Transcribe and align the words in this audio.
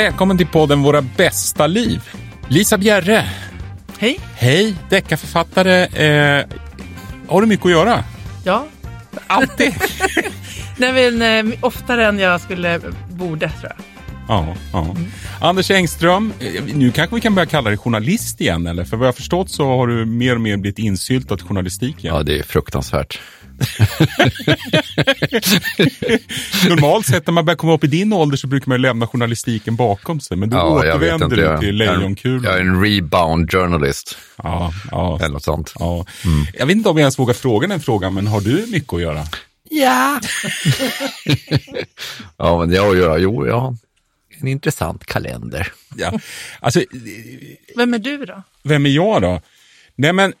Välkommen 0.00 0.38
till 0.38 0.46
podden 0.46 0.82
Våra 0.82 1.02
bästa 1.02 1.66
liv. 1.66 2.00
Lisa 2.48 2.78
Bjerre. 2.78 3.24
Hej. 3.98 4.20
Hej, 4.34 4.74
deckarförfattare. 4.88 5.86
Eh, 5.86 6.46
har 7.28 7.40
du 7.40 7.46
mycket 7.46 7.66
att 7.66 7.72
göra? 7.72 8.04
Ja. 8.44 8.66
Alltid? 9.26 9.74
Nej, 10.76 10.92
men, 10.92 11.48
eh, 11.52 11.58
oftare 11.60 12.06
än 12.06 12.18
jag 12.18 12.40
skulle 12.40 12.80
borde, 13.10 13.48
tror 13.48 13.72
jag. 13.76 13.84
Ja, 14.28 14.56
ja. 14.72 14.84
Mm. 14.84 15.06
Anders 15.40 15.70
Engström, 15.70 16.32
eh, 16.40 16.64
nu 16.74 16.92
kanske 16.92 17.14
vi 17.14 17.20
kan 17.20 17.34
börja 17.34 17.46
kalla 17.46 17.70
dig 17.70 17.78
journalist 17.78 18.40
igen, 18.40 18.66
eller? 18.66 18.84
För 18.84 18.96
vad 18.96 19.06
jag 19.06 19.12
har 19.12 19.16
förstått 19.16 19.50
så 19.50 19.66
har 19.66 19.86
du 19.86 20.06
mer 20.06 20.34
och 20.34 20.40
mer 20.40 20.56
blivit 20.56 20.78
insyltad 20.78 21.38
journalistik 21.38 22.04
igen. 22.04 22.16
Ja, 22.16 22.22
det 22.22 22.38
är 22.38 22.42
fruktansvärt. 22.42 23.20
Normalt 26.68 27.06
sett 27.06 27.26
när 27.26 27.32
man 27.32 27.44
börjar 27.44 27.56
komma 27.56 27.74
upp 27.74 27.84
i 27.84 27.86
din 27.86 28.12
ålder 28.12 28.36
så 28.36 28.46
brukar 28.46 28.68
man 28.68 28.82
lämna 28.82 29.06
journalistiken 29.06 29.76
bakom 29.76 30.20
sig. 30.20 30.36
Men 30.36 30.50
du 30.50 30.56
ja, 30.56 30.64
återvänder 30.64 31.36
du 31.36 31.58
till 31.60 31.76
lejonkulan. 31.76 32.44
Jag 32.44 32.54
är 32.54 32.60
en 32.60 32.82
rebound 32.82 33.50
journalist. 33.50 34.18
Ja, 34.36 34.72
ja. 34.90 35.18
Eller 35.18 35.32
något 35.32 35.44
sånt. 35.44 35.72
Ja. 35.78 36.06
Mm. 36.24 36.46
Jag 36.58 36.66
vet 36.66 36.76
inte 36.76 36.88
om 36.88 36.96
jag 36.96 37.02
ens 37.02 37.18
vågar 37.18 37.34
fråga 37.34 37.68
den 37.68 37.80
frågan, 37.80 38.14
men 38.14 38.26
har 38.26 38.40
du 38.40 38.66
mycket 38.66 38.92
att 38.92 39.00
göra? 39.00 39.24
Ja. 39.70 40.16
ja, 42.36 42.58
men 42.58 42.72
jag 42.72 42.96
gör, 42.96 43.18
jo, 43.18 43.46
jag 43.46 43.60
har 43.60 43.76
en 44.40 44.48
intressant 44.48 45.06
kalender. 45.06 45.72
Ja. 45.96 46.12
Alltså, 46.60 46.82
vem 47.76 47.94
är 47.94 47.98
du 47.98 48.24
då? 48.24 48.42
Vem 48.62 48.86
är 48.86 48.90
jag 48.90 49.22
då? 49.22 49.40
Nej, 49.96 50.12
men 50.12 50.32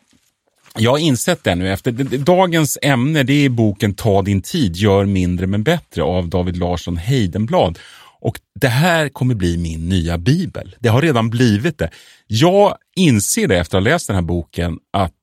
jag 0.78 0.90
har 0.90 0.98
insett 0.98 1.44
det 1.44 1.54
nu 1.54 1.72
efter 1.72 1.92
dagens 2.18 2.78
ämne, 2.82 3.22
det 3.22 3.44
är 3.44 3.48
boken 3.48 3.94
Ta 3.94 4.22
din 4.22 4.42
tid, 4.42 4.76
gör 4.76 5.04
mindre 5.04 5.46
men 5.46 5.62
bättre 5.62 6.02
av 6.02 6.28
David 6.28 6.56
Larsson 6.56 6.96
Heidenblad. 6.96 7.78
Och 8.20 8.40
det 8.60 8.68
här 8.68 9.08
kommer 9.08 9.34
bli 9.34 9.56
min 9.56 9.88
nya 9.88 10.18
bibel. 10.18 10.76
Det 10.78 10.88
har 10.88 11.02
redan 11.02 11.30
blivit 11.30 11.78
det. 11.78 11.90
Jag 12.26 12.76
inser 12.96 13.48
det 13.48 13.58
efter 13.58 13.78
att 13.78 13.84
ha 13.84 13.90
läst 13.90 14.06
den 14.06 14.16
här 14.16 14.22
boken 14.22 14.78
att, 14.92 15.14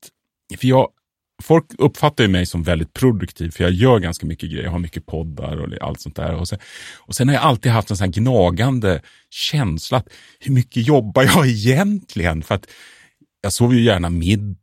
för 0.58 0.68
jag, 0.68 0.88
folk 1.42 1.64
uppfattar 1.78 2.24
ju 2.24 2.30
mig 2.30 2.46
som 2.46 2.62
väldigt 2.62 2.92
produktiv 2.92 3.50
för 3.50 3.64
jag 3.64 3.72
gör 3.72 3.98
ganska 3.98 4.26
mycket 4.26 4.50
grejer. 4.50 4.64
Jag 4.64 4.70
har 4.70 4.78
mycket 4.78 5.06
poddar 5.06 5.56
och 5.56 5.88
allt 5.88 6.00
sånt 6.00 6.16
där. 6.16 6.34
Och 6.34 6.48
sen, 6.48 6.58
och 6.96 7.14
sen 7.14 7.28
har 7.28 7.34
jag 7.34 7.44
alltid 7.44 7.72
haft 7.72 7.90
en 7.90 7.96
sån 7.96 8.04
här 8.04 8.12
gnagande 8.12 9.02
känsla 9.30 9.98
att 9.98 10.08
hur 10.38 10.52
mycket 10.54 10.86
jobbar 10.86 11.22
jag 11.22 11.46
egentligen? 11.48 12.42
För 12.42 12.54
att 12.54 12.66
jag 13.40 13.52
sover 13.52 13.74
ju 13.74 13.82
gärna 13.82 14.10
middag, 14.10 14.56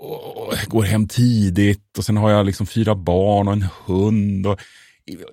och 0.00 0.54
går 0.66 0.82
hem 0.82 1.08
tidigt 1.08 1.98
och 1.98 2.04
sen 2.04 2.16
har 2.16 2.30
jag 2.30 2.46
liksom 2.46 2.66
fyra 2.66 2.94
barn 2.94 3.48
och 3.48 3.52
en 3.52 3.66
hund. 3.86 4.46
Och, 4.46 4.60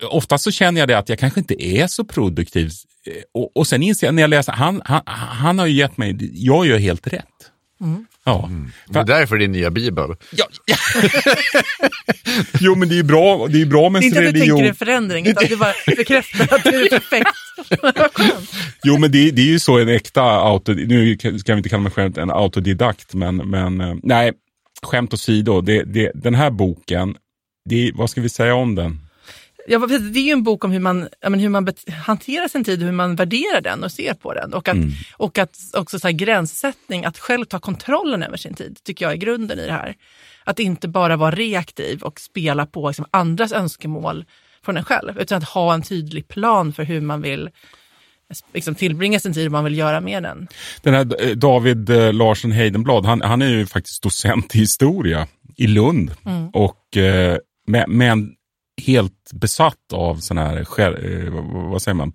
oftast 0.09 0.43
så 0.43 0.51
känner 0.51 0.79
jag 0.79 0.87
det 0.87 0.97
att 0.97 1.09
jag 1.09 1.19
kanske 1.19 1.39
inte 1.39 1.65
är 1.65 1.87
så 1.87 2.05
produktiv. 2.05 2.71
Eh, 3.07 3.13
och, 3.33 3.57
och 3.57 3.67
sen 3.67 3.83
inser 3.83 4.07
jag 4.07 4.13
när 4.15 4.23
jag 4.23 4.29
läser, 4.29 4.53
han, 4.53 4.81
han, 4.85 5.01
han 5.05 5.59
har 5.59 5.65
ju 5.65 5.73
gett 5.73 5.97
mig, 5.97 6.17
jag 6.33 6.67
gör 6.67 6.77
helt 6.77 7.07
rätt. 7.07 7.51
Mm. 7.81 8.05
Ja. 8.25 8.45
Mm. 8.47 8.71
Det 8.87 8.99
är 8.99 9.03
därför 9.03 9.37
din 9.37 9.51
nya 9.51 9.71
bibel. 9.71 10.15
Ja. 10.31 10.45
jo, 12.59 12.75
men 12.75 12.89
det 12.89 12.99
är 12.99 13.03
bra, 13.03 13.47
det 13.47 13.61
är 13.61 13.65
bra 13.65 13.89
med 13.89 14.01
religion. 14.01 14.23
Det 14.23 14.27
är 14.27 14.27
inte 14.27 14.29
att 14.29 14.33
du 14.33 14.39
tänker 14.39 14.69
en 14.69 14.75
förändring, 14.75 15.27
utan 15.27 15.45
du 15.49 15.57
bara 15.57 15.73
bekräftar 15.97 16.55
att 16.55 16.63
du 16.63 16.85
är 16.85 16.89
perfekt. 16.89 17.29
jo, 18.83 18.97
men 18.97 19.11
det, 19.11 19.31
det, 19.31 19.41
är 19.41 19.45
ju 19.45 19.59
så 19.59 19.79
en 19.79 19.89
äkta 19.89 20.21
auto, 20.21 20.73
nu 20.73 21.17
ska 21.17 21.53
vi 21.53 21.57
inte 21.57 21.69
kalla 21.69 21.83
mig 21.83 21.91
själv 21.91 22.17
en 22.17 22.31
autodidakt, 22.31 23.13
men, 23.13 23.35
men 23.35 23.81
eh, 23.81 23.95
nej, 24.03 24.31
skämt 24.81 25.13
åsido, 25.13 25.61
det, 25.61 25.83
det, 25.83 26.11
den 26.15 26.35
här 26.35 26.49
boken, 26.49 27.15
det, 27.69 27.91
vad 27.95 28.09
ska 28.09 28.21
vi 28.21 28.29
säga 28.29 28.55
om 28.55 28.75
den? 28.75 29.04
Ja, 29.67 29.79
det 29.87 30.19
är 30.19 30.25
ju 30.25 30.31
en 30.31 30.43
bok 30.43 30.63
om 30.63 30.71
hur 30.71 30.79
man, 30.79 31.07
men, 31.21 31.39
hur 31.39 31.49
man 31.49 31.67
hanterar 32.05 32.47
sin 32.47 32.63
tid, 32.63 32.83
hur 32.83 32.91
man 32.91 33.15
värderar 33.15 33.61
den 33.61 33.83
och 33.83 33.91
ser 33.91 34.13
på 34.13 34.33
den. 34.33 34.53
Och 34.53 34.67
att, 34.67 34.75
mm. 34.75 34.91
och 35.17 35.37
att 35.37 35.57
också 35.73 35.99
så 35.99 36.07
här, 36.07 36.13
gränssättning, 36.13 37.05
att 37.05 37.19
själv 37.19 37.45
ta 37.45 37.59
kontrollen 37.59 38.23
över 38.23 38.37
sin 38.37 38.53
tid, 38.53 38.77
tycker 38.83 39.05
jag 39.05 39.11
är 39.11 39.17
grunden 39.17 39.59
i 39.59 39.65
det 39.65 39.71
här. 39.71 39.95
Att 40.43 40.59
inte 40.59 40.87
bara 40.87 41.17
vara 41.17 41.31
reaktiv 41.31 42.03
och 42.03 42.19
spela 42.19 42.65
på 42.65 42.87
liksom, 42.87 43.05
andras 43.11 43.51
önskemål 43.51 44.25
från 44.65 44.77
en 44.77 44.83
själv, 44.83 45.19
utan 45.19 45.37
att 45.37 45.49
ha 45.49 45.73
en 45.73 45.81
tydlig 45.81 46.27
plan 46.27 46.73
för 46.73 46.83
hur 46.83 47.01
man 47.01 47.21
vill 47.21 47.49
liksom 48.53 48.75
tillbringa 48.75 49.19
sin 49.19 49.33
tid 49.33 49.45
och 49.45 49.51
man 49.51 49.63
vill 49.63 49.77
göra 49.77 50.01
med 50.01 50.23
den. 50.23 50.47
Den 50.81 50.93
här 50.93 51.27
eh, 51.27 51.35
David 51.35 51.89
eh, 51.89 52.13
Larsson 52.13 52.51
Heidenblad, 52.51 53.05
han, 53.05 53.21
han 53.21 53.41
är 53.41 53.49
ju 53.49 53.65
faktiskt 53.65 54.03
docent 54.03 54.55
i 54.55 54.59
historia 54.59 55.27
i 55.57 55.67
Lund. 55.67 56.11
Mm. 56.25 56.49
Och, 56.49 56.97
eh, 56.97 57.37
men 57.87 58.34
helt 58.81 59.31
besatt 59.33 59.93
av 59.93 60.15
sån 60.15 60.37
här 60.37 60.63
själv, 60.63 61.33
vad 61.71 61.81
säger 61.81 61.95
man, 61.95 62.11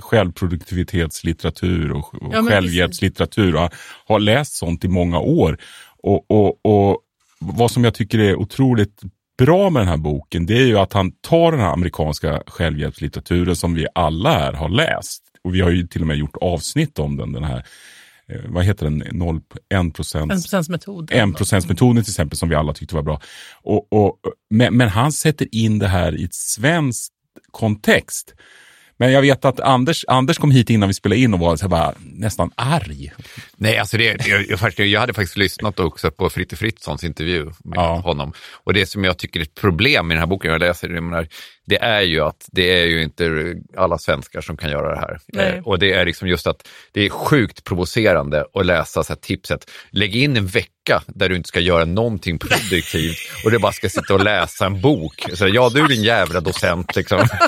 självproduktivitetslitteratur 0.00 1.92
och, 1.92 2.14
och 2.22 2.34
ja, 2.34 2.42
självhjälpslitteratur. 2.42 3.54
Och 3.54 3.70
har 4.06 4.20
läst 4.20 4.52
sånt 4.52 4.84
i 4.84 4.88
många 4.88 5.18
år. 5.18 5.58
Och, 6.02 6.30
och, 6.30 6.66
och 6.66 6.98
vad 7.38 7.70
som 7.70 7.84
jag 7.84 7.94
tycker 7.94 8.18
är 8.18 8.36
otroligt 8.36 9.02
bra 9.38 9.70
med 9.70 9.82
den 9.82 9.88
här 9.88 9.96
boken, 9.96 10.46
det 10.46 10.56
är 10.56 10.66
ju 10.66 10.78
att 10.78 10.92
han 10.92 11.10
tar 11.10 11.52
den 11.52 11.60
här 11.60 11.72
amerikanska 11.72 12.42
självhjälpslitteraturen 12.46 13.56
som 13.56 13.74
vi 13.74 13.86
alla 13.94 14.30
här 14.30 14.52
har 14.52 14.68
läst. 14.68 15.22
Och 15.44 15.54
vi 15.54 15.60
har 15.60 15.70
ju 15.70 15.86
till 15.86 16.00
och 16.00 16.06
med 16.06 16.16
gjort 16.16 16.36
avsnitt 16.40 16.98
om 16.98 17.16
den, 17.16 17.32
den 17.32 17.44
här 17.44 17.56
eh, 17.56 17.62
vad 18.48 18.64
heter 18.64 18.84
den, 18.84 19.02
0, 19.12 19.40
1 19.88 19.94
procent. 19.94 20.32
En 21.18 21.34
procentsmetoden 21.34 22.04
till 22.04 22.10
exempel 22.12 22.38
som 22.38 22.48
vi 22.48 22.54
alla 22.54 22.72
tyckte 22.72 22.94
var 22.94 23.02
bra. 23.02 23.20
Och, 23.62 23.92
och, 23.92 24.18
men, 24.50 24.76
men 24.76 24.88
han 24.88 25.12
sätter 25.12 25.54
in 25.54 25.78
det 25.78 25.88
här 25.88 26.20
i 26.20 26.24
ett 26.24 26.34
svenskt 26.34 27.12
kontext. 27.50 28.34
Men 28.98 29.12
jag 29.12 29.22
vet 29.22 29.44
att 29.44 29.60
Anders, 29.60 30.04
Anders 30.08 30.38
kom 30.38 30.50
hit 30.50 30.70
innan 30.70 30.88
vi 30.88 30.94
spelade 30.94 31.20
in 31.20 31.34
och 31.34 31.40
var 31.40 31.56
så 31.56 31.68
bara, 31.68 31.94
nästan 32.00 32.50
arg. 32.54 33.12
Nej, 33.56 33.78
alltså 33.78 33.96
det, 33.96 34.26
jag, 34.26 34.86
jag 34.86 35.00
hade 35.00 35.14
faktiskt 35.14 35.36
lyssnat 35.36 35.80
också 35.80 36.10
på 36.10 36.30
Fritte 36.30 36.56
Fritzons 36.56 37.04
intervju 37.04 37.44
med 37.44 37.76
ja. 37.76 38.00
honom. 38.00 38.32
Och 38.64 38.74
det 38.74 38.86
som 38.86 39.04
jag 39.04 39.18
tycker 39.18 39.40
är 39.40 39.44
ett 39.44 39.54
problem 39.54 40.10
i 40.10 40.14
den 40.14 40.20
här 40.20 40.26
boken, 40.26 40.50
jag 40.50 40.60
läser 40.60 40.88
det, 40.88 41.26
det 41.68 41.82
är 41.82 42.00
ju 42.00 42.20
att 42.20 42.48
det 42.52 42.80
är 42.82 42.86
ju 42.86 43.02
inte 43.02 43.54
alla 43.76 43.98
svenskar 43.98 44.40
som 44.40 44.56
kan 44.56 44.70
göra 44.70 44.94
det 44.94 45.00
här. 45.00 45.18
Eh, 45.36 45.62
och 45.64 45.78
det 45.78 45.92
är 45.92 46.04
liksom 46.04 46.28
just 46.28 46.46
att 46.46 46.68
det 46.92 47.06
är 47.06 47.10
sjukt 47.10 47.64
provocerande 47.64 48.44
att 48.54 48.66
läsa 48.66 49.04
så 49.04 49.12
här 49.12 49.20
tipset. 49.20 49.70
Lägg 49.90 50.16
in 50.16 50.36
en 50.36 50.46
vecka 50.46 51.02
där 51.06 51.28
du 51.28 51.36
inte 51.36 51.48
ska 51.48 51.60
göra 51.60 51.84
någonting 51.84 52.38
produktivt 52.38 53.18
och 53.44 53.50
du 53.50 53.58
bara 53.58 53.72
ska 53.72 53.88
sitta 53.88 54.14
och 54.14 54.24
läsa 54.24 54.66
en 54.66 54.80
bok. 54.80 55.24
Så, 55.34 55.48
ja, 55.48 55.70
du 55.74 55.80
är 55.80 55.88
din 55.88 56.02
jävla 56.02 56.40
docent. 56.40 56.96
Liksom. 56.96 57.26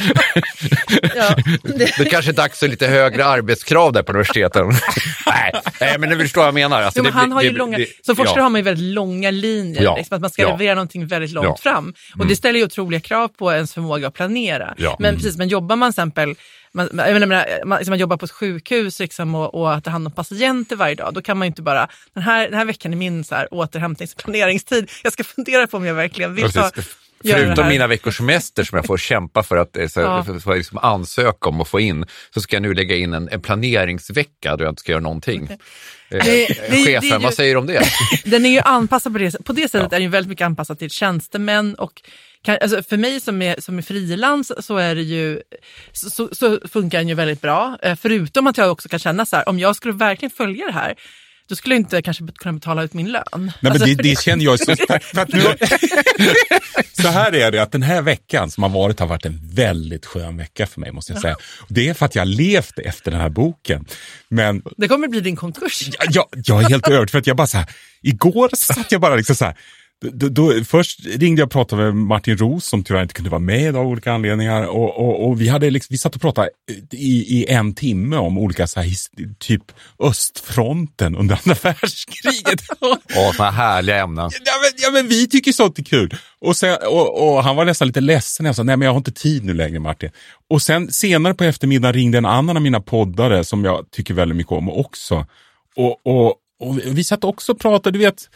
Ja, 1.15 1.37
det... 1.63 1.99
det 1.99 2.05
kanske 2.05 2.31
är 2.31 2.35
dags 2.35 2.59
för 2.59 2.69
lite 2.69 2.87
högre 2.87 3.25
arbetskrav 3.25 3.93
där 3.93 4.03
på 4.03 4.13
universiteten. 4.13 4.67
nej, 5.27 5.53
nej, 5.81 5.99
men 5.99 6.11
du 6.11 6.19
förstår 6.19 6.41
vad 6.41 6.47
jag 6.47 6.55
menar. 6.55 6.83
Alltså, 6.83 7.01
jo, 7.01 7.05
men 7.05 7.13
han 7.13 7.33
har 7.33 7.43
ju 7.43 7.51
det, 7.51 7.57
långa, 7.57 7.79
det, 7.79 7.87
som 8.03 8.17
forskare 8.17 8.39
ja. 8.39 8.43
har 8.43 8.51
man 8.51 8.59
ju 8.59 8.63
väldigt 8.63 8.95
långa 8.95 9.31
linjer, 9.31 9.83
ja. 9.83 9.97
liksom, 9.97 10.15
att 10.15 10.21
man 10.21 10.31
ska 10.31 10.43
ja. 10.43 10.49
leverera 10.49 10.75
någonting 10.75 11.07
väldigt 11.07 11.31
långt 11.31 11.61
fram. 11.61 11.95
Och 12.11 12.17
mm. 12.17 12.29
det 12.29 12.37
ställer 12.37 12.59
ju 12.59 12.65
otroliga 12.65 13.01
krav 13.01 13.29
på 13.29 13.53
ens 13.53 13.75
förmåga 13.75 14.10
att 14.11 14.15
planera. 14.15 14.75
Ja. 14.79 14.97
Men 14.99 15.09
mm. 15.09 15.21
precis, 15.21 15.37
men 15.39 15.49
jobbar 15.49 15.77
man 15.77 15.89
exempel 15.89 16.35
man, 16.73 16.89
jag 16.95 17.13
menar, 17.13 17.65
man, 17.65 17.79
liksom, 17.79 17.93
man 17.93 17.99
jobbar 17.99 18.17
på 18.17 18.25
ett 18.25 18.31
sjukhus 18.31 18.99
liksom, 18.99 19.35
och, 19.35 19.55
och 19.55 19.85
tar 19.85 19.91
hand 19.91 20.07
om 20.07 20.13
patienter 20.13 20.77
varje 20.77 20.95
dag, 20.95 21.15
då 21.15 21.23
kan 21.23 21.39
man 21.39 21.47
ju 21.47 21.49
inte 21.49 21.63
bara, 21.63 21.89
den 22.15 22.23
här, 22.23 22.45
den 22.45 22.59
här 22.59 22.65
veckan 22.65 22.93
är 22.93 22.97
min 22.97 23.25
så 23.25 23.35
här, 23.35 23.55
återhämtningsplaneringstid, 23.55 24.91
jag 25.03 25.13
ska 25.13 25.25
fundera 25.25 25.67
på 25.67 25.77
om 25.77 25.85
jag 25.85 25.95
verkligen 25.95 26.35
vill 26.35 26.53
ta 26.53 26.71
Förutom 27.25 27.69
mina 27.69 27.87
veckors 27.87 28.17
semester 28.17 28.65
som 28.65 28.77
jag 28.77 28.87
får 28.87 28.97
kämpa 28.97 29.43
för 29.43 29.57
att 29.57 29.77
eh, 29.77 29.87
så, 29.87 30.01
ja. 30.01 30.25
för, 30.25 30.57
liksom 30.57 30.79
ansöka 30.79 31.49
om 31.49 31.61
att 31.61 31.69
få 31.69 31.81
in, 31.81 32.07
så 32.35 32.41
ska 32.41 32.57
jag 32.57 32.63
nu 32.63 32.75
lägga 32.75 32.97
in 32.97 33.15
en, 33.15 33.29
en 33.29 33.43
planeringsvecka 33.43 34.57
då 34.57 34.65
jag 34.65 34.73
inte 34.73 34.81
ska 34.81 34.93
göra 34.93 35.03
någonting. 35.03 35.43
Okay. 35.43 35.57
Eh, 36.11 36.25
det, 36.25 36.47
det, 36.47 36.85
Chefen, 36.85 37.11
det, 37.11 37.19
vad 37.19 37.35
säger 37.35 37.55
du 37.55 37.61
om 37.61 37.67
det? 37.67 37.83
Den 38.25 38.47
är 38.47 38.51
ju 38.51 38.61
anpassad 38.61 39.13
på 39.13 39.19
det 39.19 39.45
På 39.45 39.53
det 39.53 39.71
sättet 39.71 39.89
ja. 39.91 39.97
är 39.97 40.01
den 40.01 40.11
väldigt 40.11 40.29
mycket 40.29 40.45
anpassad 40.45 40.79
till 40.79 40.91
tjänstemän 40.91 41.75
och 41.75 42.03
kan, 42.43 42.59
alltså 42.61 42.83
för 42.83 42.97
mig 42.97 43.21
som 43.21 43.43
är, 43.43 43.61
som 43.61 43.79
är 43.79 43.83
frilans 43.83 44.53
så, 44.67 44.77
är 44.77 44.95
det 44.95 45.03
ju, 45.03 45.41
så, 45.93 46.29
så, 46.33 46.61
funkar 46.69 46.99
den 46.99 47.09
ju 47.09 47.15
väldigt 47.15 47.41
bra. 47.41 47.79
Eh, 47.83 47.97
förutom 47.97 48.47
att 48.47 48.59
jag 48.59 48.73
också 48.73 48.89
kan 48.89 48.99
känna 48.99 49.27
så 49.27 49.37
här, 49.37 49.49
om 49.49 49.59
jag 49.59 49.77
skulle 49.77 49.95
verkligen 49.95 50.31
följa 50.31 50.67
det 50.67 50.73
här, 50.73 50.95
då 51.51 51.57
skulle 51.57 51.75
jag 51.75 51.81
inte 51.81 52.03
kanske 52.03 52.25
kunna 52.37 52.53
betala 52.53 52.83
ut 52.83 52.95
min 52.95 53.13
lön. 53.13 53.23
Nej, 53.33 53.53
men 53.61 53.73
alltså, 53.73 53.87
det, 53.87 53.95
det, 53.95 54.03
det 54.03 54.21
känner 54.21 54.45
jag. 54.45 54.59
Så, 54.59 54.77
för 54.87 55.21
att 55.21 55.33
nu, 55.33 55.43
så 56.93 57.09
här 57.09 57.35
är 57.35 57.51
det, 57.51 57.63
att 57.63 57.73
den 57.73 57.83
här 57.83 58.03
veckan 58.03 58.51
som 58.51 58.63
har 58.63 58.71
varit 58.71 59.01
har 59.01 59.07
varit 59.07 59.27
en 59.27 59.41
väldigt 59.43 60.07
skön 60.07 60.37
vecka 60.37 60.67
för 60.67 60.81
mig, 60.81 60.93
måste 60.93 61.13
jag 61.13 61.23
säga. 61.23 61.37
Det 61.69 61.89
är 61.89 61.95
för 61.95 62.07
att 62.07 62.15
jag 62.15 62.29
levt 62.29 62.79
efter 62.79 63.11
den 63.11 63.21
här 63.21 63.29
boken. 63.29 63.87
Men, 64.29 64.63
det 64.77 64.89
kommer 64.89 65.09
bli 65.09 65.21
din 65.21 65.37
konkurs. 65.37 65.89
Jag, 65.99 66.09
jag, 66.11 66.27
jag 66.45 66.63
är 66.63 66.69
helt 66.69 66.89
övertygad, 66.89 67.11
för 67.11 67.19
att 67.19 67.27
jag 67.27 67.37
bara 67.37 67.47
så 67.47 67.59
här, 67.59 67.67
igår 68.03 68.51
satt 68.57 68.93
jag 68.93 69.01
bara 69.01 69.17
liksom 69.17 69.37
så 69.37 69.45
här, 69.45 69.55
då, 70.01 70.29
då, 70.29 70.65
först 70.65 71.01
ringde 71.07 71.41
jag 71.41 71.47
och 71.47 71.53
pratade 71.53 71.83
med 71.83 71.95
Martin 71.95 72.37
Ros 72.37 72.67
som 72.67 72.85
tyvärr 72.85 73.03
inte 73.03 73.15
kunde 73.15 73.31
vara 73.31 73.39
med 73.39 73.77
av 73.77 73.87
olika 73.87 74.13
anledningar. 74.13 74.67
Och, 74.67 74.97
och, 74.97 75.29
och 75.29 75.41
vi, 75.41 75.49
hade 75.49 75.71
liksom, 75.71 75.95
vi 75.95 75.99
satt 75.99 76.15
och 76.15 76.21
pratade 76.21 76.51
i, 76.91 77.39
i 77.39 77.47
en 77.49 77.75
timme 77.75 78.17
om 78.17 78.39
olika 78.39 78.67
så 78.67 78.81
här, 78.81 78.91
typ 79.39 79.63
östfronten 79.99 81.17
under 81.17 81.39
andra 81.45 81.55
världskriget. 81.63 82.61
Åh, 82.81 82.97
sådana 83.37 83.51
härliga 83.51 83.99
ämnen. 83.99 84.31
Ja 84.45 84.53
men, 84.61 84.71
ja 84.77 84.91
men 84.91 85.09
vi 85.09 85.29
tycker 85.29 85.53
sånt 85.53 85.79
är 85.79 85.83
kul. 85.83 86.15
Och, 86.41 86.57
sen, 86.57 86.77
och, 86.87 87.29
och 87.29 87.45
han 87.45 87.57
var 87.57 87.65
nästan 87.65 87.89
lite 87.89 88.01
ledsen. 88.01 88.47
Jag 88.47 88.57
sa, 88.57 88.63
nej 88.63 88.77
men 88.77 88.87
jag 88.87 88.93
har 88.93 88.99
inte 88.99 89.13
tid 89.13 89.45
nu 89.45 89.55
längre 89.55 89.81
Martin. 89.81 90.11
Och 90.51 90.63
sen 90.63 90.93
senare 90.93 91.35
på 91.35 91.45
eftermiddagen 91.45 91.93
ringde 91.95 92.19
en 92.19 92.27
annan 92.27 92.57
av 92.57 92.63
mina 92.63 92.81
poddare 92.81 93.45
som 93.45 93.65
jag 93.65 93.91
tycker 93.91 94.15
väldigt 94.15 94.37
mycket 94.37 94.53
om 94.53 94.71
också. 94.71 95.27
Och, 95.77 96.07
och, 96.07 96.35
och 96.61 96.79
vi 96.85 97.05
satt 97.05 97.25
också 97.25 97.53
och 97.53 97.61
pratade, 97.61 97.99
du 97.99 98.05
vet, 98.05 98.29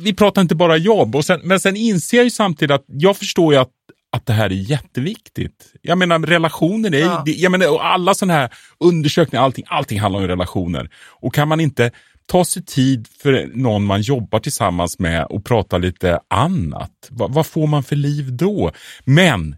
vi 0.00 0.14
pratar 0.14 0.42
inte 0.42 0.54
bara 0.54 0.76
jobb. 0.76 1.16
Och 1.16 1.24
sen, 1.24 1.40
men 1.44 1.60
sen 1.60 1.76
inser 1.76 2.16
jag 2.16 2.24
ju 2.24 2.30
samtidigt 2.30 2.74
att 2.74 2.84
jag 2.86 3.16
förstår 3.16 3.54
ju 3.54 3.60
att, 3.60 3.70
att 4.12 4.26
det 4.26 4.32
här 4.32 4.46
är 4.46 4.70
jätteviktigt. 4.70 5.72
Jag 5.82 5.98
menar 5.98 6.18
relationer, 6.18 6.94
är, 6.94 7.00
ja. 7.00 7.22
jag 7.26 7.52
menar, 7.52 7.80
alla 7.80 8.14
sådana 8.14 8.32
här 8.32 8.50
undersökningar, 8.80 9.44
allting, 9.44 9.64
allting 9.68 10.00
handlar 10.00 10.20
om 10.20 10.28
relationer. 10.28 10.90
Och 11.20 11.34
kan 11.34 11.48
man 11.48 11.60
inte 11.60 11.90
ta 12.26 12.44
sig 12.44 12.64
tid 12.64 13.08
för 13.22 13.50
någon 13.54 13.84
man 13.84 14.00
jobbar 14.02 14.38
tillsammans 14.38 14.98
med 14.98 15.24
och 15.24 15.44
prata 15.44 15.78
lite 15.78 16.20
annat, 16.30 17.08
vad, 17.10 17.32
vad 17.32 17.46
får 17.46 17.66
man 17.66 17.82
för 17.82 17.96
liv 17.96 18.36
då? 18.36 18.72
Men 19.04 19.56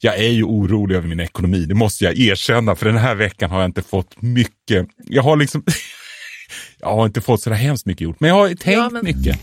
jag 0.00 0.18
är 0.18 0.30
ju 0.30 0.42
orolig 0.42 0.96
över 0.96 1.08
min 1.08 1.20
ekonomi, 1.20 1.64
det 1.64 1.74
måste 1.74 2.04
jag 2.04 2.18
erkänna, 2.18 2.76
för 2.76 2.86
den 2.86 2.96
här 2.96 3.14
veckan 3.14 3.50
har 3.50 3.60
jag 3.60 3.68
inte 3.68 3.82
fått 3.82 4.22
mycket. 4.22 4.86
Jag 5.06 5.22
har 5.22 5.36
liksom 5.36 5.64
Jag 6.82 6.96
har 6.96 7.06
inte 7.06 7.20
fått 7.20 7.42
så 7.42 7.50
hemskt 7.50 7.86
mycket 7.86 8.00
gjort, 8.00 8.20
men 8.20 8.28
jag 8.28 8.36
har 8.36 8.48
tänkt 8.48 8.66
ja, 8.66 8.90
men... 8.90 9.04
mycket. 9.04 9.38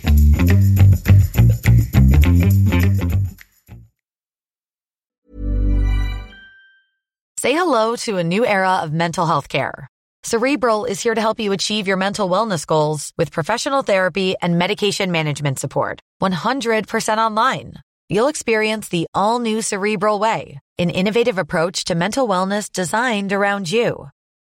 Say 7.41 7.53
hello 7.53 7.95
to 7.95 8.18
a 8.18 8.24
new 8.24 8.45
era 8.45 8.81
of 8.83 8.91
mental 8.91 9.25
health 9.25 9.47
care. 9.47 9.88
Cerebral 10.24 10.86
is 10.86 11.01
here 11.01 11.15
to 11.15 11.21
help 11.21 11.39
you 11.39 11.53
achieve 11.53 11.88
your 11.88 11.97
mental 11.97 12.30
wellness 12.30 12.65
goals 12.65 13.13
with 13.18 13.31
professional 13.31 13.83
therapy 13.83 14.35
and 14.42 14.57
medication 14.57 15.12
management 15.12 15.59
support. 15.59 16.01
100% 16.21 17.18
online. 17.18 17.74
You'll 18.09 18.27
experience 18.27 18.89
the 18.89 19.07
all 19.13 19.39
new 19.39 19.62
Cerebral 19.62 20.19
Way, 20.19 20.59
an 20.77 20.89
innovative 20.89 21.38
approach 21.38 21.85
to 21.85 21.95
mental 21.95 22.27
wellness 22.27 22.69
designed 22.69 23.31
around 23.31 23.71
you. 23.71 24.09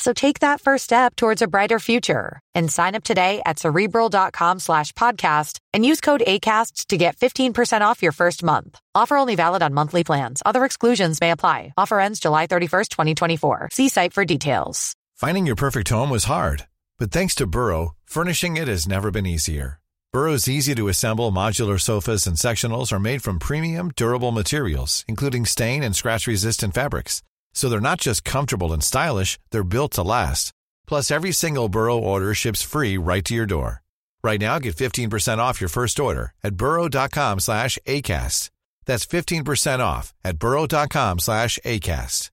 So 0.00 0.14
take 0.14 0.40
that 0.40 0.62
first 0.62 0.84
step 0.84 1.14
towards 1.14 1.42
a 1.42 1.46
brighter 1.46 1.78
future 1.78 2.40
and 2.54 2.72
sign 2.72 2.94
up 2.94 3.04
today 3.04 3.42
at 3.44 3.58
cerebral.com 3.58 4.58
slash 4.58 4.92
podcast 4.92 5.58
and 5.74 5.84
use 5.84 6.00
code 6.00 6.22
ACasts 6.26 6.86
to 6.86 6.96
get 6.96 7.16
15% 7.18 7.82
off 7.82 8.02
your 8.02 8.12
first 8.12 8.42
month. 8.42 8.80
Offer 8.94 9.18
only 9.18 9.36
valid 9.36 9.62
on 9.62 9.74
monthly 9.74 10.02
plans. 10.02 10.42
Other 10.46 10.64
exclusions 10.64 11.20
may 11.20 11.32
apply. 11.32 11.74
Offer 11.76 12.00
ends 12.00 12.18
July 12.18 12.46
31st, 12.46 12.88
2024. 12.88 13.68
See 13.72 13.90
site 13.90 14.14
for 14.14 14.24
details. 14.24 14.94
Finding 15.16 15.46
your 15.46 15.56
perfect 15.56 15.90
home 15.90 16.08
was 16.08 16.24
hard, 16.24 16.66
but 16.98 17.10
thanks 17.10 17.34
to 17.34 17.46
Burrow, 17.46 17.94
furnishing 18.06 18.56
it 18.56 18.68
has 18.68 18.88
never 18.88 19.10
been 19.10 19.26
easier. 19.26 19.80
Burrow's 20.14 20.48
easy 20.48 20.74
to 20.74 20.88
assemble 20.88 21.30
modular 21.30 21.78
sofas 21.78 22.26
and 22.26 22.36
sectionals 22.36 22.90
are 22.90 22.98
made 22.98 23.22
from 23.22 23.38
premium, 23.38 23.92
durable 23.96 24.32
materials, 24.32 25.04
including 25.06 25.44
stain 25.44 25.82
and 25.82 25.94
scratch 25.94 26.26
resistant 26.26 26.72
fabrics. 26.72 27.22
So 27.52 27.68
they're 27.68 27.80
not 27.80 28.00
just 28.00 28.24
comfortable 28.24 28.72
and 28.72 28.82
stylish, 28.82 29.38
they're 29.50 29.64
built 29.64 29.92
to 29.92 30.02
last. 30.02 30.52
Plus, 30.86 31.10
every 31.10 31.32
single 31.32 31.68
Burrow 31.68 31.98
order 31.98 32.34
ships 32.34 32.62
free 32.62 32.96
right 32.96 33.24
to 33.24 33.34
your 33.34 33.46
door. 33.46 33.82
Right 34.22 34.40
now, 34.40 34.58
get 34.58 34.76
15% 34.76 35.38
off 35.38 35.60
your 35.60 35.68
first 35.68 36.00
order 36.00 36.34
at 36.42 36.56
burrow.com 36.56 37.40
slash 37.40 37.78
ACAST. 37.86 38.50
That's 38.86 39.06
15% 39.06 39.78
off 39.80 40.12
at 40.24 40.38
burrow.com 40.38 41.20
slash 41.20 41.58
ACAST. 41.64 42.30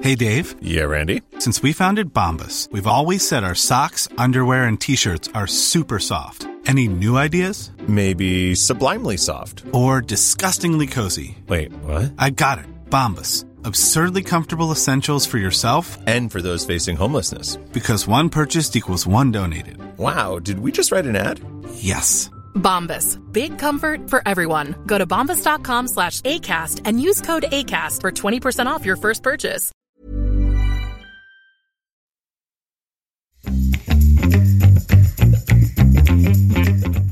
Hey, 0.00 0.14
Dave. 0.14 0.56
Yeah, 0.60 0.84
Randy. 0.84 1.22
Since 1.38 1.62
we 1.62 1.72
founded 1.72 2.12
Bombus, 2.12 2.68
we've 2.72 2.86
always 2.86 3.26
said 3.26 3.44
our 3.44 3.54
socks, 3.54 4.08
underwear, 4.18 4.64
and 4.64 4.80
T-shirts 4.80 5.28
are 5.34 5.46
super 5.46 5.98
soft. 5.98 6.46
Any 6.66 6.88
new 6.88 7.16
ideas? 7.16 7.70
Maybe 7.86 8.54
sublimely 8.54 9.16
soft. 9.16 9.64
Or 9.72 10.00
disgustingly 10.00 10.86
cozy. 10.86 11.38
Wait, 11.46 11.72
what? 11.82 12.12
I 12.18 12.30
got 12.30 12.58
it. 12.58 12.66
Bombus 12.90 13.44
Absurdly 13.66 14.22
comfortable 14.22 14.70
essentials 14.70 15.26
for 15.26 15.38
yourself 15.38 15.98
and 16.06 16.30
for 16.30 16.40
those 16.40 16.64
facing 16.64 16.96
homelessness. 16.96 17.56
Because 17.72 18.06
one 18.06 18.28
purchased 18.28 18.76
equals 18.76 19.08
one 19.08 19.32
donated. 19.32 19.78
Wow, 19.98 20.38
did 20.38 20.60
we 20.60 20.70
just 20.70 20.92
write 20.92 21.04
an 21.04 21.16
ad? 21.16 21.40
Yes. 21.74 22.30
Bombas. 22.54 23.18
Big 23.32 23.58
comfort 23.58 24.08
for 24.08 24.22
everyone. 24.24 24.76
Go 24.86 24.98
to 24.98 25.06
bombas.com 25.06 25.88
slash 25.88 26.20
ACAST 26.20 26.82
and 26.84 27.00
use 27.00 27.20
code 27.20 27.46
ACAST 27.50 28.02
for 28.02 28.12
20% 28.12 28.66
off 28.66 28.86
your 28.86 28.96
first 28.96 29.24
purchase. 29.24 29.72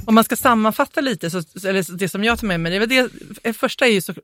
Om 0.06 0.14
man 0.14 0.24
ska 0.24 0.36
sammanfatta 0.36 1.00
lite, 1.00 1.30
så, 1.30 1.42
eller 1.68 1.96
det 1.96 2.08
som 2.08 2.24
jag 2.24 2.38
tar 2.38 2.46
med 2.46 2.60
mig, 2.60 2.78
det, 2.78 2.86
det, 2.86 3.10
det 3.42 3.52
första 3.52 3.86
är 3.86 3.92
ju 3.92 4.00
så, 4.00 4.14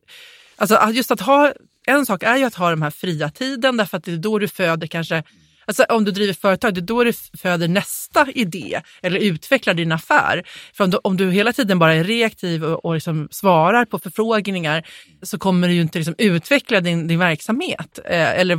alltså 0.56 0.90
just 0.92 1.10
att 1.10 1.20
ha 1.20 1.52
en 1.86 2.06
sak 2.06 2.22
är 2.22 2.36
ju 2.36 2.44
att 2.44 2.54
ha 2.54 2.70
den 2.70 2.82
här 2.82 2.90
fria 2.90 3.30
tiden 3.30 3.76
därför 3.76 3.96
att 3.96 4.04
det 4.04 4.12
är 4.12 4.16
då 4.16 4.38
du 4.38 4.48
föder 4.48 4.86
kanske 4.86 5.22
Alltså 5.70 5.84
om 5.84 6.04
du 6.04 6.10
driver 6.10 6.34
företag, 6.34 6.74
det 6.74 6.80
är 6.80 6.82
då 6.82 7.04
du 7.04 7.12
föder 7.38 7.68
nästa 7.68 8.26
idé 8.34 8.80
eller 9.02 9.20
utvecklar 9.20 9.74
din 9.74 9.92
affär. 9.92 10.42
För 10.74 10.84
om 10.84 10.90
du, 10.90 10.98
om 11.04 11.16
du 11.16 11.30
hela 11.30 11.52
tiden 11.52 11.78
bara 11.78 11.94
är 11.94 12.04
reaktiv 12.04 12.64
och, 12.64 12.84
och 12.84 12.94
liksom 12.94 13.28
svarar 13.30 13.84
på 13.84 13.98
förfrågningar 13.98 14.86
så 15.22 15.38
kommer 15.38 15.68
du 15.68 15.74
ju 15.74 15.80
inte 15.80 15.98
liksom 15.98 16.14
utveckla 16.18 16.80
din, 16.80 17.08
din 17.08 17.18
verksamhet. 17.18 17.98
Eh, 18.04 18.40
eller, 18.40 18.58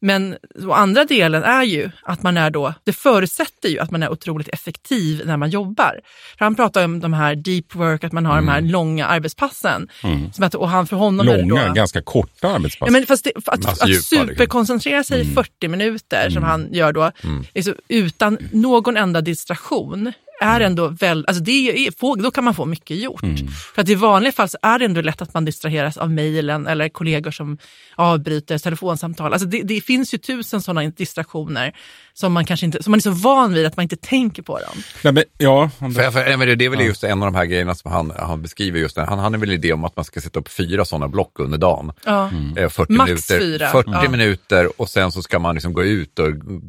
men 0.00 0.36
andra 0.72 1.04
delen 1.04 1.42
är 1.42 1.62
ju 1.62 1.90
att 2.02 2.22
man 2.22 2.36
är 2.36 2.50
då, 2.50 2.74
det 2.84 2.92
förutsätter 2.92 3.68
ju 3.68 3.78
att 3.78 3.90
man 3.90 4.02
är 4.02 4.12
otroligt 4.12 4.48
effektiv 4.48 5.22
när 5.26 5.36
man 5.36 5.50
jobbar. 5.50 6.00
För 6.38 6.44
han 6.44 6.54
pratar 6.54 6.84
om 6.84 7.00
de 7.00 7.12
här 7.12 7.34
deep 7.34 7.74
work, 7.74 8.04
att 8.04 8.12
man 8.12 8.26
har 8.26 8.32
mm. 8.32 8.46
de 8.46 8.52
här 8.52 8.58
mm. 8.58 8.70
långa 8.70 9.06
arbetspassen. 9.06 9.88
Mm. 10.04 10.32
Som 10.32 10.44
att, 10.44 10.54
och 10.54 10.68
han 10.68 10.86
för 10.86 10.96
honom 10.96 11.26
långa, 11.26 11.66
då, 11.66 11.72
ganska 11.72 12.02
korta 12.02 12.48
arbetspass. 12.48 12.86
Ja, 12.86 12.92
men 12.92 13.06
fast 13.06 13.24
det, 13.24 13.32
att, 13.36 13.66
att, 13.66 13.82
att 13.82 14.02
superkoncentrera 14.02 15.04
sig 15.04 15.20
mm. 15.20 15.32
i 15.32 15.34
40 15.34 15.68
minuter 15.68 16.30
som 16.30 16.36
mm. 16.36 16.50
han 16.50 16.72
gör 16.72 16.92
då, 16.92 17.10
mm. 17.24 17.44
liksom, 17.54 17.74
utan 17.88 18.38
någon 18.52 18.96
enda 18.96 19.20
distraktion 19.20 20.12
är 20.40 20.60
ändå 20.60 20.88
väl, 20.88 21.24
alltså 21.28 21.42
det 21.42 21.86
är, 21.86 22.22
då 22.22 22.30
kan 22.30 22.44
man 22.44 22.54
få 22.54 22.64
mycket 22.64 22.96
gjort. 22.96 23.22
Mm. 23.22 23.48
För 23.74 23.82
att 23.82 23.88
i 23.88 23.94
vanliga 23.94 24.32
fall 24.32 24.48
så 24.48 24.58
är 24.62 24.78
det 24.78 24.84
ändå 24.84 25.00
lätt 25.00 25.22
att 25.22 25.34
man 25.34 25.44
distraheras 25.44 25.96
av 25.96 26.10
mejlen 26.10 26.66
eller 26.66 26.88
kollegor 26.88 27.30
som 27.30 27.58
avbryter 27.94 28.58
telefonsamtal. 28.58 29.32
Alltså 29.32 29.48
det, 29.48 29.62
det 29.62 29.80
finns 29.80 30.14
ju 30.14 30.18
tusen 30.18 30.62
sådana 30.62 30.90
distraktioner 30.90 31.72
som 32.20 32.32
man 32.32 32.44
kanske 32.44 32.66
inte, 32.66 32.82
som 32.82 32.90
man 32.90 32.98
är 32.98 33.02
så 33.02 33.10
van 33.10 33.54
vid 33.54 33.66
att 33.66 33.76
man 33.76 33.82
inte 33.82 33.96
tänker 33.96 34.42
på 34.42 34.58
dem. 34.58 34.82
Ja, 35.02 35.12
men, 35.12 35.24
ja, 35.38 35.70
för, 35.78 36.10
för, 36.10 36.56
det 36.56 36.64
är 36.64 36.68
väl 36.68 36.80
just 36.80 37.04
en 37.04 37.22
av 37.22 37.32
de 37.32 37.34
här 37.34 37.44
grejerna 37.44 37.74
som 37.74 37.92
han, 37.92 38.12
han 38.18 38.42
beskriver 38.42 38.80
just, 38.80 38.96
han 38.96 39.18
hade 39.18 39.38
väl 39.38 39.52
idé 39.52 39.72
om 39.72 39.84
att 39.84 39.96
man 39.96 40.04
ska 40.04 40.20
sätta 40.20 40.40
upp 40.40 40.48
fyra 40.48 40.84
sådana 40.84 41.08
block 41.08 41.38
under 41.38 41.58
dagen. 41.58 41.92
Ja. 42.04 42.28
Mm. 42.28 42.70
40 42.70 42.92
Max 42.92 43.08
minuter, 43.08 43.38
fyra. 43.38 43.70
40 43.70 43.90
ja. 43.92 44.10
minuter 44.10 44.80
och 44.80 44.88
sen 44.88 45.12
så 45.12 45.22
ska 45.22 45.38
man 45.38 45.54
liksom 45.54 45.72
gå 45.72 45.84
ut 45.84 46.18
och 46.18 46.28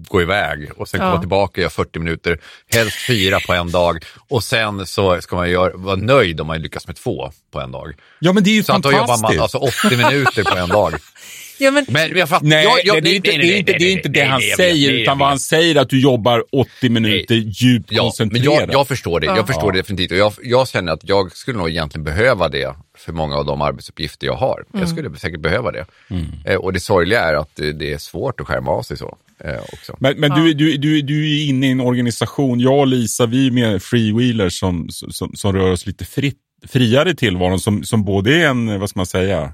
gå 0.09 0.21
iväg 0.21 0.71
och 0.77 0.87
sen 0.87 0.99
komma 0.99 1.19
tillbaka 1.19 1.51
och 1.51 1.57
göra 1.57 1.69
40 1.69 1.99
minuter, 1.99 2.39
helst 2.73 2.97
fyra 3.07 3.39
på 3.39 3.53
en 3.53 3.71
dag 3.71 4.03
och 4.29 4.43
sen 4.43 4.85
så 4.85 5.21
ska 5.21 5.35
man 5.35 5.49
göra, 5.49 5.71
vara 5.75 5.95
nöjd 5.95 6.41
om 6.41 6.47
man 6.47 6.61
lyckas 6.61 6.87
med 6.87 6.95
två 6.95 7.31
på 7.51 7.59
en 7.59 7.71
dag. 7.71 7.93
Ja 8.19 8.33
men 8.33 8.43
det 8.43 8.49
är 8.49 8.55
ju 8.55 8.63
så 8.63 8.73
fantastiskt. 8.73 8.99
Så 8.99 9.07
då 9.07 9.13
jobbar 9.13 9.33
man 9.33 9.41
alltså 9.41 9.57
80 9.57 9.97
minuter 9.97 10.43
på 10.43 10.57
en 10.57 10.69
dag. 10.69 10.93
Ja, 11.61 11.71
men, 11.71 11.85
men 11.89 12.17
jag 12.17 12.29
fatt, 12.29 12.43
nej, 12.43 12.63
jag, 12.63 12.95
jag, 12.95 13.03
det, 13.03 13.09
är 13.09 13.15
inte, 13.15 13.31
det, 13.31 13.53
är 13.53 13.57
inte, 13.57 13.73
det 13.73 13.85
är 13.85 13.91
inte 13.91 14.09
det 14.09 14.23
han 14.23 14.41
säger, 14.57 14.91
utan 14.91 15.17
vad 15.17 15.27
han 15.27 15.39
säger 15.39 15.75
är 15.75 15.79
att 15.79 15.89
du 15.89 16.01
jobbar 16.01 16.43
80 16.51 16.89
minuter 16.89 17.35
djupt 17.35 17.91
ja, 17.91 18.03
koncentrerat. 18.03 18.45
Men 18.45 18.53
jag, 18.53 18.73
jag 18.73 18.87
förstår 18.87 19.19
det, 19.19 19.25
jag 19.25 19.47
förstår 19.47 19.71
det 19.71 19.79
definitivt. 19.79 20.11
Och 20.11 20.17
jag, 20.17 20.33
jag 20.43 20.67
känner 20.67 20.91
att 20.91 20.99
jag 21.03 21.31
skulle 21.31 21.57
nog 21.57 21.69
egentligen 21.69 22.03
behöva 22.03 22.49
det 22.49 22.75
för 22.97 23.13
många 23.13 23.35
av 23.35 23.45
de 23.45 23.61
arbetsuppgifter 23.61 24.27
jag 24.27 24.35
har. 24.35 24.65
Mm. 24.73 24.79
Jag 24.79 24.89
skulle 24.89 25.17
säkert 25.17 25.39
behöva 25.39 25.71
det. 25.71 25.85
Mm. 26.09 26.25
Eh, 26.45 26.55
och 26.55 26.73
det 26.73 26.79
sorgliga 26.79 27.19
är 27.21 27.33
att 27.33 27.55
det, 27.55 27.71
det, 27.71 27.93
är 27.93 27.97
svårt 27.97 28.39
att 28.39 28.47
skärma 28.47 28.71
av 28.71 28.81
sig 28.81 28.97
så. 28.97 29.17
Eh, 29.43 29.61
också. 29.73 29.95
Men, 29.99 30.19
men 30.19 30.29
ja. 30.29 30.35
du, 30.35 30.53
du, 30.53 30.77
du, 30.77 31.01
du 31.01 31.29
är 31.29 31.49
inne 31.49 31.67
i 31.67 31.71
en 31.71 31.81
organisation, 31.81 32.59
jag 32.59 32.79
och 32.79 32.87
Lisa, 32.87 33.25
vi 33.25 33.47
är 33.47 33.51
med 33.51 33.83
freewheelers 33.83 34.59
som, 34.59 34.89
som, 34.89 35.35
som 35.35 35.53
rör 35.53 35.71
oss 35.71 35.85
lite 35.85 36.05
fritt 36.05 36.37
friare 36.67 37.13
tillvaron 37.13 37.59
som, 37.59 37.83
som 37.83 38.03
både 38.03 38.35
är 38.35 38.47
en, 38.47 38.79
vad 38.79 38.89
ska 38.89 38.99
man 38.99 39.05
säga, 39.05 39.53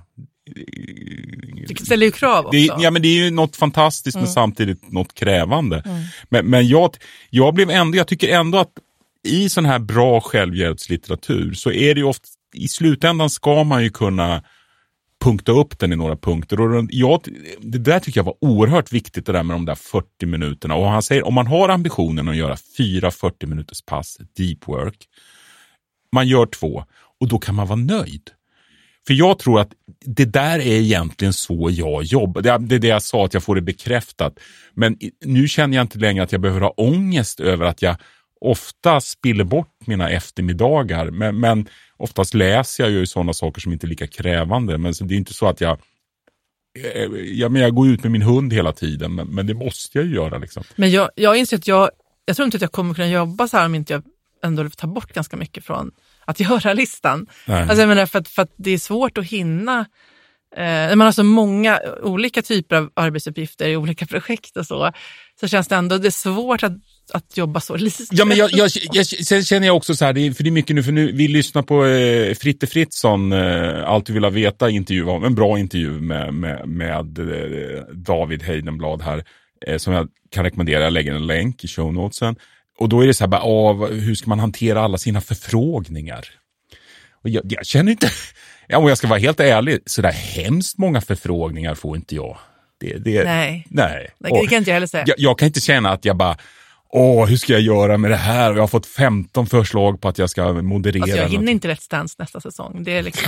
Det 1.68 1.86
ställer 1.86 2.06
ju 2.06 2.12
krav 2.12 2.46
också. 2.46 2.52
Det, 2.52 2.70
ja, 2.80 2.92
men 2.92 3.02
det 3.02 3.08
är 3.08 3.24
ju 3.26 3.32
något 3.32 3.56
fantastiskt 3.56 4.16
mm. 4.16 4.24
men 4.24 4.34
samtidigt 4.34 4.92
något 4.92 5.14
krävande. 5.14 5.84
Mm. 5.86 6.04
Men, 6.30 6.46
men 6.46 6.68
jag, 6.68 6.96
jag, 7.30 7.54
blev 7.54 7.70
ändå, 7.70 7.98
jag 7.98 8.08
tycker 8.08 8.28
ändå 8.28 8.58
att 8.58 8.72
i 9.28 9.50
sån 9.50 9.66
här 9.66 9.80
bra 9.80 10.22
självhjälpslitteratur 10.22 11.54
så 11.54 11.72
är 11.72 11.96
det 11.96 12.00
ju 12.00 12.06
ofta, 12.06 12.28
i 12.54 12.68
slutändan 12.68 13.30
ska 13.30 13.64
man 13.64 13.84
ju 13.84 13.90
kunna 13.90 14.44
punkta 15.24 15.52
upp 15.52 15.80
den 15.80 15.94
i 15.94 15.96
några 15.96 16.16
punkter. 16.16 16.62
Och 16.62 16.88
jag, 16.90 17.22
det 17.60 17.78
där 17.78 18.00
tycker 18.00 18.20
jag 18.20 18.26
var 18.26 18.36
oerhört 18.42 18.92
viktigt 18.92 19.26
det 19.26 19.32
där 19.32 19.44
med 19.44 19.56
de 19.56 19.66
där 19.66 19.76
40 19.76 20.26
minuterna. 20.26 20.76
Och 20.76 20.90
han 20.90 21.04
säger 21.04 21.28
om 21.28 21.34
man 21.34 21.48
har 21.48 21.70
ambitionen 21.70 22.30
att 22.30 22.36
göra 22.36 22.58
fyra 22.78 23.12
40 23.12 23.46
minuters 23.46 23.82
pass, 23.82 24.18
deep 24.38 24.68
work, 24.68 25.06
man 26.12 26.28
gör 26.28 26.46
två 26.46 26.84
och 27.20 27.28
då 27.28 27.40
kan 27.40 27.56
man 27.56 27.68
vara 27.68 27.80
nöjd. 27.80 28.32
För 29.08 29.14
jag 29.14 29.40
tror 29.40 29.60
att 29.60 29.72
det 30.06 30.26
där 30.26 30.60
är 30.60 30.80
egentligen 30.80 31.34
så 31.34 31.70
jag 31.72 32.04
jobbar. 32.04 32.42
Det 32.42 32.76
är 32.76 32.80
det 32.80 32.88
jag 32.88 33.04
sa, 33.04 33.26
att 33.26 33.34
jag 33.34 33.44
får 33.44 33.56
det 33.56 33.62
bekräftat. 33.62 34.40
Men 34.74 34.98
nu 35.26 35.48
känner 35.48 35.78
jag 35.78 35.84
inte 35.84 36.00
längre 36.00 36.24
att 36.24 36.32
jag 36.32 36.42
behöver 36.42 36.62
ha 36.62 36.70
ångest 36.70 37.40
över 37.40 37.66
att 37.66 37.82
jag 37.82 37.96
ofta 38.42 39.02
spiller 39.02 39.44
bort 39.44 39.74
mina 39.86 40.10
eftermiddagar. 40.10 41.12
Men, 41.12 41.40
men 41.40 41.68
oftast 41.98 42.34
läser 42.34 42.84
jag 42.84 42.92
ju 42.92 43.06
sådana 43.06 43.34
saker 43.34 43.62
som 43.62 43.74
inte 43.74 43.86
är 43.86 43.90
lika 43.90 44.08
krävande. 44.08 44.78
Men 44.78 44.94
det 45.02 45.14
är 45.14 45.18
inte 45.18 45.34
så 45.34 45.48
att 45.48 45.62
jag 45.62 45.80
eh, 46.94 47.02
Ja, 47.32 47.50
men 47.50 47.62
jag 47.62 47.76
går 47.76 47.88
ut 47.88 48.04
med 48.04 48.12
min 48.12 48.22
hund 48.22 48.54
hela 48.54 48.72
tiden, 48.72 49.16
men, 49.16 49.28
men 49.28 49.48
det 49.48 49.54
måste 49.54 49.98
jag 49.98 50.08
ju 50.08 50.16
göra. 50.16 50.38
Liksom. 50.38 50.64
Men 50.76 50.92
jag, 50.92 51.10
jag 51.16 51.38
inser 51.38 51.58
att 51.58 51.68
jag, 51.68 51.90
jag 52.26 52.36
tror 52.36 52.46
inte 52.46 52.58
att 52.58 52.62
jag 52.62 52.72
kommer 52.72 52.94
kunna 52.94 53.10
jobba 53.10 53.48
så 53.48 53.58
här 53.58 53.66
om 53.66 53.76
inte 53.76 53.94
jag 53.94 54.04
ändå 54.44 54.70
tar 54.70 54.88
bort 54.88 55.14
ganska 55.14 55.38
mycket 55.38 55.66
från 55.66 55.92
att 56.28 56.40
göra-listan. 56.40 57.28
Alltså 57.46 57.76
jag 57.76 57.88
menar 57.88 58.06
för 58.06 58.20
att, 58.20 58.28
för 58.28 58.42
att 58.42 58.54
det 58.58 58.72
är 58.72 58.78
svårt 58.78 59.18
att 59.18 59.26
hinna 59.26 59.86
Eh, 60.56 60.96
man 60.96 61.02
har 61.06 61.12
så 61.12 61.24
många 61.24 61.80
olika 62.04 62.42
typer 62.42 62.76
av 62.76 62.90
arbetsuppgifter 62.94 63.68
i 63.68 63.78
olika 63.78 64.06
projekt 64.06 64.58
och 64.58 64.66
så, 64.66 64.92
så 65.40 65.48
känns 65.48 65.68
det 65.68 65.76
ändå 65.76 65.98
det 65.98 66.08
är 66.08 66.12
svårt 66.12 66.64
att, 66.64 66.72
att 67.14 67.38
jobba 67.38 67.60
så 67.60 67.76
lite. 67.76 68.04
Ja, 68.12 68.26
men 68.26 68.38
jag, 68.38 68.50
jag, 68.52 68.70
jag, 68.92 69.06
sen 69.06 69.44
känner 69.44 69.68
jag 69.68 69.76
också 69.76 69.96
så 69.96 70.06
här, 70.06 70.34
för 70.34 70.44
det 70.44 70.50
är 70.50 70.52
mycket 70.52 70.76
nu, 70.76 70.84
för 70.84 70.92
nu, 70.92 71.12
vi 71.12 71.28
lyssnar 71.28 71.62
på 71.62 71.86
eh, 71.86 72.36
Fritte 72.36 72.68
Fritzson, 72.68 73.32
eh, 73.32 73.90
Allt 73.90 74.06
du 74.06 74.14
vill 74.14 74.26
veta 74.26 74.70
intervju, 74.70 75.10
en 75.10 75.36
bra 75.36 75.60
intervju 75.60 75.92
med, 75.92 76.34
med, 76.34 76.68
med 76.68 77.20
eh, 77.20 77.84
David 77.94 78.44
Heidenblad 78.44 79.02
här, 79.02 79.24
eh, 79.68 79.78
som 79.78 79.94
jag 79.94 80.08
kan 80.32 80.44
rekommendera, 80.44 80.84
jag 80.84 80.94
lägger 80.94 81.14
en 81.14 81.28
länk 81.28 81.64
i 81.64 81.68
show 81.68 81.94
notesen. 81.94 82.36
Och 82.78 82.90
då 82.90 83.02
är 83.02 83.08
det 83.08 83.14
så 83.14 83.24
här, 83.24 83.28
bara, 83.28 83.44
åh, 83.44 83.88
hur 83.88 84.16
ska 84.16 84.30
man 84.30 84.40
hantera 84.40 84.82
alla 84.82 84.98
sina 84.98 85.22
förfrågningar? 85.22 86.28
Och 87.24 87.30
jag, 87.30 87.44
jag 87.46 87.66
känner 87.66 87.92
inte, 87.92 88.10
ja, 88.68 88.78
om 88.78 88.88
jag 88.88 88.98
ska 88.98 89.08
vara 89.08 89.20
helt 89.20 89.40
ärlig, 89.40 89.80
så 89.86 90.02
där 90.02 90.12
hemskt 90.12 90.78
många 90.78 91.02
förfrågningar 91.02 91.76
får 91.76 91.96
inte 91.96 92.16
jag. 92.16 92.38
Det, 92.80 92.98
det, 92.98 93.24
nej, 93.24 93.68
nej. 93.70 94.10
det 94.20 94.48
kan 94.48 94.58
inte 94.58 94.70
jag 94.70 94.74
heller 94.74 94.88
säga. 94.88 95.04
Jag, 95.08 95.16
jag, 95.20 95.40
kan 95.40 95.46
inte 95.46 95.62
känna 95.62 95.90
att 95.90 96.06
jag 96.06 96.18
bara, 96.18 96.38
åh, 96.90 97.26
hur 97.26 97.38
ska 97.38 97.54
jag 97.54 97.62
göra 97.62 97.98
med 97.98 98.12
det 98.12 98.18
här? 98.18 98.54
Jag 98.54 98.60
har 98.60 98.68
fått 98.68 98.86
15 98.86 99.48
förslag 99.48 100.02
på 100.02 100.08
att 100.08 100.18
jag 100.18 100.30
ska 100.30 100.54
moderera. 100.54 101.04
Alltså 101.04 101.18
jag 101.18 101.28
hinner 101.28 101.52
inte 101.52 101.68
Let's 101.68 101.90
Dance 101.90 102.16
nästa 102.20 102.42
säsong. 102.42 102.84
Det 102.84 102.98
är 102.98 103.04
liksom... 103.04 103.28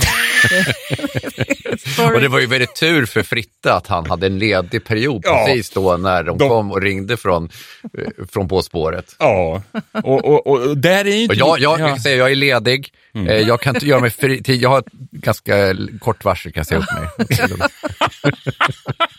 och 2.14 2.20
det 2.20 2.28
var 2.28 2.40
ju 2.40 2.46
väldigt 2.46 2.74
tur 2.74 3.06
för 3.06 3.22
Fritte 3.22 3.74
att 3.74 3.86
han 3.86 4.06
hade 4.06 4.26
en 4.26 4.38
ledig 4.38 4.84
period 4.84 5.22
ja, 5.24 5.44
precis 5.46 5.70
då 5.70 5.96
när 5.96 6.22
de, 6.22 6.38
de, 6.38 6.48
kom 6.48 6.70
och 6.70 6.82
ringde 6.82 7.16
från, 7.16 7.50
eh, 7.98 8.26
från 8.32 8.48
På 8.48 8.62
spåret. 8.62 9.16
Ja, 9.18 9.62
och, 9.92 10.24
och, 10.24 10.46
och 10.46 10.76
där 10.76 11.06
är 11.06 11.14
inte... 11.14 11.34
jag, 11.34 11.60
jag, 11.60 11.80
jag, 11.80 12.00
säga, 12.00 12.16
jag 12.16 12.30
är 12.30 12.36
ledig, 12.36 12.92
mm. 13.14 13.28
Eh, 13.28 13.36
jag 13.36 13.60
kan 13.60 13.76
inte 13.76 13.86
göra 13.86 14.00
mig 14.00 14.10
fri, 14.10 14.42
jag 14.46 14.68
har 14.68 14.78
ett 14.78 14.92
ganska 15.10 15.76
kort 16.00 16.24
varsel 16.24 16.52
kan 16.52 16.60
jag 16.60 16.66
säga 16.66 16.80
upp 16.80 16.86
mig. 16.94 17.38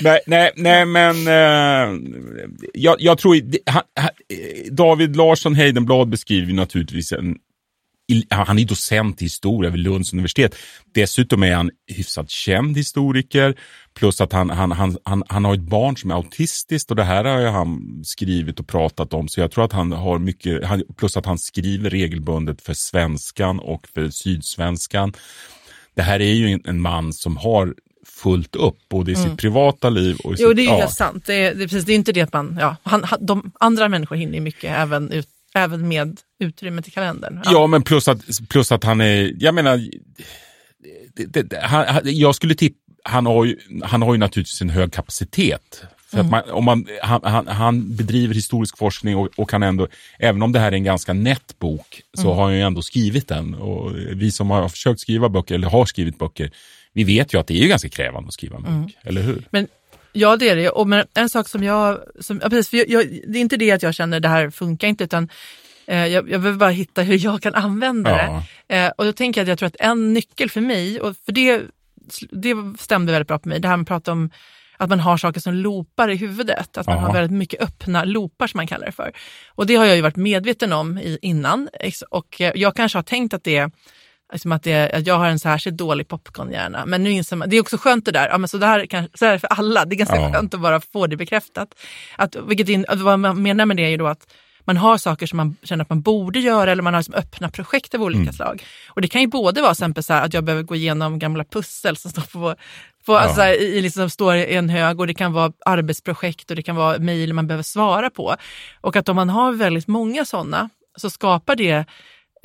Nej, 0.00 0.20
nej, 0.26 0.50
nej 0.56 0.86
men 0.86 1.26
eh, 1.26 2.00
jag, 2.74 2.96
jag, 2.98 3.18
tror, 3.18 3.40
han, 3.66 3.82
han, 3.96 4.10
David 4.70 5.16
Larsson 5.16 5.54
Heidenblad 5.54 6.08
beskriver 6.08 6.52
naturligtvis 6.52 7.12
en 7.12 7.36
han 8.28 8.58
är 8.58 8.64
docent 8.64 9.22
i 9.22 9.24
historia 9.24 9.70
vid 9.70 9.80
Lunds 9.80 10.12
universitet. 10.12 10.54
Dessutom 10.94 11.42
är 11.42 11.54
han 11.54 11.70
hyfsat 11.86 12.30
känd 12.30 12.76
historiker. 12.76 13.54
Plus 13.94 14.20
att 14.20 14.32
han, 14.32 14.50
han, 14.50 14.72
han, 14.72 14.96
han, 15.04 15.22
han 15.28 15.44
har 15.44 15.54
ett 15.54 15.60
barn 15.60 15.96
som 15.96 16.10
är 16.10 16.14
autistiskt 16.14 16.90
och 16.90 16.96
det 16.96 17.04
här 17.04 17.24
har 17.24 17.50
han 17.50 18.02
skrivit 18.04 18.60
och 18.60 18.66
pratat 18.66 19.14
om. 19.14 19.28
Så 19.28 19.40
jag 19.40 19.50
tror 19.50 19.64
att 19.64 19.72
han 19.72 19.92
har 19.92 20.18
mycket, 20.18 20.62
plus 20.96 21.16
att 21.16 21.26
han 21.26 21.38
skriver 21.38 21.90
regelbundet 21.90 22.62
för 22.62 22.74
Svenskan 22.74 23.60
och 23.60 23.88
för 23.88 24.08
Sydsvenskan. 24.08 25.12
Det 25.94 26.02
här 26.02 26.20
är 26.20 26.34
ju 26.34 26.60
en 26.64 26.80
man 26.80 27.12
som 27.12 27.36
har 27.36 27.74
fullt 28.22 28.56
upp, 28.56 28.78
både 28.88 29.12
i 29.12 29.14
mm. 29.14 29.28
sitt 29.28 29.38
privata 29.38 29.90
liv 29.90 30.16
och 30.24 30.32
i 30.32 30.36
Jo, 30.38 30.48
sitt, 30.48 30.56
det 30.56 30.62
är 30.62 30.64
ju 30.64 30.70
ja. 30.70 30.78
helt 30.78 30.92
sant. 30.92 31.24
Det 31.26 31.34
är, 31.34 31.54
det, 31.54 31.64
är, 31.64 31.68
precis, 31.68 31.84
det 31.84 31.92
är 31.92 31.94
inte 31.94 32.12
det 32.12 32.20
att 32.20 32.32
man, 32.32 32.56
ja, 32.60 32.76
han, 32.82 33.04
de 33.20 33.52
andra 33.60 33.88
människor 33.88 34.16
hinner 34.16 34.40
mycket 34.40 34.78
även, 34.78 35.10
ut, 35.12 35.28
även 35.54 35.88
med 35.88 36.20
utrymme 36.38 36.82
till 36.82 36.92
kalendern. 36.92 37.40
Ja, 37.44 37.52
ja 37.52 37.66
men 37.66 37.82
plus 37.82 38.08
att, 38.08 38.20
plus 38.48 38.72
att 38.72 38.84
han 38.84 39.00
är, 39.00 39.34
jag 39.38 39.54
menar, 39.54 39.88
det, 41.14 41.42
det, 41.42 41.60
han, 41.62 42.00
jag 42.04 42.34
skulle 42.34 42.54
tippa, 42.54 42.78
han 43.04 43.26
har, 43.26 43.44
ju, 43.44 43.58
han 43.82 44.02
har 44.02 44.14
ju 44.14 44.18
naturligtvis 44.18 44.62
en 44.62 44.70
hög 44.70 44.92
kapacitet. 44.92 45.82
För 46.10 46.20
mm. 46.20 46.34
att 46.34 46.46
man, 46.46 46.56
om 46.56 46.64
man, 46.64 46.86
han, 47.02 47.20
han, 47.24 47.46
han, 47.46 47.96
bedriver 47.96 48.34
historisk 48.34 48.78
forskning 48.78 49.16
och, 49.16 49.28
och, 49.36 49.50
kan 49.50 49.62
ändå, 49.62 49.88
även 50.18 50.42
om 50.42 50.52
det 50.52 50.58
här 50.58 50.72
är 50.72 50.76
en 50.76 50.84
ganska 50.84 51.12
nätt 51.12 51.58
bok, 51.58 52.02
så 52.14 52.22
mm. 52.22 52.36
har 52.36 52.44
han 52.44 52.54
ju 52.54 52.60
ändå 52.60 52.82
skrivit 52.82 53.28
den. 53.28 53.54
Och 53.54 53.92
vi 53.96 54.32
som 54.32 54.50
har 54.50 54.68
försökt 54.68 55.00
skriva 55.00 55.28
böcker, 55.28 55.54
eller 55.54 55.68
har 55.68 55.86
skrivit 55.86 56.18
böcker, 56.18 56.50
vi 56.92 57.04
vet 57.04 57.34
ju 57.34 57.38
att 57.38 57.46
det 57.46 57.54
är 57.54 57.62
ju 57.62 57.68
ganska 57.68 57.88
krävande 57.88 58.28
att 58.28 58.34
skriva 58.34 58.56
en 58.56 58.62
bok, 58.62 58.70
mm. 58.70 58.90
eller 59.02 59.22
hur? 59.22 59.48
Men, 59.50 59.68
ja, 60.12 60.36
det 60.36 60.48
är 60.48 60.56
det. 60.56 60.70
Och, 60.70 60.88
men 60.88 61.06
en 61.14 61.28
sak 61.28 61.48
som 61.48 61.64
jag... 61.64 62.00
Som, 62.20 62.40
ja, 62.42 62.50
precis, 62.50 62.72
jag, 62.72 62.88
jag, 62.88 63.20
det 63.28 63.38
är 63.38 63.40
inte 63.40 63.56
det 63.56 63.70
att 63.70 63.82
jag 63.82 63.94
känner 63.94 64.20
det 64.20 64.28
här 64.28 64.50
funkar 64.50 64.88
inte, 64.88 65.04
utan 65.04 65.28
eh, 65.86 66.06
jag, 66.06 66.30
jag 66.30 66.40
behöver 66.40 66.58
bara 66.58 66.70
hitta 66.70 67.02
hur 67.02 67.24
jag 67.24 67.42
kan 67.42 67.54
använda 67.54 68.10
ja. 68.10 68.42
det. 68.66 68.76
Eh, 68.76 68.90
och 68.90 69.04
då 69.04 69.12
tänker 69.12 69.40
jag 69.40 69.44
att 69.44 69.48
jag 69.48 69.58
tror 69.58 69.66
att 69.66 69.76
en 69.80 70.12
nyckel 70.12 70.50
för 70.50 70.60
mig, 70.60 71.00
och 71.00 71.16
för 71.24 71.32
det, 71.32 71.62
det 72.30 72.54
stämde 72.78 73.12
väldigt 73.12 73.28
bra 73.28 73.38
på 73.38 73.48
mig, 73.48 73.60
det 73.60 73.68
här 73.68 73.76
med 73.76 73.82
att 73.82 73.88
prata 73.88 74.12
om 74.12 74.30
att 74.82 74.88
man 74.88 75.00
har 75.00 75.16
saker 75.16 75.40
som 75.40 75.54
loopar 75.54 76.08
i 76.08 76.16
huvudet. 76.16 76.76
Att 76.78 76.86
man 76.86 76.96
Aha. 76.96 77.06
har 77.06 77.14
väldigt 77.14 77.38
mycket 77.38 77.62
öppna 77.62 78.04
loopar 78.04 78.46
som 78.46 78.58
man 78.58 78.66
kallar 78.66 78.86
det 78.86 78.92
för. 78.92 79.12
Och 79.48 79.66
det 79.66 79.74
har 79.74 79.84
jag 79.84 79.96
ju 79.96 80.02
varit 80.02 80.16
medveten 80.16 80.72
om 80.72 80.98
i, 80.98 81.18
innan. 81.22 81.68
Och 82.10 82.40
eh, 82.40 82.52
jag 82.54 82.76
kanske 82.76 82.98
har 82.98 83.02
tänkt 83.02 83.34
att 83.34 83.44
det 83.44 83.70
Liksom 84.32 84.52
att, 84.52 84.62
det, 84.62 84.90
att 84.90 85.06
jag 85.06 85.18
har 85.18 85.26
en 85.26 85.38
särskilt 85.38 85.76
dålig 85.76 86.08
popcornhjärna. 86.08 86.86
Men 86.86 87.02
nu 87.02 87.10
inser 87.10 87.36
man, 87.36 87.48
det 87.48 87.56
är 87.56 87.60
också 87.60 87.76
skönt 87.78 88.04
det 88.04 88.12
där, 88.12 88.28
ja, 88.28 88.38
men 88.38 88.48
så, 88.48 88.58
där 88.58 88.86
kan, 88.86 89.08
så 89.14 89.26
är 89.26 89.32
det 89.32 89.38
för 89.38 89.46
alla. 89.46 89.84
Det 89.84 89.94
är 89.94 89.96
ganska 89.96 90.16
ja. 90.16 90.32
skönt 90.32 90.54
att 90.54 90.60
bara 90.60 90.80
få 90.80 91.06
det 91.06 91.16
bekräftat. 91.16 91.68
Att, 92.16 92.36
vilket 92.36 92.68
in, 92.68 92.84
att 92.88 93.00
vad 93.00 93.18
man 93.18 93.42
menar 93.42 93.66
med 93.66 93.76
det 93.76 93.84
är 93.84 93.88
ju 93.88 93.96
då 93.96 94.06
att 94.06 94.26
man 94.64 94.76
har 94.76 94.98
saker 94.98 95.26
som 95.26 95.36
man 95.36 95.56
känner 95.62 95.82
att 95.82 95.90
man 95.90 96.02
borde 96.02 96.40
göra 96.40 96.72
eller 96.72 96.82
man 96.82 96.94
har 96.94 97.00
liksom 97.00 97.14
öppna 97.14 97.50
projekt 97.50 97.94
av 97.94 98.02
olika 98.02 98.20
mm. 98.20 98.32
slag. 98.32 98.62
Och 98.88 99.00
det 99.00 99.08
kan 99.08 99.20
ju 99.20 99.26
både 99.26 99.60
vara 99.60 99.72
exempel 99.72 100.02
så 100.02 100.12
att 100.12 100.34
jag 100.34 100.44
behöver 100.44 100.62
gå 100.62 100.74
igenom 100.74 101.18
gamla 101.18 101.44
pussel 101.44 101.96
som 101.96 102.10
står 102.10 102.22
på, 102.22 102.54
på, 103.06 103.12
ja. 103.12 103.18
alltså, 103.18 103.44
i, 103.44 103.80
liksom, 103.80 104.10
står 104.10 104.34
i 104.34 104.54
en 104.54 104.68
hög 104.68 105.00
och 105.00 105.06
det 105.06 105.14
kan 105.14 105.32
vara 105.32 105.52
arbetsprojekt 105.66 106.50
och 106.50 106.56
det 106.56 106.62
kan 106.62 106.76
vara 106.76 106.98
mejl 106.98 107.32
man 107.32 107.46
behöver 107.46 107.62
svara 107.62 108.10
på. 108.10 108.36
Och 108.80 108.96
att 108.96 109.08
om 109.08 109.16
man 109.16 109.28
har 109.28 109.52
väldigt 109.52 109.88
många 109.88 110.24
sådana 110.24 110.70
så 110.96 111.10
skapar 111.10 111.56
det 111.56 111.84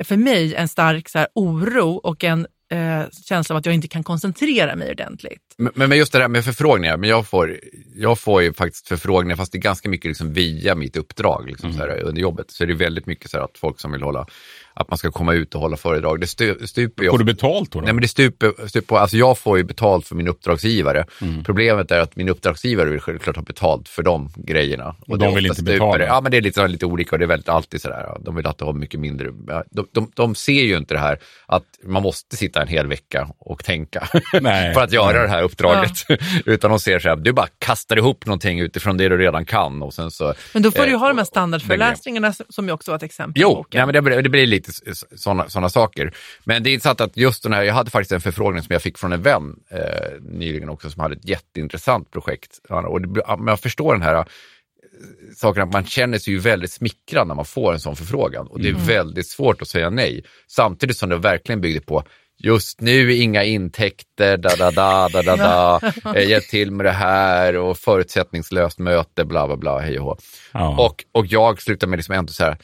för 0.04 0.16
mig 0.16 0.54
en 0.54 0.68
stark 0.68 1.08
så 1.08 1.18
här, 1.18 1.28
oro 1.34 1.90
och 1.90 2.24
en 2.24 2.46
eh, 2.72 3.02
känsla 3.24 3.54
av 3.54 3.58
att 3.58 3.66
jag 3.66 3.74
inte 3.74 3.88
kan 3.88 4.04
koncentrera 4.04 4.76
mig 4.76 4.90
ordentligt. 4.90 5.54
Men, 5.58 5.72
men 5.74 5.98
just 5.98 6.12
det 6.12 6.18
där 6.18 6.28
med 6.28 6.44
förfrågningar, 6.44 6.96
men 6.96 7.10
jag 7.10 7.26
får, 7.26 7.60
jag 7.94 8.18
får 8.18 8.42
ju 8.42 8.52
faktiskt 8.52 8.88
förfrågningar 8.88 9.36
fast 9.36 9.52
det 9.52 9.58
är 9.58 9.60
ganska 9.60 9.88
mycket 9.88 10.08
liksom 10.08 10.32
via 10.32 10.74
mitt 10.74 10.96
uppdrag 10.96 11.46
liksom, 11.46 11.70
mm. 11.70 11.80
så 11.80 11.86
här, 11.86 12.02
under 12.02 12.22
jobbet. 12.22 12.50
Så 12.50 12.64
det 12.64 12.72
är 12.72 12.76
väldigt 12.76 13.06
mycket 13.06 13.30
så 13.30 13.36
här, 13.36 13.44
att 13.44 13.58
folk 13.58 13.80
som 13.80 13.92
vill 13.92 14.02
hålla 14.02 14.26
att 14.78 14.90
man 14.90 14.98
ska 14.98 15.10
komma 15.10 15.34
ut 15.34 15.54
och 15.54 15.60
hålla 15.60 15.76
föredrag. 15.76 16.20
Det 16.20 16.26
stuper 16.26 17.02
ju... 17.02 17.10
Får 17.10 17.18
du 17.18 17.24
betalt 17.24 17.72
då? 17.72 17.78
då? 17.78 17.84
Nej, 17.84 17.94
men 17.94 18.02
det 18.02 18.08
stuper, 18.08 18.68
stuper 18.68 18.86
på, 18.86 18.98
alltså 18.98 19.16
jag 19.16 19.38
får 19.38 19.58
ju 19.58 19.64
betalt 19.64 20.06
för 20.06 20.14
min 20.14 20.28
uppdragsgivare. 20.28 21.04
Mm. 21.22 21.44
Problemet 21.44 21.90
är 21.90 22.00
att 22.00 22.16
min 22.16 22.28
uppdragsgivare 22.28 22.90
vill 22.90 23.00
självklart 23.00 23.36
ha 23.36 23.42
betalt 23.42 23.88
för 23.88 24.02
de 24.02 24.30
grejerna. 24.36 24.96
Och 25.06 25.18
de 25.18 25.34
vill 25.34 25.46
inte 25.46 25.62
betala? 25.62 26.04
Ja, 26.04 26.20
men 26.20 26.30
det 26.30 26.36
är 26.36 26.40
lite, 26.40 26.68
lite 26.68 26.86
olika 26.86 27.14
och 27.14 27.18
det 27.18 27.24
är 27.24 27.26
väldigt 27.26 27.48
alltid 27.48 27.82
sådär. 27.82 28.16
De 28.20 28.36
vill 28.36 28.46
att 28.46 28.60
ha 28.60 28.72
mycket 28.72 29.00
mindre. 29.00 29.30
De, 29.70 29.86
de, 29.92 30.10
de, 30.14 30.34
ser 30.34 30.62
ju 30.62 30.76
inte 30.76 30.94
det 30.94 31.00
här 31.00 31.18
att 31.46 31.64
man 31.84 32.02
måste 32.02 32.36
sitta 32.36 32.62
en 32.62 32.68
hel 32.68 32.86
vecka 32.86 33.28
och 33.38 33.64
tänka 33.64 34.08
för 34.74 34.80
att 34.80 34.92
göra 34.92 35.22
det 35.22 35.28
här 35.28 35.42
uppdraget. 35.42 35.90
Ja. 36.08 36.16
Utan 36.44 36.70
de 36.70 36.80
ser 36.80 36.98
så 36.98 37.08
här, 37.08 37.16
du 37.16 37.32
bara 37.32 37.48
kastar 37.58 37.96
ihop 37.96 38.26
någonting 38.26 38.60
utifrån 38.60 38.96
det 38.96 39.08
du 39.08 39.16
redan 39.18 39.44
kan. 39.44 39.82
Och 39.82 39.94
sen 39.94 40.10
så, 40.10 40.34
men 40.52 40.62
då 40.62 40.70
får 40.70 40.80
eh, 40.80 40.84
du 40.84 40.90
ju 40.90 40.96
ha 40.96 41.08
de 41.08 41.18
här 41.18 41.24
standardföreläsningarna 41.24 42.32
som 42.48 42.66
ju 42.66 42.72
också 42.72 42.90
var 42.90 42.96
ett 42.96 43.02
exempel. 43.02 43.42
Jo, 43.42 43.64
nej, 43.72 43.86
men 43.86 44.04
det, 44.04 44.22
det 44.22 44.28
blir 44.28 44.46
lite 44.46 44.67
sådana 45.16 45.48
såna 45.48 45.68
saker. 45.68 46.12
Men 46.44 46.62
det 46.62 46.70
är 46.70 46.72
intressant 46.72 47.00
att 47.00 47.16
just 47.16 47.42
den 47.42 47.52
här, 47.52 47.62
jag 47.62 47.74
hade 47.74 47.90
faktiskt 47.90 48.12
en 48.12 48.20
förfrågning 48.20 48.62
som 48.62 48.72
jag 48.72 48.82
fick 48.82 48.98
från 48.98 49.12
en 49.12 49.22
vän 49.22 49.56
eh, 49.70 50.20
nyligen 50.20 50.68
också 50.68 50.90
som 50.90 51.00
hade 51.00 51.14
ett 51.14 51.28
jätteintressant 51.28 52.10
projekt. 52.10 52.60
Och 52.68 53.02
det, 53.02 53.22
jag 53.46 53.60
förstår 53.60 53.92
den 53.92 54.02
här 54.02 54.14
eh, 54.14 54.24
saken 55.36 55.62
att 55.62 55.72
man 55.72 55.84
känner 55.84 56.18
sig 56.18 56.32
ju 56.32 56.38
väldigt 56.38 56.72
smickrad 56.72 57.28
när 57.28 57.34
man 57.34 57.44
får 57.44 57.72
en 57.72 57.80
sån 57.80 57.96
förfrågan 57.96 58.46
och 58.46 58.60
det 58.60 58.68
är 58.68 58.72
mm. 58.72 58.86
väldigt 58.86 59.28
svårt 59.28 59.62
att 59.62 59.68
säga 59.68 59.90
nej. 59.90 60.24
Samtidigt 60.46 60.96
som 60.96 61.08
det 61.08 61.16
verkligen 61.16 61.60
byggde 61.60 61.80
på 61.80 62.04
just 62.38 62.80
nu 62.80 63.14
inga 63.14 63.44
intäkter, 63.44 64.36
da 64.36 64.56
da 64.56 64.70
da 64.70 65.08
da 65.08 65.22
da 65.22 65.36
da, 65.36 65.80
eh, 66.14 66.28
hjälp 66.28 66.48
till 66.48 66.70
med 66.70 66.86
det 66.86 66.92
här 66.92 67.56
och 67.56 67.78
förutsättningslöst 67.78 68.78
möte, 68.78 69.24
bla 69.24 69.46
bla 69.46 69.56
bla, 69.56 69.78
hej 69.78 69.98
och. 69.98 70.20
Ja. 70.52 70.86
Och, 70.86 71.04
och 71.12 71.26
jag 71.26 71.62
slutade 71.62 71.90
med 71.90 71.96
liksom 71.96 72.14
ändå 72.14 72.32
så 72.32 72.44
här, 72.44 72.56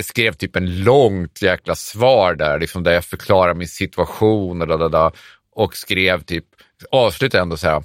skrev 0.00 0.32
typ 0.32 0.56
en 0.56 0.84
långt 0.84 1.42
jäkla 1.42 1.74
svar 1.74 2.34
där, 2.34 2.60
liksom 2.60 2.82
där 2.82 2.92
jag 2.92 3.04
förklarar 3.04 3.54
min 3.54 3.68
situation 3.68 4.62
och 4.62 4.68
da 4.68 4.76
da 4.76 4.88
da. 4.88 5.12
Och 5.56 5.76
skrev 5.76 6.22
typ, 6.22 6.44
avslutade 6.90 7.42
ändå 7.42 7.56
så 7.56 7.68
här, 7.68 7.82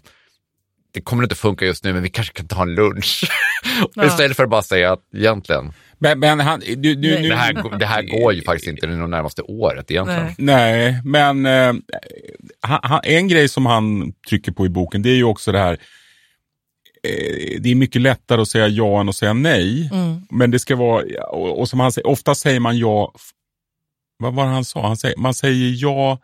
det 0.93 1.01
kommer 1.01 1.23
inte 1.23 1.35
funka 1.35 1.65
just 1.65 1.83
nu, 1.83 1.93
men 1.93 2.03
vi 2.03 2.09
kanske 2.09 2.33
kan 2.33 2.47
ta 2.47 2.61
en 2.61 2.75
lunch. 2.75 3.23
Ja. 3.95 4.05
Istället 4.05 4.37
för 4.37 4.43
att 4.43 4.49
bara 4.49 4.61
säga 4.61 4.91
att 4.91 4.99
egentligen, 5.15 5.73
Men, 5.97 6.19
men 6.19 6.39
han, 6.39 6.59
du, 6.59 6.75
du, 6.75 6.95
nu, 6.95 7.29
det 7.29 7.35
här, 7.35 7.77
det 7.79 7.85
här 7.85 8.01
går 8.01 8.33
ju 8.33 8.41
faktiskt 8.41 8.67
inte 8.67 8.87
det 8.87 9.07
närmaste 9.07 9.41
året 9.41 9.91
egentligen. 9.91 10.23
Nej. 10.23 10.35
Nej, 10.37 11.01
men 11.03 11.45
eh, 11.45 11.73
han, 12.61 12.79
han, 12.83 12.99
en 13.03 13.27
grej 13.27 13.47
som 13.47 13.65
han 13.65 14.13
trycker 14.29 14.51
på 14.51 14.65
i 14.65 14.69
boken 14.69 15.01
det 15.01 15.09
är 15.09 15.15
ju 15.15 15.23
också 15.23 15.51
det 15.51 15.59
här 15.59 15.77
det 17.59 17.71
är 17.71 17.75
mycket 17.75 18.01
lättare 18.01 18.41
att 18.41 18.47
säga 18.49 18.67
ja 18.67 18.99
än 19.01 19.09
att 19.09 19.15
säga 19.15 19.33
nej. 19.33 19.89
Mm. 19.93 20.21
Men 20.29 20.51
det 20.51 20.59
ska 20.59 20.75
vara, 20.75 21.03
och, 21.31 21.59
och 21.59 21.69
som 21.69 21.79
han 21.79 21.91
säger, 21.91 22.07
ofta 22.07 22.35
säger 22.35 22.59
man 22.59 22.77
ja, 22.77 23.13
vad 24.17 24.33
var 24.33 24.45
det 24.45 24.51
han 24.51 24.65
sa? 24.65 24.87
Han 24.87 24.97
säger, 24.97 25.17
man 25.17 25.33
säger 25.33 25.73
ja 25.77 26.19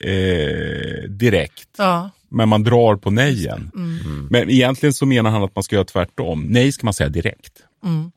eh, 0.00 1.08
direkt, 1.10 1.68
Ja. 1.78 2.10
men 2.28 2.48
man 2.48 2.62
drar 2.62 2.96
på 2.96 3.10
nejen. 3.10 3.70
Mm. 3.74 4.28
Men 4.30 4.50
egentligen 4.50 4.92
så 4.92 5.06
menar 5.06 5.30
han 5.30 5.42
att 5.42 5.54
man 5.56 5.62
ska 5.62 5.76
göra 5.76 5.84
tvärtom. 5.84 6.44
Nej 6.48 6.72
ska 6.72 6.86
man 6.86 6.94
säga 6.94 7.08
direkt. 7.08 7.52
Mm. 7.84 8.12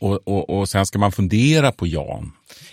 Och, 0.00 0.28
och, 0.28 0.50
och 0.58 0.68
sen 0.68 0.86
ska 0.86 0.98
man 0.98 1.12
fundera 1.12 1.72
på 1.72 1.86
ja. 1.86 2.22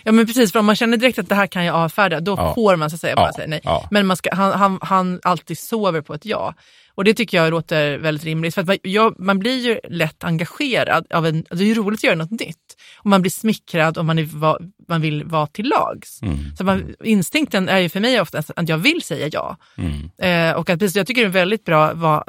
Ja 0.04 0.12
men 0.12 0.26
precis, 0.26 0.52
för 0.52 0.58
om 0.58 0.66
man 0.66 0.76
känner 0.76 0.96
direkt 0.96 1.18
att 1.18 1.28
det 1.28 1.34
här 1.34 1.46
kan 1.46 1.64
jag 1.64 1.76
avfärda, 1.76 2.20
då 2.20 2.34
Ja. 2.38 2.54
får 2.54 2.76
man 2.76 2.90
så 2.90 2.94
att 2.94 3.00
säga 3.00 3.16
bara 3.16 3.26
Ja, 3.26 3.32
säga 3.32 3.46
nej. 3.46 3.60
ja. 3.64 3.88
Men 3.90 4.06
man 4.06 4.16
ska, 4.16 4.34
han, 4.34 4.52
han, 4.52 4.78
han 4.82 5.20
alltid 5.22 5.58
sover 5.58 6.00
på 6.00 6.14
ett 6.14 6.24
ja. 6.24 6.54
Och 6.94 7.04
det 7.04 7.14
tycker 7.14 7.36
jag 7.36 7.50
låter 7.50 7.98
väldigt 7.98 8.24
rimligt. 8.24 8.54
För 8.54 8.60
att 8.62 8.66
man, 8.66 8.76
jag, 8.82 9.20
man 9.20 9.38
blir 9.38 9.56
ju 9.58 9.78
lätt 9.88 10.24
engagerad 10.24 11.06
av 11.12 11.26
en, 11.26 11.44
det 11.50 11.62
är 11.62 11.66
ju 11.66 11.74
roligt 11.74 11.98
att 12.00 12.04
göra 12.04 12.14
något 12.16 12.30
nytt. 12.30 12.76
Och 12.98 13.06
man 13.06 13.22
blir 13.22 13.30
smickrad 13.30 13.98
och 13.98 14.04
man, 14.04 14.18
är, 14.18 14.22
va- 14.24 14.58
man 14.88 15.00
vill 15.00 15.24
vara 15.24 15.46
till 15.46 15.68
lags. 15.68 16.22
Mm. 16.22 16.38
Så 16.58 16.64
man, 16.64 16.94
instinkten 17.04 17.68
är 17.68 17.78
ju 17.78 17.88
för 17.88 18.00
mig 18.00 18.20
ofta 18.20 18.38
att 18.56 18.68
jag 18.68 18.78
vill 18.78 19.02
säga 19.02 19.28
ja. 19.32 19.56
Mm. 19.76 20.10
Eh, 20.50 20.56
och 20.56 20.70
att, 20.70 20.78
precis, 20.78 20.96
jag 20.96 21.06
tycker 21.06 21.20
det 21.20 21.24
är 21.24 21.26
en 21.26 21.32
väldigt 21.32 21.64
bra 21.64 21.92
va, 21.94 22.24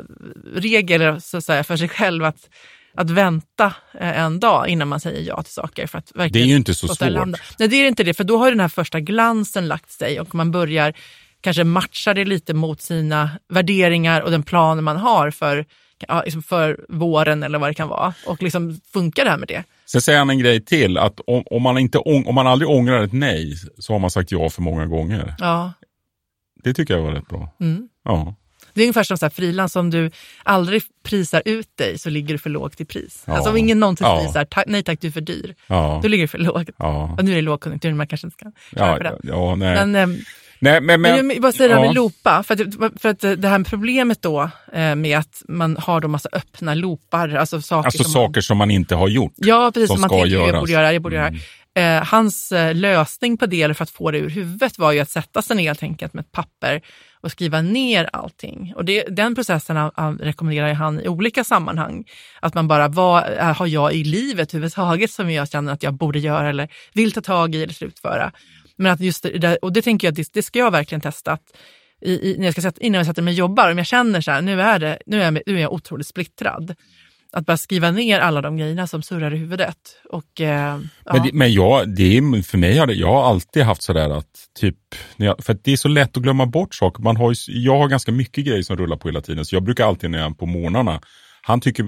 regel 0.56 1.22
så 1.22 1.38
att 1.38 1.46
säga, 1.46 1.63
för 1.63 1.77
sig 1.77 1.89
själv 1.89 2.24
att, 2.24 2.50
att 2.93 3.10
vänta 3.10 3.74
eh, 4.00 4.19
en 4.19 4.39
dag 4.39 4.67
innan 4.67 4.88
man 4.88 5.00
säger 5.00 5.22
ja 5.22 5.43
till 5.43 5.53
saker. 5.53 5.88
För 5.88 5.98
att 5.98 6.12
verkligen 6.15 6.31
Det 6.31 6.39
är 6.39 6.51
ju 6.51 6.55
inte 6.55 6.74
så 6.74 6.88
svårt. 6.88 7.10
landa. 7.10 7.38
Nej, 7.60 7.69
det 7.69 7.75
är 7.75 7.88
inte 7.88 8.03
det, 8.03 8.13
för 8.13 8.24
då 8.24 8.38
har 8.38 8.50
den 8.50 8.60
här 8.60 8.67
första 8.67 9.00
glansen 9.00 9.67
lagt 9.67 9.91
sig 9.91 10.19
och 10.19 10.36
man 10.36 10.51
börjar 10.51 10.93
kanske 11.41 11.63
matcha 11.63 12.13
det 12.13 12.25
lite 12.25 12.53
mot 12.53 12.81
sina 12.81 13.29
värderingar 13.50 14.22
och 14.22 14.31
den 14.31 14.43
plan 14.43 14.84
man 14.84 14.98
har 14.98 15.31
för, 15.31 15.65
liksom 16.25 16.43
för 16.43 16.86
våren 16.89 17.43
eller 17.43 17.60
vad 17.60 17.69
det 17.69 17.74
kan 17.74 17.88
vara. 17.88 18.13
Och 18.25 18.43
liksom 18.43 18.79
funkar 18.93 19.24
det 19.24 19.29
här 19.31 19.38
med 19.38 19.48
det? 19.48 19.63
Sen 19.86 20.01
säger 20.01 20.19
han 20.19 20.29
en 20.29 20.39
grej 20.39 20.65
till, 20.65 20.98
att 20.98 21.19
om, 21.27 21.43
om, 21.46 21.62
man 21.62 21.77
inte, 21.77 21.98
om 21.98 22.36
man 22.36 22.48
aldrig 22.48 22.69
ångrar 22.69 23.03
ett 23.03 23.13
nej 23.13 23.55
så 23.79 23.93
har 23.93 24.00
man 24.00 24.12
sagt 24.12 24.31
ja 24.31 24.50
för 24.50 24.62
många 24.62 24.86
gånger. 24.86 25.36
Ja. 25.39 25.74
Det 26.63 26.74
tycker 26.74 26.93
jag 26.93 27.01
var 27.01 27.12
rätt 27.12 27.27
bra. 27.27 27.55
Mm. 27.60 27.89
Ja. 28.05 28.36
Det 28.79 28.83
är 28.83 28.86
ungefär 28.86 29.03
som 29.03 29.17
så 29.17 29.29
frilans, 29.29 29.75
om 29.75 29.89
du 29.89 30.12
aldrig 30.43 30.81
prisar 31.03 31.41
ut 31.45 31.77
dig 31.77 31.98
så 32.00 32.09
ligger 32.09 32.33
du 32.33 32.38
för 32.38 32.50
lågt 32.50 32.81
i 32.81 32.86
pris. 32.86 33.24
Ja. 33.27 33.33
Alltså 33.33 33.50
om 33.50 33.57
ingen 33.57 33.79
någonsin 33.79 34.07
Ja. 34.07 34.19
prisar, 34.24 34.45
ta, 34.45 34.63
nej 34.67 34.83
tack 34.83 35.01
du 35.01 35.07
är 35.07 35.12
för 35.12 35.21
dyr, 35.21 35.55
Ja. 35.67 36.00
då 36.03 36.07
ligger 36.07 36.24
du 36.24 36.27
för 36.27 36.38
lågt. 36.38 36.69
Ja. 36.77 37.15
Och 37.17 37.25
nu 37.25 37.31
är 37.31 37.36
det 37.36 37.41
lågkonjunktur, 37.41 37.93
man 37.93 38.07
kanske 38.07 38.27
inte 38.27 38.38
ska 38.38 38.51
köra 38.79 38.98
Ja, 38.98 39.03
den. 39.03 39.19
ja, 39.24 39.55
nej. 39.55 39.75
Men, 39.75 39.95
ehm, 39.95 40.17
nej, 40.59 40.81
men, 40.81 41.01
Men, 41.01 41.27
men, 41.27 41.38
jag 41.41 41.53
det 41.53 41.63
här 41.63 41.69
ja. 41.69 41.81
med 41.81 41.95
loopa, 41.95 42.43
för 42.43 42.53
att, 42.53 43.01
för 43.01 43.09
att 43.09 43.41
det 43.41 43.48
här 43.48 43.63
problemet 43.63 44.21
då 44.21 44.50
eh, 44.74 44.95
med 44.95 45.19
att 45.19 45.41
man 45.48 45.77
har 45.79 46.01
då 46.01 46.07
massa 46.07 46.29
öppna 46.31 46.74
loopar, 46.74 47.29
alltså 47.36 47.62
saker 47.62 47.86
Alltså 47.88 48.03
som 48.03 48.12
saker 48.12 48.41
som 48.41 48.57
man 48.57 48.71
inte 48.71 48.95
har 48.95 49.07
gjort. 49.07 49.33
Man, 49.38 49.50
ja, 49.50 49.71
precis, 49.74 49.88
som 49.88 49.95
som 49.95 50.01
man 50.01 50.09
tänker 50.09 50.25
jag 50.27 50.31
göras. 50.33 50.50
Mm. 50.50 50.59
borde 50.59 50.71
göra, 50.71 50.93
jag 50.93 51.01
borde 51.01 51.15
göra. 51.15 51.33
Eh, 51.79 52.03
hans 52.05 52.51
eh, 52.51 52.75
lösning 52.75 53.38
på 53.38 53.45
det, 53.45 53.62
eller 53.62 53.74
för 53.74 53.83
att 53.83 53.89
få 53.89 54.12
det 54.12 54.17
ur 54.17 54.29
huvudet, 54.29 54.79
var 54.79 54.91
ju 54.91 55.00
att 55.00 55.09
sätta 55.09 55.41
sig 55.41 55.55
ner 55.55 55.63
helt 55.63 55.83
enkelt 55.83 56.13
med 56.13 56.21
ett 56.21 56.31
papper 56.31 56.81
och 57.21 57.31
skriva 57.31 57.62
ner 57.62 58.09
allting. 58.13 58.74
Och 58.75 58.86
det, 58.86 59.03
den 59.03 59.36
processen 59.36 59.75
han, 59.75 59.91
han 59.95 60.17
rekommenderar 60.17 60.74
han 60.74 61.00
i 61.00 61.07
olika 61.07 61.43
sammanhang. 61.43 62.05
Att 62.39 62.53
man 62.53 62.67
bara, 62.67 62.88
vad 62.88 63.38
eh, 63.38 63.58
har 63.58 63.67
jag 63.67 63.93
i 63.93 64.04
livet 64.04 64.54
överhuvudtaget 64.54 65.12
som 65.12 65.32
jag 65.32 65.49
känner 65.49 65.73
att 65.73 65.84
jag 65.84 65.93
borde 65.93 66.19
göra 66.19 66.49
eller 66.49 66.67
vill 66.93 67.12
ta 67.12 67.21
tag 67.21 67.56
i 67.56 67.63
eller 67.63 67.73
slutföra. 67.73 68.32
Men 68.75 68.91
att 68.91 68.99
just 68.99 69.23
det 69.23 69.58
och 69.58 69.73
det 69.73 69.82
tänker 69.82 70.08
jag, 70.08 70.15
det, 70.15 70.34
det 70.34 70.43
ska 70.43 70.60
jag 70.60 70.71
verkligen 70.71 71.01
testa. 71.01 71.32
Att 71.32 71.58
i, 72.01 72.32
i, 72.32 72.38
när 72.38 72.45
jag 72.45 72.54
ska 72.54 72.62
sätta, 72.62 72.82
innan 72.82 72.99
jag 72.99 73.06
sätter 73.06 73.21
mig 73.21 73.32
och 73.32 73.38
jobbar, 73.38 73.71
om 73.71 73.77
jag 73.77 73.88
känner 73.88 74.21
så 74.21 74.32
här, 74.32 74.41
nu 74.41 74.62
är, 74.62 74.80
det, 74.80 74.99
nu 75.06 75.21
är, 75.21 75.25
jag, 75.25 75.34
nu 75.45 75.58
är 75.58 75.62
jag 75.62 75.73
otroligt 75.73 76.08
splittrad. 76.08 76.75
Att 77.32 77.46
bara 77.46 77.58
skriva 77.58 77.92
ner 77.92 78.20
alla 78.20 78.42
de 78.42 78.58
grejerna 78.58 78.88
som 78.88 79.02
surrar 79.02 79.34
i 79.34 79.38
huvudet. 79.38 79.78
Och, 80.10 80.42
eh, 80.42 80.80
ja. 81.06 81.13
Men, 81.13 81.24
det, 81.24 81.34
men 81.34 81.54
jag, 81.54 81.96
det 81.96 82.18
är, 82.18 82.42
för 82.42 82.58
mig 82.58 82.78
har 82.78 82.88
det, 82.88 82.94
jag 82.94 83.08
har 83.08 83.24
alltid 83.24 83.63
haft 83.63 83.82
sådär 83.82 84.10
att, 84.10 84.50
typ, 84.60 84.78
när 85.15 85.26
jag, 85.26 85.44
för 85.44 85.54
att 85.54 85.63
det 85.63 85.72
är 85.72 85.78
så 85.78 85.88
lätt 85.88 86.18
att 86.18 86.24
glömma 86.24 86.46
bort 86.46 86.76
saker. 86.76 87.04
Man 87.04 87.18
har 87.18 87.32
ju, 87.32 87.36
jag 87.48 87.78
har 87.78 87.88
ganska 87.88 88.12
mycket 88.12 88.46
grejer 88.46 88.63
som 88.63 88.78
rullar 88.78 88.98
på 88.98 89.08
hela 89.08 89.22
tiden, 89.22 89.46
så 89.46 89.56
jag 89.56 89.63
brukar 89.63 89.86
alltid 89.86 90.12
när 90.12 90.20
jag 90.20 90.32
är 90.32 90.36
på 90.36 90.46
morgnarna, 90.46 91.02
han 91.42 91.62
tycker, 91.62 91.86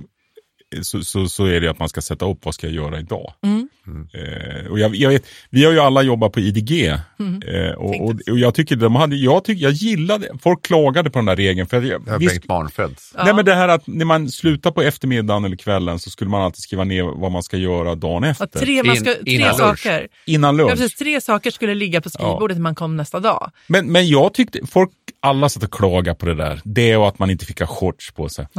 så, 0.82 1.04
så, 1.04 1.30
så 1.30 1.46
är 1.46 1.62
det 1.62 1.68
att 1.68 1.80
man 1.80 1.90
ska 1.90 2.02
sätta 2.02 2.26
upp 2.26 2.40
vad 2.46 2.54
ska 2.54 2.68
jag 2.68 2.76
göra 2.76 3.00
idag. 3.00 3.34
Mm. 3.44 3.68
Eh, 4.14 4.72
och 4.72 4.80
jag, 4.80 4.96
jag 4.96 5.10
vet, 5.10 5.24
vi 5.50 5.66
har 5.66 5.72
ju 5.72 5.80
alla 5.80 6.02
jobbat 6.02 6.32
på 6.34 6.40
IDG 6.40 6.94
Mm. 7.20 7.42
eh, 7.48 7.72
och, 7.72 8.02
och, 8.02 8.16
och 8.32 8.40
jag 8.40 8.56
tycker 8.56 8.76
de 8.76 8.96
hade, 8.96 9.16
jag, 9.16 9.44
tyck, 9.44 9.60
jag 9.60 9.72
gillade, 9.72 10.30
folk 10.42 10.66
klagade 10.66 11.10
på 11.10 11.20
den 11.20 11.26
där 11.26 11.36
regeln. 11.36 11.68
För 11.68 11.78
att 11.78 11.88
jag, 11.88 12.20
visst, 12.20 12.32
Bengt 12.34 12.46
Barnfeldt. 12.48 13.02
Nej 13.26 13.34
men 13.34 13.46
det 13.46 13.56
här 13.56 13.68
att 13.68 13.88
när 13.88 14.06
man 14.06 14.30
slutar 14.30 14.72
på 14.72 14.82
eftermiddagen 14.82 15.46
eller 15.46 15.56
kvällen 15.56 16.00
så 16.00 16.10
skulle 16.10 16.30
man 16.30 16.42
alltid 16.42 16.62
skriva 16.64 16.84
ner 16.84 17.04
vad 17.04 17.32
man 17.32 17.44
ska 17.44 17.58
göra 17.58 17.96
dagen 17.96 18.24
efter. 18.24 18.50
Ja, 18.54 18.60
tre, 18.60 18.84
man 18.84 18.96
ska, 18.96 19.10
In- 19.18 19.26
tre 19.26 19.34
innan 19.36 19.48
lunch. 19.58 19.80
saker. 19.80 20.08
Innan 20.26 20.58
lunch. 20.58 20.70
Ja, 20.72 20.76
precis, 20.76 20.96
tre 20.96 21.22
saker 21.22 21.52
skulle 21.52 21.76
ligga 21.76 22.02
på 22.02 22.10
skrivbordet 22.10 22.58
när 22.58 22.62
man 22.64 22.76
kom 22.76 22.98
nästa 22.98 23.20
dag. 23.20 23.52
Men, 23.68 23.92
men 23.92 24.08
jag 24.08 24.34
tyckte, 24.34 24.60
folk, 24.72 24.92
alla 25.22 25.50
satt 25.50 25.64
och 25.64 25.74
klagade 25.74 26.16
på 26.20 26.26
det 26.26 26.36
där. 26.36 26.62
Det 26.64 26.98
och 26.98 27.08
att 27.08 27.20
man 27.20 27.30
inte 27.30 27.46
fick 27.46 27.60
ha 27.60 27.68
shorts 27.68 28.12
på 28.12 28.30
sig. 28.30 28.48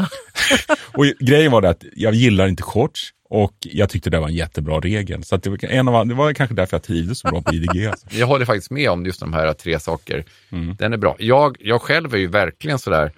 och 0.93 1.05
grejen 1.21 1.53
var 1.53 1.61
det 1.63 1.69
att 1.69 1.85
jag 1.97 2.15
gillar 2.15 2.49
inte 2.49 2.63
shorts 2.63 3.11
och 3.29 3.55
jag 3.61 3.89
tyckte 3.89 4.11
det 4.11 4.21
var 4.21 4.29
en 4.29 4.35
jättebra 4.35 4.81
regel. 4.81 5.25
Så 5.25 5.35
att 5.35 5.43
det, 5.43 5.51
var 5.51 5.65
en 5.65 5.89
av, 5.89 6.07
det 6.07 6.15
var 6.15 6.33
kanske 6.33 6.55
därför 6.55 6.77
jag 6.77 6.83
trivdes 6.83 7.19
så 7.19 7.29
bra 7.29 7.43
på 7.43 7.55
IDG. 7.55 7.87
Alltså. 7.87 8.07
Jag 8.11 8.27
håller 8.27 8.45
faktiskt 8.45 8.71
med 8.71 8.91
om 8.91 9.07
just 9.07 9.21
de 9.21 9.33
här 9.33 9.53
tre 9.53 9.81
saker. 9.81 10.25
Mm. 10.51 10.77
Den 10.79 10.93
är 10.93 10.97
bra. 10.97 11.17
Jag, 11.19 11.57
jag 11.61 11.83
själv 11.83 12.15
är 12.15 12.19
ju 12.19 12.27
verkligen 12.27 12.79
sådär 12.79 13.13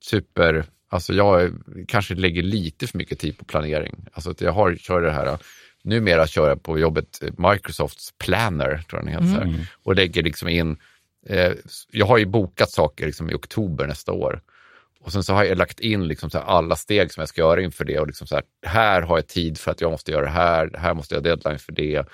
super, 0.00 0.64
alltså 0.88 1.12
jag 1.14 1.42
är- 1.42 1.52
kanske 1.88 2.14
lägger 2.14 2.42
lite 2.42 2.86
för 2.86 2.98
mycket 2.98 3.18
tid 3.18 3.38
på 3.38 3.44
planering. 3.44 3.96
Alltså 4.12 4.30
att 4.30 4.40
jag 4.40 4.52
har, 4.52 4.76
kör 4.76 5.00
det 5.02 5.12
här, 5.12 5.38
numera 5.84 6.26
kör 6.26 6.48
jag 6.48 6.62
på 6.62 6.78
jobbet 6.78 7.22
eh, 7.22 7.50
Microsofts 7.50 8.12
Planner, 8.18 8.82
tror 8.88 9.02
jag 9.02 9.06
den 9.06 9.26
heter, 9.28 9.44
här, 9.44 9.66
och 9.82 9.94
lägger 9.94 10.22
liksom 10.22 10.48
in, 10.48 10.76
eh, 11.26 11.52
jag 11.90 12.06
har 12.06 12.18
ju 12.18 12.26
bokat 12.26 12.70
saker 12.70 13.06
liksom 13.06 13.30
i 13.30 13.34
oktober 13.34 13.86
nästa 13.86 14.12
år. 14.12 14.40
Och 15.00 15.12
sen 15.12 15.22
så 15.22 15.32
har 15.32 15.44
jag 15.44 15.58
lagt 15.58 15.80
in 15.80 16.08
liksom 16.08 16.30
så 16.30 16.38
här 16.38 16.44
alla 16.44 16.76
steg 16.76 17.12
som 17.12 17.20
jag 17.20 17.28
ska 17.28 17.40
göra 17.40 17.62
inför 17.62 17.84
det. 17.84 17.98
Och 17.98 18.06
liksom 18.06 18.26
så 18.26 18.34
här, 18.34 18.44
här 18.66 19.02
har 19.02 19.18
jag 19.18 19.26
tid 19.26 19.58
för 19.58 19.70
att 19.70 19.80
jag 19.80 19.90
måste 19.90 20.12
göra 20.12 20.24
det 20.24 20.30
här, 20.30 20.70
här 20.78 20.94
måste 20.94 21.14
jag 21.14 21.20
ha 21.20 21.24
deadline 21.24 21.58
för 21.58 21.72
det. 21.72 22.06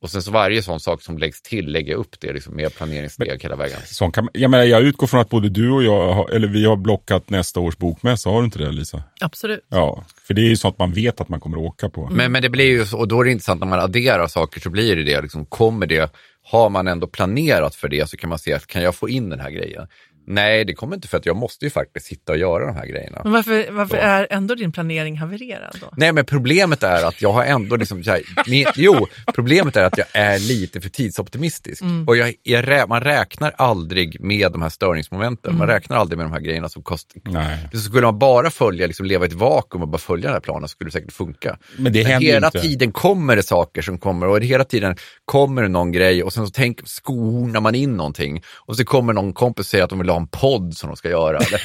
Och 0.00 0.10
sen 0.10 0.22
så 0.22 0.30
varje 0.30 0.62
sån 0.62 0.80
sak 0.80 1.02
som 1.02 1.18
läggs 1.18 1.42
till 1.42 1.72
lägger 1.72 1.92
jag 1.92 1.98
upp 1.98 2.20
det 2.20 2.32
liksom 2.32 2.56
med 2.56 2.74
planeringssteg 2.74 3.42
hela 3.42 3.56
vägen. 3.56 3.78
Sån 3.84 4.12
kan, 4.12 4.28
jag, 4.32 4.50
menar, 4.50 4.64
jag 4.64 4.82
utgår 4.82 5.06
från 5.06 5.20
att 5.20 5.28
både 5.28 5.48
du 5.48 5.70
och 5.70 5.82
jag, 5.82 6.12
har, 6.12 6.30
eller 6.30 6.48
vi 6.48 6.64
har 6.64 6.76
blockat 6.76 7.30
nästa 7.30 7.60
års 7.60 7.76
bokmässa. 7.76 8.30
Har 8.30 8.40
du 8.40 8.44
inte 8.44 8.58
det 8.58 8.72
Lisa? 8.72 9.02
Absolut. 9.20 9.66
Ja, 9.68 10.04
för 10.26 10.34
det 10.34 10.40
är 10.40 10.48
ju 10.48 10.56
sånt 10.56 10.78
man 10.78 10.92
vet 10.92 11.20
att 11.20 11.28
man 11.28 11.40
kommer 11.40 11.56
att 11.56 11.62
åka 11.62 11.88
på. 11.88 12.08
Men, 12.12 12.32
men 12.32 12.42
det 12.42 12.48
blir 12.48 12.64
ju 12.64 12.86
så, 12.86 12.98
och 12.98 13.08
då 13.08 13.20
är 13.20 13.24
det 13.24 13.30
intressant 13.30 13.60
när 13.60 13.66
man 13.68 13.80
adderar 13.80 14.26
saker 14.26 14.60
så 14.60 14.70
blir 14.70 14.96
det 14.96 15.02
det, 15.02 15.22
liksom, 15.22 15.46
kommer 15.46 15.86
det, 15.86 16.12
har 16.50 16.70
man 16.70 16.88
ändå 16.88 17.06
planerat 17.06 17.74
för 17.74 17.88
det 17.88 18.08
så 18.10 18.16
kan 18.16 18.30
man 18.30 18.38
se 18.38 18.52
att 18.52 18.66
kan 18.66 18.82
jag 18.82 18.94
få 18.94 19.08
in 19.08 19.30
den 19.30 19.40
här 19.40 19.50
grejen? 19.50 19.86
Nej, 20.30 20.64
det 20.64 20.74
kommer 20.74 20.94
inte 20.94 21.08
för 21.08 21.18
att 21.18 21.26
jag 21.26 21.36
måste 21.36 21.64
ju 21.64 21.70
faktiskt 21.70 22.06
sitta 22.06 22.32
och 22.32 22.38
göra 22.38 22.66
de 22.66 22.74
här 22.74 22.86
grejerna. 22.86 23.20
Men 23.24 23.32
varför, 23.32 23.70
varför 23.70 23.96
Så. 23.96 24.02
är 24.02 24.26
ändå 24.30 24.54
din 24.54 24.72
planering 24.72 25.18
havererad 25.18 25.78
då? 25.80 25.86
Nej, 25.96 26.12
men 26.12 26.24
problemet 26.24 26.82
är 26.82 27.04
att 27.04 27.22
jag 27.22 27.32
har 27.32 27.44
ändå 27.44 27.76
liksom, 27.76 28.04
så 28.04 28.10
här, 28.10 28.22
ni, 28.46 28.66
jo, 28.76 29.06
problemet 29.34 29.76
är 29.76 29.84
att 29.84 29.98
jag 29.98 30.06
är 30.12 30.38
lite 30.38 30.80
för 30.80 30.88
tidsoptimistisk. 30.88 31.82
Och 32.06 32.16
jag, 32.16 32.34
jag, 32.42 32.88
man 32.88 33.00
räknar 33.00 33.52
aldrig 33.58 34.20
med 34.20 34.52
de 34.52 34.62
här 34.62 34.68
störningsmomenten. 34.68 35.58
Man 35.58 35.66
räknar 35.66 35.96
aldrig 35.96 36.16
med 36.16 36.26
de 36.26 36.32
här 36.32 36.40
grejerna 36.40 36.68
som 36.68 36.82
kostar. 36.82 37.22
Nej. 37.24 37.58
Så 37.72 37.78
skulle 37.78 38.06
man 38.06 38.18
bara 38.18 38.50
följa, 38.50 38.86
liksom, 38.86 39.06
leva 39.06 39.24
i 39.24 39.28
ett 39.28 39.34
vakuum 39.34 39.82
och 39.82 39.88
bara 39.88 39.98
följa 39.98 40.26
den 40.26 40.32
här 40.34 40.40
planen 40.40 40.68
så 40.68 40.72
skulle 40.72 40.88
det 40.88 40.92
säkert 40.92 41.12
funka. 41.12 41.58
Men 41.76 41.92
det 41.92 42.02
händer 42.02 42.26
ju 42.26 42.32
hela 42.32 42.46
inte. 42.46 42.60
tiden 42.60 42.92
kommer 42.92 43.36
det 43.36 43.42
saker 43.42 43.82
som 43.82 43.98
kommer 43.98 44.26
och 44.26 44.40
hela 44.40 44.64
tiden 44.64 44.96
kommer 45.24 45.62
det 45.62 45.68
någon 45.68 45.92
grej 45.92 46.22
och 46.22 46.32
sen 46.32 46.46
så 46.46 46.52
tänk, 46.52 46.80
skonar 46.84 47.60
man 47.60 47.74
in 47.74 47.96
någonting 47.96 48.42
och 48.66 48.76
så 48.76 48.84
kommer 48.84 49.12
någon 49.12 49.32
kompis 49.32 49.66
och 49.66 49.70
säger 49.70 49.84
att 49.84 49.90
de 49.90 49.98
vill 49.98 50.08
ha 50.08 50.17
en 50.18 50.28
podd 50.28 50.76
som 50.76 50.88
de 50.88 50.96
ska 50.96 51.08
göra. 51.08 51.38
Eller, 51.38 51.62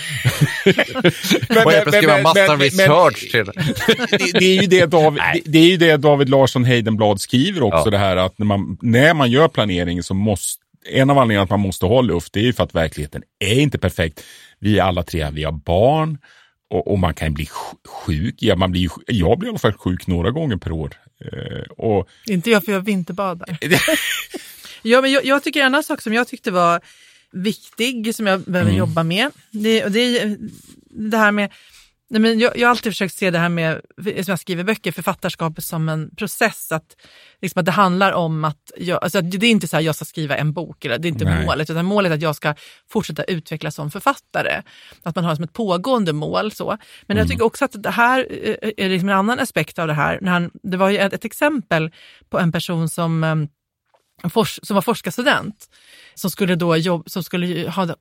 och 1.66 1.72
helt 1.72 1.84
plötsligt 1.84 1.96
skriva 1.96 2.22
massa 2.22 2.56
research 2.56 3.32
till. 3.32 3.46
det, 4.10 4.40
det, 4.40 4.46
är 4.46 4.62
ju 4.62 4.68
det, 4.68 4.86
David, 4.86 5.22
det, 5.34 5.42
det 5.46 5.60
är 5.60 5.70
ju 5.70 5.78
det 5.78 5.98
David 5.98 6.30
Larsson 6.30 6.66
Heidenblad 6.66 7.22
skriver 7.22 7.64
också, 7.64 7.86
Ja. 7.86 7.92
det 7.92 7.98
här 7.98 8.18
att 8.18 8.38
när 8.40 8.46
man, 8.46 8.78
när 8.82 9.14
man 9.14 9.32
gör 9.32 9.48
planering 9.48 10.04
så 10.04 10.14
måste 10.14 10.64
en 10.86 11.10
av 11.10 11.18
anledningarna 11.18 11.44
att 11.44 11.50
man 11.50 11.60
måste 11.60 11.86
ha 11.86 12.02
luft, 12.02 12.34
det 12.34 12.40
är 12.40 12.44
ju 12.44 12.54
för 12.54 12.64
att 12.64 12.76
verkligheten 12.76 13.24
är 13.40 13.60
inte 13.60 13.78
perfekt. 13.78 14.24
Vi 14.60 14.80
är 14.80 14.84
alla 14.84 15.04
tre, 15.04 15.30
vi 15.32 15.44
har 15.44 15.52
barn 15.52 16.18
och, 16.70 16.92
och 16.92 17.00
man 17.00 17.14
kan 17.14 17.34
bli 17.34 17.50
sjuk. 18.06 18.36
Ja, 18.38 18.56
man 18.56 18.72
blir, 18.72 18.90
jag 19.08 19.40
blir 19.40 19.48
i 19.48 19.50
alla 19.50 19.60
fall 19.60 19.74
sjuk 19.74 20.08
några 20.08 20.32
gånger 20.32 20.58
per 20.58 20.72
år. 20.72 20.94
Eh, 21.26 21.72
och... 21.78 22.08
Inte 22.26 22.50
jag, 22.50 22.66
för 22.66 22.72
jag 22.72 22.82
vinterbadar. 22.82 23.58
ja, 24.82 25.02
men 25.02 25.12
jag, 25.12 25.26
jag 25.26 25.44
tycker 25.44 25.60
en 25.60 25.66
annan 25.66 25.84
sak 25.84 26.02
som 26.02 26.14
jag 26.14 26.28
tyckte 26.28 26.52
var 26.52 26.82
viktig, 27.34 28.16
som 28.16 28.28
jag 28.28 28.42
behöver 28.42 28.70
mm. 28.70 28.80
jobba 28.80 29.04
med, 29.04 29.32
det, 29.52 29.88
det 29.88 30.00
är 30.00 30.38
det 30.90 31.18
här 31.18 31.32
med 31.32 31.50
Nej, 32.14 32.22
men 32.22 32.40
jag, 32.40 32.58
jag 32.58 32.68
har 32.68 32.70
alltid 32.70 32.92
försökt 32.92 33.16
se 33.16 33.32
det 33.32 33.40
här 33.40 33.50
med, 33.50 33.82
som 34.04 34.24
jag 34.28 34.40
skriver 34.40 34.64
böcker, 34.64 34.92
författarskapet 34.92 35.64
som 35.64 35.90
en 35.90 36.16
process. 36.16 36.72
Att, 36.72 36.98
liksom 37.42 37.60
att 37.60 37.66
det 37.66 37.72
handlar 37.72 38.12
om 38.12 38.46
att, 38.46 38.72
jag, 38.78 39.04
alltså 39.04 39.22
det 39.22 39.48
är 39.48 39.52
inte 39.52 39.68
så 39.68 39.78
att 39.78 39.84
jag 39.84 39.96
ska 39.96 40.06
skriva 40.06 40.38
en 40.38 40.54
bok, 40.54 40.86
eller 40.86 40.98
det 40.98 41.08
är 41.08 41.10
inte 41.10 41.26
Nej. 41.26 41.46
målet, 41.46 41.70
utan 41.70 41.86
målet 41.86 42.10
är 42.10 42.16
att 42.16 42.22
jag 42.22 42.36
ska 42.36 42.56
fortsätta 42.90 43.24
utvecklas 43.24 43.76
som 43.76 43.92
författare. 43.92 44.62
Att 45.04 45.16
man 45.16 45.26
har 45.26 45.36
som 45.36 45.44
ett 45.44 45.54
pågående 45.54 46.14
mål. 46.14 46.52
Så. 46.52 46.78
Men 47.08 47.18
mm. 47.18 47.18
jag 47.18 47.28
tycker 47.30 47.46
också 47.46 47.66
att 47.66 47.84
det 47.84 47.92
här 47.92 48.28
är 48.78 48.90
liksom 48.90 49.10
en 49.10 49.16
annan 49.16 49.40
aspekt 49.40 49.80
av 49.80 49.88
det 49.88 49.94
här. 49.94 50.20
När 50.22 50.32
han, 50.32 50.52
det 50.64 50.78
var 50.78 50.90
ju 50.90 50.98
ett, 50.98 51.14
ett 51.14 51.26
exempel 51.26 51.92
på 52.30 52.40
en 52.40 52.52
person 52.52 52.90
som 52.90 53.24
ehm, 53.24 53.48
som 54.62 54.76
var 54.76 54.82
forskarstudent 54.82 55.70
som 56.16 56.30
skulle 56.32 56.56
då 56.56 56.78
jobb, 56.78 57.10
som 57.10 57.24
skulle 57.24 57.70
ha, 57.70 57.96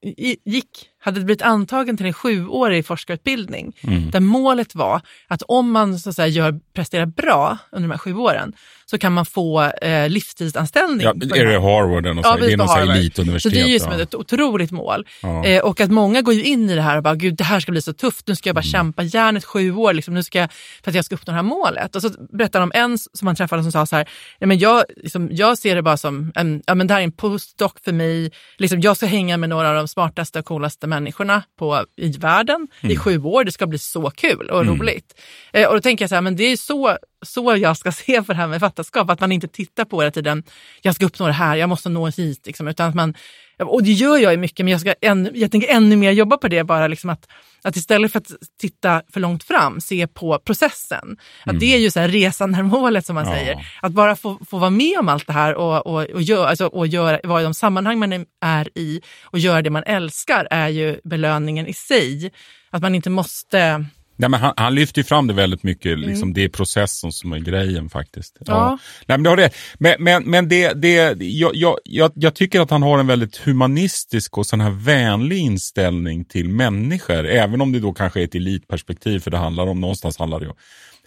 gick, 0.45 0.89
hade 1.03 1.21
blivit 1.21 1.43
antagen 1.43 1.97
till 1.97 2.07
en 2.07 2.13
sjuårig 2.13 2.87
forskarutbildning 2.87 3.77
mm. 3.81 4.11
där 4.11 4.21
målet 4.21 4.75
var 4.75 5.01
att 5.29 5.43
om 5.43 5.71
man 5.71 5.99
så 5.99 6.09
att 6.11 6.17
säga, 6.17 6.29
gör, 6.29 6.61
presterar 6.75 7.07
bra 7.07 7.59
under 7.73 7.89
de 7.89 7.91
här 7.91 7.99
sju 7.99 8.15
åren 8.15 8.53
så 8.87 8.99
kan 8.99 9.13
man 9.13 9.27
få 9.27 9.63
eh, 9.63 10.09
livstidsanställning. 10.09 11.01
Ja, 11.07 11.37
är 11.37 11.45
det 11.45 11.61
Harvard? 11.61 12.07
Och 12.07 12.25
ja, 12.25 12.37
det 12.37 12.53
är 12.53 12.57
något 12.57 12.79
elituniversitet. 12.79 13.43
Så 13.43 13.49
det 13.49 13.61
är 13.61 13.73
ju 13.73 13.81
som 13.81 13.93
ett 13.93 14.15
otroligt 14.15 14.71
mål. 14.71 15.07
Ja. 15.23 15.45
Eh, 15.45 15.63
och 15.63 15.81
att 15.81 15.91
många 15.91 16.23
går 16.23 16.35
ju 16.35 16.45
in 16.45 16.71
i 16.71 16.75
det 16.75 16.83
här 16.83 16.97
och 16.97 17.03
bara, 17.03 17.15
gud 17.15 17.37
det 17.37 17.45
här 17.45 17.61
ska 17.61 17.73
bli 17.73 17.83
så 17.83 17.93
tufft, 17.93 18.27
nu 18.27 18.37
ska 18.37 18.49
jag 18.49 18.55
bara 18.55 18.61
mm. 18.61 18.71
kämpa 18.71 19.03
järnet 19.03 19.45
sju 19.45 19.75
år 19.75 19.93
liksom, 19.93 20.15
nu 20.15 20.23
ska 20.23 20.39
jag, 20.39 20.53
för 20.85 20.91
att 20.91 20.95
jag 20.95 21.05
ska 21.05 21.15
uppnå 21.15 21.31
det 21.31 21.37
här 21.37 21.43
målet. 21.43 21.97
Och 21.97 22.03
så 22.03 22.11
berättar 22.33 22.61
de 22.61 22.65
om 22.65 22.73
en 22.75 22.99
som 22.99 23.25
man 23.25 23.37
träffade 23.37 23.63
som 23.63 23.73
sa 23.73 23.87
så 23.87 23.97
här, 23.97 24.09
ja, 24.39 24.47
men 24.47 24.59
jag, 24.59 24.85
liksom, 24.97 25.29
jag 25.33 25.59
ser 25.59 25.75
det 25.75 25.83
bara 25.83 25.97
som, 25.97 26.33
en, 26.35 26.63
ja 26.67 26.75
men 26.75 26.87
det 26.87 26.95
här 26.95 27.01
är 27.01 27.05
en 27.05 27.13
postdoc 27.13 27.73
för 27.85 27.93
mig, 27.93 28.31
liksom, 28.59 28.81
jag 28.81 28.97
ska 28.97 29.07
hänga 29.07 29.37
med 29.37 29.49
några 29.49 29.69
av 29.69 29.75
de 29.75 29.89
smartaste 29.89 30.39
och 30.39 30.45
coolaste 30.45 30.87
människorna 30.95 31.43
på, 31.59 31.85
i 31.97 32.13
världen 32.13 32.69
mm. 32.81 32.93
i 32.93 32.97
sju 32.97 33.23
år, 33.23 33.45
det 33.45 33.53
ska 33.53 33.67
bli 33.67 33.79
så 33.79 34.11
kul 34.11 34.51
och 34.51 34.61
mm. 34.61 34.79
roligt. 34.79 35.21
Eh, 35.53 35.69
och 35.69 35.75
då 35.75 35.81
tänker 35.81 36.03
jag 36.03 36.09
så 36.09 36.15
här, 36.15 36.23
men 36.23 36.37
det 36.37 36.45
är 36.45 36.57
så 36.57 36.99
så 37.23 37.57
jag 37.57 37.77
ska 37.77 37.93
se 38.03 38.23
på 38.23 38.33
det 38.33 38.39
här 38.39 38.47
med 38.47 38.61
författarskap. 38.61 39.11
Att 39.11 39.21
man 39.21 39.33
inte 39.33 39.49
tittar 39.49 39.85
på 39.85 40.01
hela 40.01 40.11
tiden, 40.11 40.43
jag 40.83 40.95
ska 40.95 41.07
uppnå 41.07 41.27
det 41.27 41.33
här, 41.33 41.57
jag 41.57 41.69
måste 41.69 41.89
nå 41.89 42.07
hit. 42.07 42.47
Liksom, 42.47 42.69
utan 42.69 42.89
att 42.89 42.95
man, 42.95 43.15
och 43.63 43.83
det 43.83 43.93
gör 43.93 44.19
jag 44.19 44.33
ju 44.33 44.39
mycket, 44.39 44.65
men 44.65 44.73
jag, 44.73 44.81
ska 44.81 44.95
än, 45.01 45.31
jag 45.35 45.51
tänker 45.51 45.69
ännu 45.69 45.97
mer 45.97 46.11
jobba 46.11 46.37
på 46.37 46.49
det. 46.49 46.65
bara 46.65 46.87
liksom 46.89 47.11
att, 47.11 47.29
att 47.63 47.77
istället 47.77 48.13
för 48.13 48.19
att 48.19 48.33
titta 48.61 49.03
för 49.13 49.21
långt 49.21 49.45
fram, 49.45 49.81
se 49.81 50.07
på 50.07 50.39
processen. 50.39 51.17
Att 51.43 51.51
mm. 51.51 51.59
Det 51.59 51.75
är 51.75 51.79
ju 51.79 51.91
så 51.91 52.01
här 52.01 52.09
resan 52.09 52.51
när 52.51 52.63
målet 52.63 53.07
som 53.07 53.15
man 53.15 53.27
ja. 53.27 53.35
säger. 53.35 53.67
Att 53.83 53.93
bara 53.93 54.17
få, 54.17 54.39
få 54.51 54.59
vara 54.59 54.71
med 54.71 54.99
om 54.99 55.09
allt 55.09 55.27
det 55.27 55.33
här 55.33 55.55
och, 55.55 55.87
och, 55.87 56.03
och, 56.03 56.23
gör, 56.23 56.47
alltså, 56.47 56.67
och 56.67 56.87
gör, 56.87 57.21
vara 57.25 57.41
i 57.41 57.45
de 57.45 57.55
sammanhang 57.55 57.99
man 57.99 58.27
är 58.41 58.79
i 58.79 59.01
och 59.25 59.39
göra 59.39 59.63
det 59.63 59.71
man 59.71 59.85
älskar 59.87 60.49
är 60.51 60.69
ju 60.69 61.01
belöningen 61.05 61.67
i 61.67 61.73
sig. 61.73 62.33
Att 62.71 62.83
man 62.83 62.95
inte 62.95 63.11
måste 63.11 63.87
Nej, 64.17 64.31
men 64.31 64.41
han, 64.41 64.55
han 64.57 64.75
lyfter 64.75 65.01
ju 65.01 65.05
fram 65.05 65.27
det 65.27 65.35
väldigt 65.35 65.63
mycket, 65.63 65.93
mm. 65.93 66.09
liksom, 66.09 66.33
det 66.33 66.45
är 66.45 66.49
processen 66.49 67.13
som 67.13 67.33
är 67.33 67.39
grejen 67.39 67.91
faktiskt. 67.91 68.37
Ja. 68.41 68.45
ja. 68.47 68.79
Nej, 69.07 69.19
men 69.19 69.23
det 69.23 69.31
har 69.31 69.37
det. 69.37 69.51
Men, 69.79 69.95
men, 69.99 70.31
men 70.31 70.49
det, 70.49 70.73
det, 70.73 71.15
jag, 71.21 71.79
jag, 71.85 72.13
jag, 72.15 72.35
tycker 72.35 72.61
att 72.61 72.71
han 72.71 72.83
har 72.83 72.99
en 72.99 73.07
väldigt 73.07 73.37
humanistisk 73.37 74.39
och 74.39 74.47
sån 74.47 74.61
här 74.61 74.71
vänlig 74.71 75.39
inställning 75.39 76.25
till 76.25 76.49
människor, 76.49 77.27
även 77.27 77.61
om 77.61 77.73
det 77.73 77.81
då 77.81 77.93
kanske 77.93 78.21
är 78.21 78.25
ett 78.25 78.35
elitperspektiv, 78.35 79.21
för 79.21 79.31
det 79.31 79.39
handlar 79.39 79.67
om, 79.67 79.81
någonstans 79.81 80.19
handlar 80.19 80.41
det 80.41 80.49
om 80.49 80.57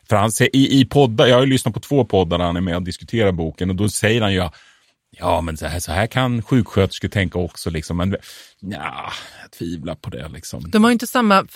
för 0.09 0.15
han 0.15 0.31
i, 0.53 0.79
i 0.79 0.85
poddar, 0.85 1.27
jag 1.27 1.35
har 1.35 1.45
lyssnat 1.45 1.73
på 1.73 1.79
två 1.79 2.05
poddar 2.05 2.37
där 2.37 2.45
han 2.45 2.55
är 2.55 2.61
med 2.61 2.75
och 2.75 2.83
diskuterar 2.83 3.31
boken 3.31 3.69
och 3.69 3.75
då 3.75 3.89
säger 3.89 4.21
han 4.21 4.33
ju 4.33 4.49
Ja, 5.19 5.41
men 5.41 5.57
så 5.57 5.65
här, 5.65 5.79
så 5.79 5.91
här 5.91 6.07
kan 6.07 6.41
sjuksköterskor 6.41 7.07
tänka 7.07 7.39
också. 7.39 7.69
Liksom. 7.69 7.97
Men 7.97 8.15
ja, 8.59 9.11
jag 9.41 9.51
tvivlar 9.51 9.95
på 9.95 10.09
det. 10.09 10.27
Liksom. 10.27 10.71
De 10.71 10.83
har 10.83 10.91
inte 10.91 11.07
samma, 11.07 11.47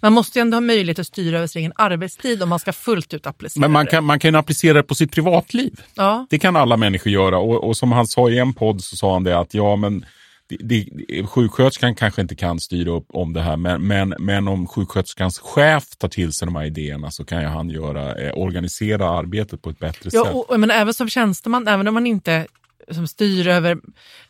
man 0.00 0.12
måste 0.12 0.38
ju 0.38 0.40
ändå 0.40 0.56
ha 0.56 0.60
möjlighet 0.60 0.98
att 0.98 1.06
styra 1.06 1.36
över 1.36 1.46
sin 1.46 1.60
egen 1.60 1.72
arbetstid 1.76 2.42
om 2.42 2.48
man 2.48 2.58
ska 2.58 2.72
fullt 2.72 3.14
ut 3.14 3.26
applicera 3.26 3.60
Men 3.60 3.72
man 3.72 3.86
kan, 3.86 4.04
man 4.04 4.18
kan 4.18 4.34
applicera 4.34 4.74
det 4.74 4.82
på 4.82 4.94
sitt 4.94 5.12
privatliv. 5.12 5.80
Ja. 5.94 6.26
Det 6.30 6.38
kan 6.38 6.56
alla 6.56 6.76
människor 6.76 7.12
göra. 7.12 7.38
Och, 7.38 7.64
och 7.64 7.76
som 7.76 7.92
han 7.92 8.06
sa 8.06 8.30
i 8.30 8.38
en 8.38 8.54
podd 8.54 8.84
så 8.84 8.96
sa 8.96 9.12
han 9.12 9.24
det 9.24 9.38
att 9.38 9.54
ja, 9.54 9.76
men 9.76 10.04
det, 10.48 10.88
det, 11.08 11.26
sjuksköterskan 11.26 11.94
kanske 11.94 12.22
inte 12.22 12.34
kan 12.34 12.60
styra 12.60 12.90
upp 12.90 13.06
om 13.08 13.32
det 13.32 13.40
här, 13.40 13.56
men, 13.56 13.86
men, 13.86 14.14
men 14.18 14.48
om 14.48 14.66
sjuksköterskans 14.66 15.38
chef 15.38 15.84
tar 15.98 16.08
till 16.08 16.32
sig 16.32 16.46
de 16.46 16.56
här 16.56 16.64
idéerna 16.64 17.10
så 17.10 17.24
kan 17.24 17.40
ju 17.40 17.46
han 17.46 17.70
göra, 17.70 18.14
eh, 18.14 18.38
organisera 18.38 19.08
arbetet 19.08 19.62
på 19.62 19.70
ett 19.70 19.78
bättre 19.78 20.10
ja, 20.12 20.24
sätt. 20.24 20.34
Och, 20.34 20.60
men 20.60 20.70
även 20.70 20.94
som 20.94 21.08
tjänsteman, 21.08 21.68
även 21.68 21.88
om 21.88 21.94
man 21.94 22.06
inte 22.06 22.46
som 22.90 23.06
styr 23.06 23.48
över, 23.48 23.78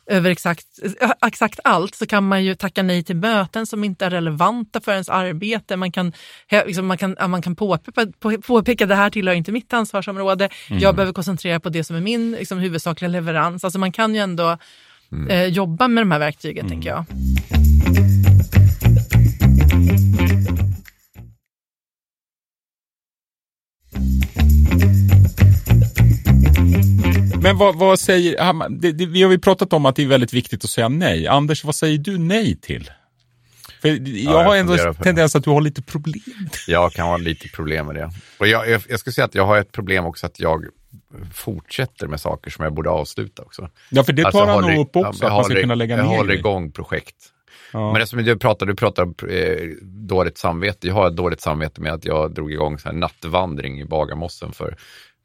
över 0.07 0.31
exakt, 0.31 0.67
exakt 1.27 1.61
allt 1.65 1.95
så 1.95 2.07
kan 2.07 2.29
man 2.29 2.45
ju 2.45 2.55
tacka 2.55 2.83
nej 2.83 3.03
till 3.05 3.17
möten 3.17 3.67
som 3.67 3.85
inte 3.85 4.07
är 4.07 4.11
relevanta 4.11 4.81
för 4.81 4.93
ens 4.93 5.09
arbete. 5.09 5.77
Man 5.77 5.93
kan, 5.93 6.13
liksom, 6.67 6.87
man 6.87 6.99
kan, 6.99 7.17
man 7.29 7.43
kan 7.43 7.57
påpeka, 7.57 8.07
påpeka 8.47 8.87
det 8.87 8.95
här 8.95 9.11
tillhör 9.11 9.35
inte 9.35 9.53
mitt 9.53 9.73
ansvarsområde. 9.73 10.49
Mm. 10.71 10.83
Jag 10.83 10.95
behöver 10.95 11.13
koncentrera 11.13 11.61
på 11.61 11.69
det 11.69 11.85
som 11.85 11.97
är 11.97 12.01
min 12.01 12.33
liksom, 12.33 12.59
huvudsakliga 12.59 13.09
leverans. 13.09 13.65
Alltså 13.65 13.79
man 13.79 13.93
kan 13.93 14.15
ju 14.15 14.21
ändå 14.21 14.59
mm. 15.13 15.29
eh, 15.29 15.45
jobba 15.45 15.89
med 15.89 16.03
de 16.03 16.11
här 16.11 16.19
verktygen, 16.19 16.67
mm. 16.67 16.71
tänker 16.71 16.89
jag. 16.89 17.05
Men 27.49 27.59
vad, 27.59 27.77
vad 27.77 28.01
säger, 28.01 28.69
det, 28.69 28.93
det, 28.93 29.07
vi 29.07 29.23
har 29.23 29.31
ju 29.31 29.39
pratat 29.39 29.73
om 29.73 29.87
att 29.87 29.97
det 29.97 30.03
är 30.03 30.07
väldigt 30.07 30.33
viktigt 30.33 30.65
att 30.65 30.71
säga 30.71 30.89
nej. 30.89 31.27
Anders, 31.27 31.65
vad 31.65 31.75
säger 31.75 31.99
du 31.99 32.19
nej 32.19 32.57
till? 32.57 32.91
För 33.83 33.89
jag, 33.89 34.09
ja, 34.09 34.33
jag 34.33 34.45
har 34.45 34.57
ändå 34.57 34.95
tendens 34.95 35.37
att 35.37 35.45
du 35.45 35.51
har 35.51 35.61
lite 35.61 35.83
problem. 35.83 36.23
Jag 36.67 36.93
kan 36.93 37.07
ha 37.07 37.17
lite 37.17 37.49
problem 37.49 37.87
med 37.87 37.95
det. 37.95 38.11
Och 38.39 38.49
jag, 38.49 38.69
jag, 38.69 38.83
jag 38.89 39.01
ska 39.01 39.13
säga 39.13 39.25
att 39.25 39.35
jag 39.35 39.47
har 39.47 39.59
ett 39.59 39.73
problem 39.73 40.05
också 40.05 40.27
att 40.27 40.41
jag 40.41 40.65
fortsätter 41.33 42.07
med 42.07 42.21
saker 42.21 42.51
som 42.51 42.65
jag 42.65 42.75
borde 42.75 42.91
avsluta 42.91 43.43
också. 43.43 43.69
Ja, 43.91 44.05
för 44.05 44.13
det 44.13 44.23
tar 44.23 44.29
alltså, 44.29 44.45
han 44.45 44.75
nog 44.75 44.87
upp 44.87 44.97
också, 44.97 45.27
att 45.27 45.33
man 45.33 45.45
ska 45.45 45.55
kunna 45.55 45.75
lägga 45.75 45.97
ner 45.97 46.03
Jag 46.03 46.09
håller 46.09 46.35
igång 46.35 46.73
projekt. 46.73 47.17
Ja. 47.73 47.93
Men 47.93 48.01
det 48.01 48.07
som 48.07 48.25
du 48.25 48.39
pratar, 48.39 48.67
du 48.67 48.75
pratar 48.75 49.03
om 49.03 49.15
eh, 49.31 49.69
dåligt 49.83 50.39
samvete. 50.39 50.87
Jag 50.87 50.95
har 50.95 51.09
ett 51.09 51.17
dåligt 51.17 51.41
samvete 51.41 51.81
med 51.81 51.93
att 51.93 52.05
jag 52.05 52.35
drog 52.35 52.53
igång 52.53 52.79
så 52.79 52.89
här 52.89 52.97
nattvandring 52.97 53.81
i 53.81 53.85
Bagarmossen 53.85 54.53
för 54.53 54.77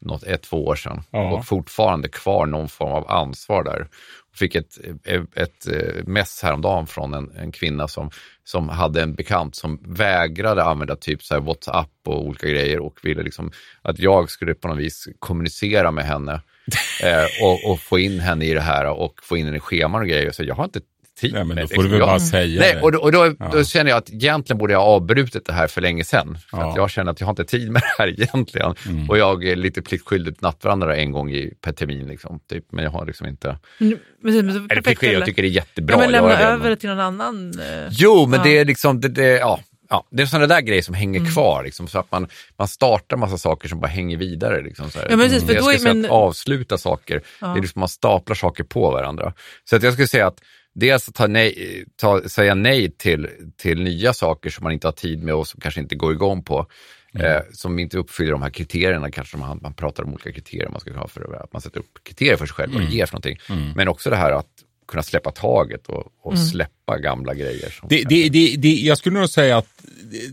något, 0.06 0.24
ett, 0.24 0.42
två 0.42 0.66
år 0.66 0.76
sedan 0.76 1.04
ja. 1.12 1.34
och 1.34 1.46
fortfarande 1.46 2.10
kvar 2.10 2.46
någon 2.46 2.70
form 2.70 2.92
av 2.92 3.12
ansvar 3.12 3.64
där. 3.64 3.88
Fick 4.36 4.56
ett, 4.56 4.78
ett, 5.04 5.38
ett 5.38 5.68
mess 6.08 6.44
häromdagen 6.44 6.88
från 6.88 7.14
en, 7.14 7.32
en 7.38 7.52
kvinna 7.52 7.88
som, 7.88 8.10
som 8.44 8.70
hade 8.70 9.02
en 9.02 9.16
bekant 9.16 9.56
som 9.56 9.80
vägrade 9.86 10.64
använda 10.64 10.96
typ 10.96 11.24
så 11.24 11.40
WhatsApp 11.40 11.90
och 12.06 12.26
olika 12.26 12.48
grejer 12.48 12.80
och 12.80 13.00
ville 13.04 13.24
liksom 13.24 13.52
att 13.82 14.00
jag 14.00 14.30
skulle 14.30 14.54
på 14.54 14.68
något 14.68 14.78
vis 14.78 15.08
kommunicera 15.20 15.92
med 15.92 16.06
henne 16.06 16.42
eh, 17.04 17.46
och, 17.46 17.72
och, 17.72 17.80
få 17.80 18.00
in 18.00 18.20
henne 18.20 18.46
i 18.46 18.54
det 18.54 18.62
här 18.62 18.86
och 18.86 19.20
få 19.24 19.38
in 19.38 19.46
henne 19.46 19.58
i 19.58 19.60
scheman 19.60 20.02
och 20.02 20.08
grejer. 20.08 20.32
Så 20.32 20.44
jag 20.44 20.56
har 20.56 20.64
inte 20.64 20.82
tid. 21.20 21.34
Nej, 21.34 21.44
men 21.44 21.58
då 21.58 21.68
får 21.68 21.84
du 21.84 21.90
väl 21.90 22.00
bara 22.00 22.20
säga 22.20 22.62
Nej, 22.62 22.82
och 22.82 22.92
då, 22.92 23.00
och 23.00 23.12
då, 23.12 23.36
ja. 23.40 23.50
då, 23.52 23.64
känner 23.64 23.92
jag 23.92 23.98
att 23.98 24.10
egentligen 24.10 24.58
borde 24.58 24.74
jag 24.74 24.80
ha 24.80 24.86
avbrutit 24.86 25.46
det 25.46 25.54
här 25.54 25.68
för 25.68 25.82
länge 25.82 26.04
sedan. 26.04 26.38
För 26.50 26.58
ja. 26.58 26.70
att 26.70 26.76
jag 26.76 26.90
känner 26.90 27.12
att 27.12 27.20
jag 27.20 27.28
har 27.28 27.32
inte 27.32 27.46
tid 27.46 27.72
med 27.72 27.82
det 27.82 28.04
här 28.04 28.08
egentligen. 28.22 28.76
Mm. 28.88 29.10
Och 29.10 29.18
jag 29.18 29.46
är 29.46 29.56
lite 29.56 29.82
pliktskyldig 29.82 30.36
nattvandrare 30.40 30.96
en 30.96 31.12
gång 31.12 31.32
i, 31.32 31.54
per 31.62 31.72
termin. 31.72 32.08
Liksom, 32.08 32.40
typ. 32.50 32.66
Men 32.72 32.84
jag 32.84 32.92
har 32.92 33.06
liksom 33.06 33.28
inte... 33.28 33.58
Men, 33.78 34.00
men, 34.22 34.46
men, 34.46 34.68
pliktskyldig, 34.84 35.18
jag 35.18 35.26
tycker 35.26 35.42
det 35.42 35.48
är 35.48 35.50
jättebra. 35.50 35.96
Ja, 35.96 36.00
men 36.00 36.12
lämna 36.12 36.40
över 36.40 36.70
det 36.70 36.76
till 36.76 36.90
någon 36.90 37.00
annan. 37.00 37.60
Eh, 37.60 37.88
jo, 37.92 38.26
men 38.26 38.40
ja. 38.40 38.44
det 38.44 38.58
är 38.58 38.66
liksom, 38.66 39.02
det, 39.02 39.10
det, 39.10 39.38
ja. 39.38 39.60
Ja, 39.90 40.08
det 40.10 40.24
är 40.24 40.26
sådana 40.26 40.48
där 40.48 40.62
grejer 40.62 40.82
som 40.82 40.96
hänger 40.96 41.20
mm. 41.20 41.32
kvar, 41.32 41.64
liksom, 41.64 41.88
så 41.88 42.00
att 42.00 42.12
man, 42.12 42.28
man 42.58 42.68
startar 42.68 43.18
massa 43.18 43.38
saker 43.38 43.70
som 43.70 43.80
bara 43.80 43.88
hänger 43.88 44.18
vidare. 44.18 44.62
Liksom, 44.62 44.92
så 44.92 45.00
här. 45.00 45.08
Ja, 45.10 45.18
precis, 45.18 45.46
för 45.46 45.54
jag 45.54 45.64
skulle 45.64 45.80
säga 45.80 45.94
men... 45.94 46.06
att 46.06 46.12
avsluta 46.12 46.78
saker, 46.78 47.22
ja. 47.42 47.48
det 47.48 47.60
är 47.60 47.62
liksom 47.62 47.80
man 47.80 47.90
staplar 47.90 48.36
saker 48.36 48.64
på 48.64 48.92
varandra. 48.92 49.34
Så 49.70 49.76
att 49.76 49.84
jag 49.84 49.94
skulle 49.94 50.08
säga 50.08 50.28
att 50.28 50.42
dels 50.74 51.10
att 51.10 51.16
ta 51.16 51.28
nej, 51.28 51.86
ta, 51.96 52.22
säga 52.30 52.56
nej 52.56 52.92
till, 52.92 53.30
till 53.58 53.84
nya 53.84 54.14
saker 54.14 54.50
som 54.50 54.64
man 54.64 54.74
inte 54.74 54.88
har 54.88 54.92
tid 54.92 55.24
med 55.24 55.34
och 55.34 55.48
som 55.48 55.62
kanske 55.62 55.82
inte 55.82 55.96
går 55.96 56.14
igång 56.14 56.44
på. 56.44 56.68
Mm. 57.16 57.36
Eh, 57.36 57.42
som 57.52 57.80
inte 57.80 57.98
uppfyller 57.98 58.32
de 58.32 58.42
här 58.42 58.50
kriterierna, 58.50 59.12
kanske 59.12 59.38
man, 59.38 59.60
man 59.62 59.74
pratar 59.74 60.04
om 60.04 60.14
olika 60.14 60.32
kriterier 60.32 60.70
man 60.70 60.80
ska 60.80 60.94
ha 60.94 61.08
för 61.08 61.44
att 61.44 61.54
man 61.54 61.62
sätter 61.62 61.80
upp 61.80 62.04
kriterier 62.04 62.38
för 62.38 62.46
sig 62.46 62.54
själv, 62.54 62.72
vad 62.72 62.82
mm. 62.82 62.92
det 62.92 62.98
ger 62.98 63.06
för 63.06 63.14
någonting. 63.14 63.38
Mm. 63.50 63.72
Men 63.76 63.88
också 63.88 64.10
det 64.10 64.16
här 64.16 64.32
att 64.32 64.48
kunna 64.88 65.04
släppa 65.04 65.32
taget 65.32 65.88
och, 65.88 66.14
och 66.22 66.34
mm. 66.34 66.46
släppa 66.46 67.00
gamla 67.00 67.34
grejer. 67.34 67.74
Det, 67.90 68.04
det, 68.10 68.30
det, 68.30 68.56
det, 68.58 68.74
jag 68.74 68.98
skulle 68.98 69.20
nog 69.20 69.30
säga 69.30 69.58
att 69.58 69.68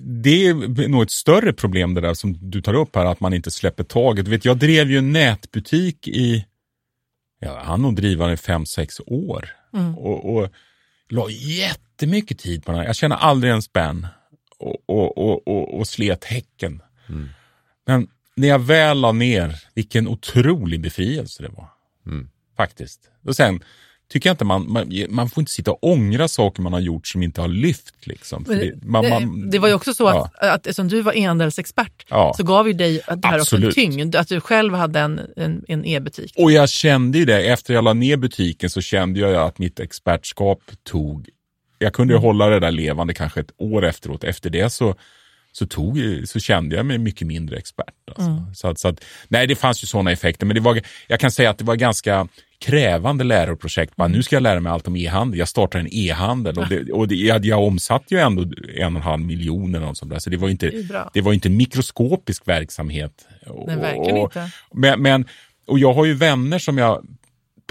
det 0.00 0.46
är 0.46 0.88
nog 0.88 1.03
ett 1.03 1.11
större 1.11 1.53
problem 1.53 1.94
det 1.94 2.00
där 2.00 2.14
som 2.14 2.50
du 2.50 2.62
tar 2.62 2.74
upp 2.74 2.96
här, 2.96 3.05
att 3.05 3.20
man 3.20 3.35
inte 3.35 3.50
släpper 3.50 3.85
taget. 3.85 4.29
vet, 4.29 4.44
jag 4.44 4.57
drev 4.57 4.90
ju 4.90 4.98
en 4.98 5.12
nätbutik 5.12 6.09
i, 6.09 6.46
ja, 7.40 7.62
han 7.64 7.83
nog 7.83 7.96
driva 7.96 8.24
den 8.24 8.35
i 8.35 8.37
fem, 8.37 8.66
sex 8.66 9.00
år. 9.07 9.60
Mm. 9.72 9.98
Och, 9.98 10.37
och 10.37 10.48
la 11.09 11.30
jättemycket 11.30 12.38
tid 12.38 12.64
på 12.64 12.72
den 12.72 12.80
här. 12.80 12.87
Jag 12.87 12.96
känner 12.96 13.16
aldrig 13.16 13.52
en 13.52 13.62
spänn 13.62 14.06
och, 14.59 14.76
och, 14.87 15.18
och, 15.18 15.48
och, 15.48 15.78
och 15.78 15.88
slet 15.88 16.24
häcken. 16.24 16.83
Mm. 17.09 17.28
Men 17.87 18.09
när 18.37 18.48
jag 18.48 18.59
väl 18.59 19.00
la 19.00 19.12
ner, 19.12 19.62
vilken 19.74 20.09
otrolig 20.09 20.80
befrielse 20.80 21.42
det 21.42 21.48
var. 21.48 21.68
Mm. 22.06 22.30
Faktiskt. 22.56 23.11
Och 23.26 23.37
sen 23.37 23.64
tycker 24.11 24.29
jag 24.29 24.35
inte 24.35 24.44
man, 24.44 24.73
man, 24.73 24.92
man 25.09 25.31
får 25.31 25.42
inte 25.42 25.53
sitta 25.53 25.70
och 25.70 25.85
ångra 25.85 26.29
saker 26.29 26.62
man 26.62 26.73
har 26.73 26.81
gjort 26.81 27.07
som 27.07 27.23
inte 27.23 27.40
har 27.40 27.49
lyft. 27.49 28.07
Liksom. 28.07 28.44
Det, 28.49 28.83
man, 28.83 29.09
man, 29.09 29.51
det 29.51 29.59
var 29.59 29.68
ju 29.68 29.75
också 29.75 29.94
så 29.94 30.09
att, 30.09 30.33
ja. 30.40 30.51
att 30.53 30.66
eftersom 30.66 30.88
du 30.88 31.03
var 31.03 31.12
endelsexpert 31.12 32.07
Ja. 32.09 32.35
så 32.37 32.42
gav 32.42 32.66
ju 32.66 32.73
dig 32.73 33.01
det 33.07 33.27
här 33.27 33.40
också 33.40 33.57
en 33.57 33.64
Absolut. 33.66 33.75
tyngd. 33.75 34.16
Att 34.16 34.29
du 34.29 34.40
själv 34.40 34.75
hade 34.75 35.01
en, 35.01 35.20
en, 35.37 35.64
en 35.68 35.85
e-butik. 35.85 36.33
Och 36.37 36.53
jag 36.53 36.68
kände 36.68 37.18
ju 37.18 37.25
det, 37.25 37.42
efter 37.49 37.75
jag 37.75 37.85
la 37.85 37.92
ner 37.92 38.16
butiken 38.16 38.70
så 38.70 38.81
kände 38.81 39.20
jag 39.20 39.35
att 39.35 39.59
mitt 39.59 39.81
expertskap 39.81 40.61
tog, 40.85 41.29
jag 41.79 41.92
kunde 41.92 42.14
ju 42.14 42.16
Mm. 42.18 42.27
hålla 42.27 42.46
det 42.46 42.61
där 42.61 42.70
levande 42.70 43.14
kanske 43.14 43.40
ett 43.40 43.53
år 43.59 43.85
efteråt. 43.85 44.25
Efter 44.25 44.51
det 44.51 44.70
så, 44.70 44.94
så, 45.53 45.66
tog, 45.66 45.99
så 46.25 46.40
kände 46.40 46.77
jag 46.77 46.87
mig 46.87 46.99
mycket 46.99 47.27
mindre 47.27 47.57
expert. 47.57 47.94
Alltså. 48.09 48.31
Mm. 48.31 48.55
Så 48.55 48.68
att, 48.68 48.79
så 48.79 48.88
att, 48.88 49.05
nej, 49.29 49.46
det 49.46 49.55
fanns 49.57 49.83
ju 49.83 49.87
sådana 49.87 50.12
effekter, 50.12 50.46
men 50.46 50.55
det 50.55 50.61
var, 50.61 50.81
jag 51.07 51.20
kan 51.20 51.31
säga 51.31 51.51
att 51.51 51.59
det 51.59 51.64
var 51.64 51.77
ganska 51.77 52.29
krävande 52.61 53.25
läroprojekt. 53.25 53.96
Bara, 53.96 54.09
nu 54.09 54.23
ska 54.23 54.37
jag 54.37 54.42
lära 54.42 54.61
mig 54.61 54.73
allt 54.73 54.88
om 54.88 54.96
e-handel. 54.96 55.38
Jag 55.38 55.49
startar 55.49 55.79
en 55.79 55.88
e-handel 55.94 56.59
och, 56.59 56.68
det, 56.68 56.92
och 56.92 57.09
det, 57.09 57.14
jag, 57.14 57.44
jag 57.44 57.62
omsatte 57.64 58.14
ju 58.14 58.20
ändå 58.20 58.42
en 58.42 58.49
och 58.96 59.01
en 59.01 59.03
halv 59.03 59.23
miljon 59.23 59.75
eller 59.75 59.87
något 59.87 59.99
sånt 59.99 60.12
där. 60.12 60.18
Så 60.18 60.31
det 60.31 60.37
var 60.37 60.49
ju 60.49 60.53
inte, 60.53 60.70
Det 61.14 61.20
var 61.20 61.33
inte 61.33 61.49
en 61.49 61.57
mikroskopisk 61.57 62.49
verksamhet. 62.49 63.12
Nej, 63.66 63.77
verkligen 63.77 64.16
och, 64.16 64.25
inte. 64.25 64.51
Men, 64.73 65.03
men, 65.03 65.25
och 65.66 65.79
jag 65.79 65.92
har 65.92 66.05
ju 66.05 66.14
vänner 66.14 66.59
som 66.59 66.79
jag 66.79 67.05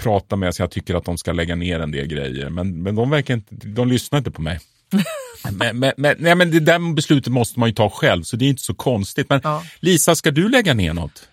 pratar 0.02 0.36
med 0.36 0.54
så 0.54 0.62
jag 0.62 0.70
tycker 0.70 0.94
att 0.94 1.04
de 1.04 1.18
ska 1.18 1.32
lägga 1.32 1.54
ner 1.54 1.80
en 1.80 1.90
del 1.90 2.06
grejer. 2.06 2.48
Men, 2.50 2.82
men 2.82 2.94
de, 2.94 3.10
verkar 3.10 3.34
inte, 3.34 3.54
de 3.54 3.88
lyssnar 3.88 4.18
inte 4.18 4.30
på 4.30 4.42
mig. 4.42 4.58
men, 5.52 5.78
men, 5.78 5.92
men, 5.96 6.16
nej, 6.18 6.34
men 6.34 6.50
det 6.50 6.60
där 6.60 6.94
beslutet 6.94 7.32
måste 7.32 7.60
man 7.60 7.68
ju 7.68 7.74
ta 7.74 7.90
själv, 7.90 8.22
så 8.22 8.36
det 8.36 8.44
är 8.44 8.48
inte 8.48 8.62
så 8.62 8.74
konstigt. 8.74 9.28
Men 9.28 9.40
Ja. 9.44 9.62
Lisa, 9.80 10.14
ska 10.14 10.30
du 10.30 10.48
lägga 10.48 10.74
ner 10.74 10.94
något? 10.94 11.28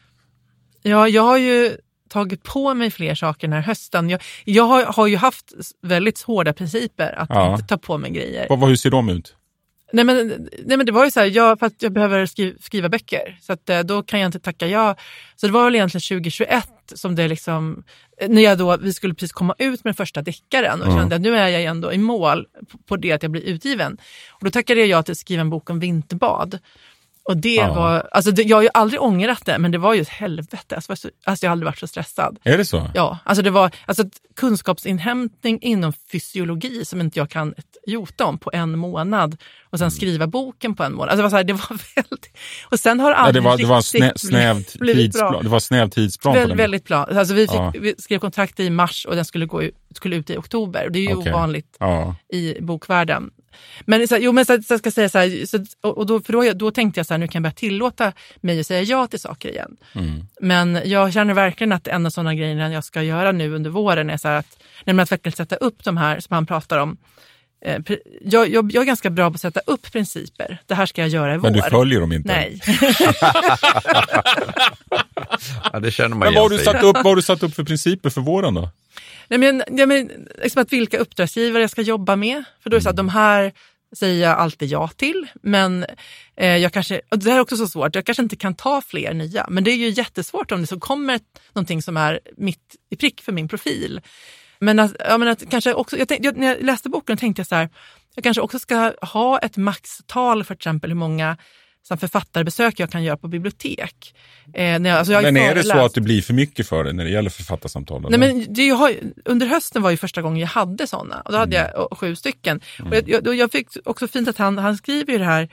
Ja, 0.81 1.07
jag 1.07 1.23
har 1.23 1.37
ju 1.37 1.77
tagit 2.09 2.43
på 2.43 2.73
mig 2.73 2.91
fler 2.91 3.15
saker 3.15 3.47
den 3.47 3.53
här 3.53 3.61
hösten. 3.61 4.09
Jag, 4.09 4.21
jag 4.45 4.63
har, 4.63 4.83
har 4.83 5.07
ju 5.07 5.17
haft 5.17 5.53
väldigt 5.81 6.21
hårda 6.21 6.53
principer 6.53 7.13
att 7.17 7.29
Ja. 7.29 7.53
inte 7.53 7.67
ta 7.67 7.77
på 7.77 7.97
mig 7.97 8.11
grejer. 8.11 8.45
Vad, 8.49 8.69
hur 8.69 8.75
ser 8.75 8.89
de 8.89 9.09
ut? 9.09 9.33
Nej 9.93 10.05
men, 10.05 10.27
nej 10.65 10.77
men 10.77 10.85
det 10.85 10.91
var 10.91 11.05
ju 11.05 11.11
så 11.11 11.19
här, 11.19 11.27
jag, 11.27 11.59
för 11.59 11.65
att 11.65 11.81
jag 11.81 11.91
behöver 11.93 12.25
skriva, 12.25 12.57
skriva 12.61 12.89
böcker. 12.89 13.37
Så 13.41 13.53
att, 13.53 13.69
eh, 13.69 13.79
då 13.79 14.03
kan 14.03 14.19
jag 14.19 14.27
inte 14.27 14.39
tacka 14.39 14.67
ja. 14.67 14.95
Så 15.35 15.47
det 15.47 15.53
var 15.53 15.63
väl 15.65 15.75
egentligen 15.75 16.01
2021 16.01 16.69
som 16.95 17.15
det 17.15 17.27
liksom, 17.27 17.83
eh, 18.21 18.29
när 18.29 18.41
jag 18.41 18.57
då, 18.57 18.77
vi 18.77 18.93
skulle 18.93 19.13
precis 19.13 19.31
komma 19.31 19.55
ut 19.57 19.83
med 19.83 19.89
den 19.89 19.93
första 19.93 20.21
deckaren 20.21 20.81
och 20.81 20.93
kände 20.93 21.15
att 21.15 21.21
nu 21.21 21.37
är 21.37 21.47
jag 21.47 21.63
ändå 21.63 21.93
i 21.93 21.97
mål 21.97 22.45
på, 22.71 22.77
på 22.77 22.97
det 22.97 23.11
att 23.11 23.23
jag 23.23 23.31
blir 23.31 23.41
utgiven. 23.41 23.97
Och 24.31 24.45
då 24.45 24.51
tackade 24.51 24.79
jag 24.79 24.89
ja 24.89 25.03
till 25.03 25.11
att 25.11 25.17
skriva 25.17 25.41
en 25.41 25.49
bok 25.49 25.69
om 25.69 25.79
vinterbad. 25.79 26.59
Och 27.27 27.37
det 27.37 27.55
Ja. 27.55 27.73
var, 27.73 28.07
alltså 28.11 28.31
det, 28.31 28.43
jag 28.43 28.57
har 28.57 28.61
ju 28.61 28.69
aldrig 28.73 29.01
ångrat 29.01 29.45
det, 29.45 29.57
men 29.59 29.71
det 29.71 29.77
var 29.77 29.93
ju 29.93 30.01
ett 30.01 30.09
helvete. 30.09 30.75
Alltså, 30.75 30.91
alltså 31.25 31.45
jag 31.45 31.49
har 31.49 31.51
aldrig 31.51 31.65
varit 31.65 31.79
så 31.79 31.87
stressad. 31.87 32.39
Är 32.43 32.57
det 32.57 32.65
så? 32.65 32.91
Ja, 32.93 33.17
alltså 33.23 33.41
det 33.43 33.49
var 33.49 33.71
alltså 33.85 34.03
kunskapsinhämtning 34.35 35.59
inom 35.61 35.93
fysiologi 36.11 36.85
som 36.85 37.01
inte 37.01 37.19
jag 37.19 37.29
kan 37.29 37.53
ett 37.57 37.77
jota 37.87 38.25
om 38.25 38.37
på 38.37 38.49
en 38.53 38.77
månad 38.79 39.33
och 39.69 39.79
Mm. 39.79 39.89
sen 39.89 39.91
skriva 39.97 40.27
boken 40.27 40.75
på 40.75 40.83
en 40.83 40.93
månad. 40.93 41.09
Alltså 41.09 41.17
det 41.17 41.23
var, 41.23 41.29
så 41.29 41.35
här, 41.35 41.43
det 41.43 41.53
var 41.53 41.69
väldigt... 41.95 42.37
Och 42.71 42.79
sen 42.79 42.99
har 42.99 43.09
det 43.09 43.15
Ja, 43.15 43.19
aldrig 43.19 43.43
det 43.43 43.49
var, 43.49 43.57
det 43.57 43.65
var 43.65 43.81
snäv, 43.81 44.63
tidsplan, 44.95 45.43
det 45.43 45.49
var 45.49 45.59
snäv 45.59 45.89
tidsplan 45.89 46.33
på 46.33 46.39
Väl, 46.39 46.55
väldigt 46.57 46.85
bra. 46.87 46.97
Alltså 46.97 47.33
vi, 47.33 47.47
fick, 47.47 47.55
Ja. 47.55 47.73
vi 47.81 47.95
skrev 47.97 48.19
kontrakt 48.19 48.59
i 48.59 48.69
mars 48.69 49.05
och 49.05 49.15
den 49.15 49.25
skulle, 49.25 49.45
gå 49.45 49.63
ut, 49.63 49.75
skulle 49.95 50.15
ut 50.15 50.29
i 50.29 50.37
oktober. 50.37 50.85
Och 50.85 50.91
det 50.91 50.99
är 50.99 51.03
ju 51.09 51.15
Okej. 51.15 51.33
ovanligt 51.33 51.77
Ja. 51.79 52.15
i 52.33 52.61
bokvärlden. 52.61 53.29
Men, 53.85 54.07
så, 54.07 54.17
jo, 54.19 54.31
men 54.31 54.45
så, 54.45 54.61
så 54.61 54.73
jag 54.73 54.79
ska 54.79 54.91
säga 54.91 55.09
så 55.09 55.17
här, 55.17 55.45
så, 55.45 55.65
och 55.89 56.05
då, 56.05 56.19
för 56.21 56.33
då, 56.33 56.53
då 56.53 56.71
tänkte 56.71 56.99
jag 56.99 57.07
så 57.07 57.13
här, 57.13 57.19
nu 57.19 57.27
kan 57.27 57.39
jag 57.39 57.43
börja 57.43 57.53
tillåta 57.53 58.13
mig 58.41 58.59
att 58.59 58.67
säga 58.67 58.81
ja 58.81 59.07
till 59.07 59.19
saker 59.19 59.49
igen. 59.49 59.77
Mm. 59.95 60.27
Men 60.41 60.81
jag 60.85 61.13
känner 61.13 61.33
verkligen 61.33 61.71
att 61.71 61.87
en 61.87 62.05
av 62.05 62.09
sådana 62.09 62.35
grejer 62.35 62.69
jag 62.69 62.83
ska 62.83 63.03
göra 63.03 63.31
nu 63.31 63.51
under 63.55 63.69
våren 63.69 64.09
är 64.09 64.17
så 64.17 64.27
att, 64.27 64.57
nämligen 64.85 65.03
att 65.03 65.11
verkligen 65.11 65.35
sätta 65.35 65.55
upp 65.55 65.83
de 65.83 65.97
här 65.97 66.19
som 66.19 66.33
han 66.33 66.45
pratar 66.45 66.77
om. 66.77 66.97
Eh, 67.65 67.81
Jag, 68.21 68.49
jag, 68.49 68.71
jag 68.71 68.81
är 68.81 68.85
ganska 68.85 69.09
bra 69.09 69.29
på 69.29 69.35
att 69.35 69.41
sätta 69.41 69.59
upp 69.65 69.91
principer. 69.91 70.57
Det 70.65 70.75
här 70.75 70.85
ska 70.85 71.01
jag 71.01 71.09
göra 71.09 71.35
i 71.35 71.37
Men 71.37 71.53
vår. 71.53 71.61
du 71.61 71.69
följer 71.69 71.99
dem 71.99 72.11
inte? 72.11 72.27
Nej. 72.33 72.61
Ja, 75.73 75.79
det 75.79 75.91
känner 75.91 76.09
man 76.09 76.19
Men 76.19 76.33
vad 76.33 76.43
har, 76.43 76.49
du 76.49 76.57
satt 76.57 76.83
upp, 76.83 76.95
vad 76.95 77.05
har 77.05 77.15
du 77.15 77.21
satt 77.21 77.43
upp 77.43 77.55
för 77.55 77.63
principer 77.63 78.09
för 78.09 78.21
våren 78.21 78.53
då? 78.53 78.69
Nej, 79.27 79.39
men, 79.39 79.63
ja, 79.67 79.85
men, 79.85 80.11
liksom 80.43 80.61
att 80.61 80.73
vilka 80.73 80.97
uppdragsgivare 80.97 81.63
jag 81.63 81.69
ska 81.69 81.81
jobba 81.81 82.15
med. 82.15 82.43
För 82.63 82.69
då 82.69 82.75
är 82.75 82.79
det 82.79 82.83
så 82.83 82.89
att 82.89 82.95
de 82.95 83.09
här 83.09 83.53
säger 83.95 84.27
jag 84.27 84.37
alltid 84.37 84.69
ja 84.69 84.87
till. 84.87 85.27
Men 85.41 85.85
eh, 86.35 86.57
jag 86.57 86.73
kanske, 86.73 87.01
och 87.09 87.19
det 87.19 87.29
här 87.29 87.37
är 87.37 87.41
också 87.41 87.57
så 87.57 87.67
svårt, 87.67 87.95
jag 87.95 88.05
kanske 88.05 88.23
inte 88.23 88.35
kan 88.35 88.55
ta 88.55 88.81
fler 88.81 89.13
nya. 89.13 89.45
Men 89.49 89.63
det 89.63 89.71
är 89.71 89.75
ju 89.75 89.89
jättesvårt 89.89 90.51
om 90.51 90.61
det 90.61 90.67
så 90.67 90.79
kommer 90.79 91.15
ett, 91.15 91.41
någonting 91.53 91.81
som 91.81 91.97
är 91.97 92.19
mitt 92.37 92.75
i 92.89 92.95
prick 92.95 93.21
för 93.21 93.31
min 93.31 93.47
profil. 93.47 94.01
Men 94.59 94.79
att, 94.79 94.95
ja, 94.99 95.17
men 95.17 95.27
att 95.27 95.49
kanske 95.49 95.73
också, 95.73 95.97
jag 95.97 96.07
tänkte, 96.07 96.27
jag, 96.27 96.37
när 96.37 96.47
jag 96.47 96.63
läste 96.63 96.89
boken 96.89 97.17
tänkte 97.17 97.39
jag 97.39 97.47
så 97.47 97.55
här, 97.55 97.69
jag 98.15 98.23
kanske 98.23 98.41
också 98.41 98.59
ska 98.59 98.93
ha 99.01 99.39
ett 99.39 99.57
maxtal 99.57 100.43
för 100.43 100.55
till 100.55 100.59
exempel 100.59 100.89
hur 100.89 100.97
många 100.97 101.37
som 101.87 101.97
författarbesök 101.97 102.79
jag 102.79 102.91
kan 102.91 103.03
göra 103.03 103.17
på 103.17 103.27
bibliotek. 103.27 104.15
Eh, 104.53 104.79
när 104.79 104.89
jag, 104.89 104.99
alltså 104.99 105.13
jag 105.13 105.23
Men 105.23 105.37
är 105.37 105.55
det 105.55 105.63
så 105.63 105.85
att 105.85 105.93
det 105.93 106.01
blir 106.01 106.21
för 106.21 106.33
mycket 106.33 106.67
för 106.67 106.83
dig 106.83 106.93
när 106.93 107.03
det 107.03 107.09
gäller 107.09 107.29
författarsamtal? 107.29 108.05
Nej, 108.09 108.19
men 108.19 108.53
det, 108.53 108.65
jag 108.65 108.75
har, 108.75 108.93
under 109.25 109.47
hösten 109.47 109.81
var 109.81 109.89
ju 109.89 109.97
första 109.97 110.21
gången 110.21 110.39
jag 110.39 110.47
hade 110.47 110.87
sådana 110.87 111.21
och 111.21 111.31
då 111.31 111.37
hade 111.37 111.57
Mm. 111.57 111.71
jag 111.75 111.97
sju 111.97 112.15
stycken. 112.15 112.61
Och 112.85 112.95
jag, 113.07 113.35
jag, 113.35 113.51
fick 113.51 113.67
också 113.85 114.07
fint 114.07 114.27
att 114.27 114.37
han, 114.37 114.57
han 114.57 114.77
skriver 114.77 115.13
ju 115.13 115.19
det 115.19 115.25
här 115.25 115.49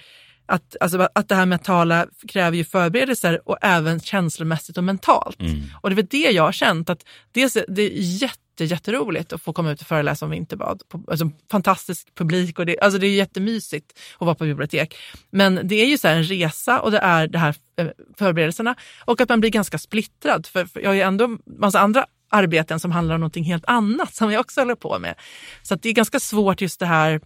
att, 0.47 0.77
alltså, 0.81 1.09
att 1.14 1.29
det 1.29 1.35
här 1.35 1.47
med 1.47 1.57
att 1.57 1.64
tala 1.64 2.07
kräver 2.29 2.57
ju 2.57 2.64
förberedelser 2.64 3.49
och 3.49 3.59
även 3.62 4.01
känslomässigt 4.01 4.79
och 4.79 4.85
mentalt. 4.85 5.40
Mm. 5.40 5.62
Och 5.81 5.90
det 5.90 5.94
är 5.94 5.97
väl 5.97 6.07
det 6.11 6.31
jag 6.31 6.42
har 6.42 6.53
känt 6.53 6.90
att 6.90 7.05
dels, 7.33 7.59
det 7.68 7.83
är 7.83 7.90
jätte, 8.23 8.38
jätteroligt 8.61 9.33
att 9.33 9.43
få 9.43 9.53
komma 9.53 9.73
ut 9.73 9.81
och 9.81 9.87
föreläsa 9.87 10.25
om 10.25 10.31
vinterbad. 10.31 10.83
Alltså, 11.09 11.31
fantastisk 11.51 12.14
publik 12.14 12.59
och 12.59 12.67
det, 12.67 12.81
alltså, 12.81 12.99
det 12.99 13.07
är 13.07 13.14
jättemysigt 13.14 13.99
att 14.19 14.27
vara 14.27 14.35
på 14.35 14.45
bibliotek. 14.45 14.97
Men 15.31 15.61
det 15.64 15.75
är 15.75 15.87
ju 15.87 15.99
så 15.99 16.09
här 16.09 16.17
en 16.17 16.25
resa 16.25 16.81
och 16.81 16.90
det 16.90 16.99
är 16.99 17.27
det 17.27 17.38
här 17.38 17.57
eh, 17.77 17.87
förberedelserna 18.19 18.75
och 19.05 19.21
att 19.21 19.29
man 19.29 19.40
blir 19.40 19.51
ganska 19.51 19.79
splittrad. 19.79 20.47
För, 20.47 20.64
för 20.67 20.81
jag 20.81 20.90
har 20.90 20.95
ju 20.95 21.01
ändå 21.01 21.38
massa 21.47 21.81
andra 21.81 22.07
arbeten 22.31 22.81
som 22.81 22.90
handlar 22.90 23.14
om 23.14 23.21
någonting 23.21 23.45
helt 23.45 23.64
annat 23.67 24.14
som 24.14 24.33
jag 24.33 24.40
också 24.40 24.61
håller 24.61 24.75
på 24.75 24.99
med. 24.99 25.14
Så 25.62 25.75
att 25.75 25.83
det 25.83 25.88
är 25.88 25.93
ganska 25.93 26.21
svårt 26.21 26.61
just 26.61 26.81
det 26.81 26.87
här 26.87 27.21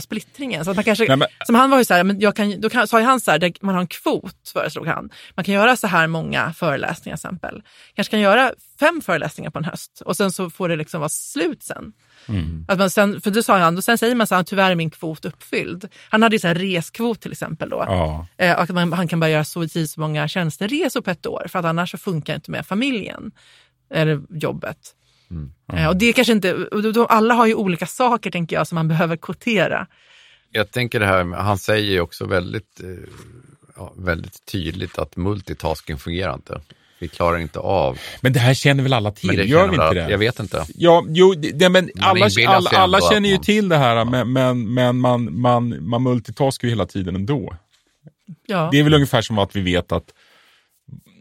splittringen. 0.00 0.64
Så 0.64 0.70
att 0.70 0.76
man 0.76 0.84
kanske, 0.84 1.04
Nej, 1.08 1.16
men- 1.16 1.28
Som 1.46 1.54
han 1.54 1.70
var 1.70 1.78
ju 1.78 1.84
så 1.84 1.94
här, 1.94 2.04
men 2.04 2.20
jag 2.20 2.36
kan, 2.36 2.60
då 2.60 2.70
kan, 2.70 2.88
sa 2.88 2.98
ju 3.00 3.04
han 3.06 3.20
så 3.20 3.30
här, 3.30 3.52
man 3.64 3.74
har 3.74 3.82
en 3.82 3.86
kvot 3.88 4.48
föreslog 4.52 4.86
han. 4.86 5.10
Man 5.34 5.44
kan 5.44 5.54
göra 5.54 5.76
så 5.76 5.86
här 5.86 6.06
många 6.06 6.52
föreläsningar 6.52 7.16
till 7.16 7.26
exempel. 7.26 7.62
Kanske 7.94 8.10
kan 8.10 8.20
göra 8.20 8.52
fem 8.80 9.00
föreläsningar 9.00 9.50
på 9.50 9.58
en 9.58 9.64
höst 9.64 10.02
och 10.04 10.16
sen 10.16 10.32
så 10.32 10.50
får 10.50 10.68
det 10.68 10.76
liksom 10.76 11.00
vara 11.00 11.08
slut 11.08 11.62
sen. 11.62 11.92
Att 12.68 12.78
man 12.78 12.90
sen, 12.90 13.20
för 13.20 13.30
då 13.30 13.42
sa 13.42 13.58
han, 13.58 13.76
och 13.76 13.84
sen 13.84 13.98
säger 13.98 14.14
man 14.14 14.26
så 14.26 14.34
här, 14.34 14.42
tyvärr 14.42 14.70
är 14.70 14.74
min 14.74 14.90
kvot 14.90 15.24
uppfylld. 15.24 15.88
Han 16.10 16.22
hade 16.22 16.34
ju 16.36 16.40
så 16.40 16.48
här 16.48 16.54
reskvot 16.54 17.20
till 17.20 17.32
exempel 17.32 17.68
då. 17.70 17.84
Ja. 17.86 18.26
Eh, 18.38 18.58
att 18.58 18.68
man, 18.70 18.92
han 18.92 19.08
kan 19.08 19.20
bara 19.20 19.30
göra 19.30 19.44
så, 19.44 19.68
så 19.68 20.00
många 20.00 20.28
tjänsteresor 20.28 21.00
på 21.00 21.10
ett 21.10 21.26
år 21.26 21.46
för 21.48 21.58
att 21.58 21.64
annars 21.64 21.90
så 21.90 21.98
funkar 21.98 22.34
inte 22.34 22.50
med 22.50 22.66
familjen 22.66 23.30
eller 23.90 24.22
jobbet. 24.30 24.78
Eh, 25.72 25.88
och 25.88 25.96
det 25.96 26.12
kanske 26.12 26.32
inte, 26.32 26.68
alla 27.08 27.34
har 27.34 27.46
ju 27.46 27.54
olika 27.54 27.86
saker 27.86 28.30
tänker 28.30 28.56
jag 28.56 28.66
som 28.66 28.76
man 28.76 28.88
behöver 28.88 29.16
kvotera. 29.16 29.86
Jag 30.52 30.70
tänker 30.70 31.00
det 31.00 31.06
här, 31.06 31.24
han 31.24 31.58
säger 31.58 31.92
ju 31.92 32.00
också 32.00 32.26
väldigt, 32.26 32.80
eh, 32.82 32.88
ja, 33.76 33.92
väldigt 33.96 34.46
tydligt 34.46 34.98
att 34.98 35.16
multitasking 35.16 35.98
fungerar 35.98 36.34
inte. 36.34 36.60
Vi 37.00 37.08
klarar 37.08 37.38
inte 37.38 37.58
av. 37.58 37.98
Men 38.20 38.32
det 38.32 38.40
här 38.40 38.54
känner 38.54 38.82
väl 38.82 38.92
alla 38.92 39.10
till? 39.10 39.26
Men 39.26 39.36
det 39.36 39.44
Gör 39.44 39.68
vi 39.68 39.74
inte 39.74 39.82
alla- 39.82 39.94
det? 39.94 40.10
Jag 40.10 40.18
vet 40.18 40.40
inte. 40.40 40.64
Ja, 40.74 41.04
jo, 41.08 41.34
det, 41.34 41.68
men 41.68 41.90
alla, 42.00 42.26
alla, 42.46 42.70
alla 42.70 43.00
känner 43.00 43.28
ju 43.28 43.36
till 43.38 43.68
det 43.68 43.76
här, 43.76 44.04
men, 44.04 44.32
men, 44.32 44.74
men 44.74 44.98
man, 44.98 45.40
man, 45.40 45.88
man 45.88 46.02
multitaskar 46.02 46.68
ju 46.68 46.72
hela 46.72 46.86
tiden 46.86 47.14
ändå. 47.14 47.54
Ja. 48.46 48.68
Det 48.72 48.78
är 48.78 48.82
väl 48.82 48.94
ungefär 48.94 49.22
som 49.22 49.38
att 49.38 49.56
vi 49.56 49.60
vet 49.60 49.92
att, 49.92 50.04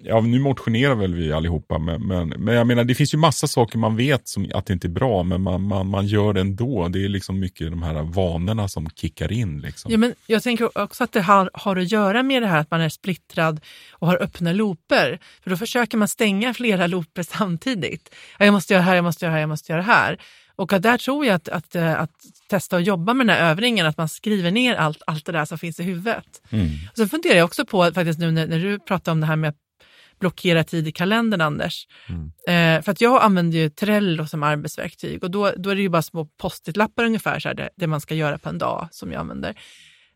ja 0.08 0.22
nu 0.22 0.40
motionerar 0.40 0.96
väl 0.96 1.14
vi 1.14 1.32
allihopa, 1.32 1.78
men, 1.78 2.08
men, 2.08 2.30
men 2.30 2.56
jag 2.56 2.68
menar 2.68 2.84
det 2.84 2.96
finns 2.96 3.14
ju 3.14 3.18
massa 3.18 3.48
saker 3.48 3.78
man 3.78 3.96
vet 3.96 4.28
som 4.28 4.52
att 4.54 4.66
det 4.66 4.74
inte 4.74 4.88
är 4.88 4.90
bra, 4.90 5.24
men 5.24 5.42
man, 5.42 5.62
man, 5.62 5.88
man 5.88 6.08
gör 6.08 6.34
det 6.34 6.42
ändå. 6.42 6.88
Det 6.88 7.06
är 7.06 7.10
liksom 7.10 7.40
mycket 7.40 7.72
de 7.72 7.84
här 7.84 8.04
vanorna 8.04 8.68
som 8.68 8.90
kickar 8.90 9.32
in. 9.32 9.62
Liksom. 9.62 9.92
Ja, 9.92 9.98
men 9.98 10.14
jag 10.28 10.44
tänker 10.44 10.78
också 10.78 11.04
att 11.04 11.12
det 11.12 11.22
har, 11.22 11.50
har 11.54 11.76
att 11.76 11.92
göra 11.92 12.24
med 12.24 12.42
det 12.42 12.48
här 12.48 12.60
att 12.60 12.72
man 12.72 12.82
är 12.82 12.90
splittrad 12.90 13.60
och 13.92 14.08
har 14.08 14.24
öppna 14.24 14.54
looper. 14.54 15.20
För 15.44 15.50
då 15.50 15.58
försöker 15.58 15.98
man 15.98 16.08
stänga 16.08 16.54
flera 16.54 16.88
looper 16.88 17.24
samtidigt. 17.24 18.16
Ja, 18.40 18.46
jag 18.46 18.52
måste 18.52 18.74
göra 18.74 18.84
här, 18.84 18.96
jag 18.96 19.04
måste 19.04 19.26
göra 19.26 19.34
här, 19.34 19.40
jag 19.40 19.50
måste 19.50 19.72
göra 19.72 19.82
här. 19.82 20.18
Och 20.58 20.74
att 20.74 20.82
där 20.82 20.98
tror 20.98 21.26
jag 21.26 21.36
att, 21.36 21.50
att, 21.50 21.76
eh, 21.76 22.02
att 22.02 22.12
testa 22.48 22.78
att 22.78 22.86
jobba 22.86 23.14
med 23.14 23.28
den 23.28 23.36
här 23.36 23.52
övningen, 23.52 23.86
att 23.86 23.98
man 23.98 24.10
skriver 24.10 24.52
ner 24.52 24.76
allt, 24.76 25.02
allt 25.08 25.26
det 25.26 25.32
där 25.32 25.46
som 25.46 25.58
finns 25.58 25.80
i 25.80 25.84
huvudet. 25.84 26.42
Mm. 26.50 26.68
Och 26.92 26.98
sen 26.98 27.10
funderar 27.10 27.36
jag 27.36 27.46
också 27.46 27.66
på, 27.66 27.92
faktiskt 27.94 28.20
nu 28.20 28.32
när, 28.32 28.48
när 28.48 28.60
du 28.60 28.80
pratar 28.80 29.12
om 29.12 29.20
det 29.20 29.28
här 29.28 29.36
med 29.36 29.54
blockera 30.20 30.64
tid 30.64 30.88
i 30.88 30.92
kalendern, 30.92 31.42
Anders. 31.42 31.88
Eh, 32.48 32.82
för 32.82 32.92
att 32.92 33.02
jag 33.02 33.22
använder 33.22 33.58
ju 33.58 33.70
Trello 33.70 34.28
som 34.28 34.44
arbetsverktyg 34.44 35.24
och 35.24 35.32
då, 35.32 35.52
då 35.58 35.70
är 35.70 35.76
det 35.76 35.82
ju 35.82 35.90
bara 35.90 36.02
små 36.02 36.26
post-it-lappar 36.26 37.06
ungefär, 37.06 37.40
så 37.40 37.48
här, 37.48 37.56
det, 37.56 37.70
det 37.76 37.88
man 37.88 38.02
ska 38.02 38.16
göra 38.16 38.38
på 38.38 38.50
en 38.50 38.58
dag 38.58 38.88
som 38.92 39.12
jag 39.12 39.20
använder. 39.20 39.56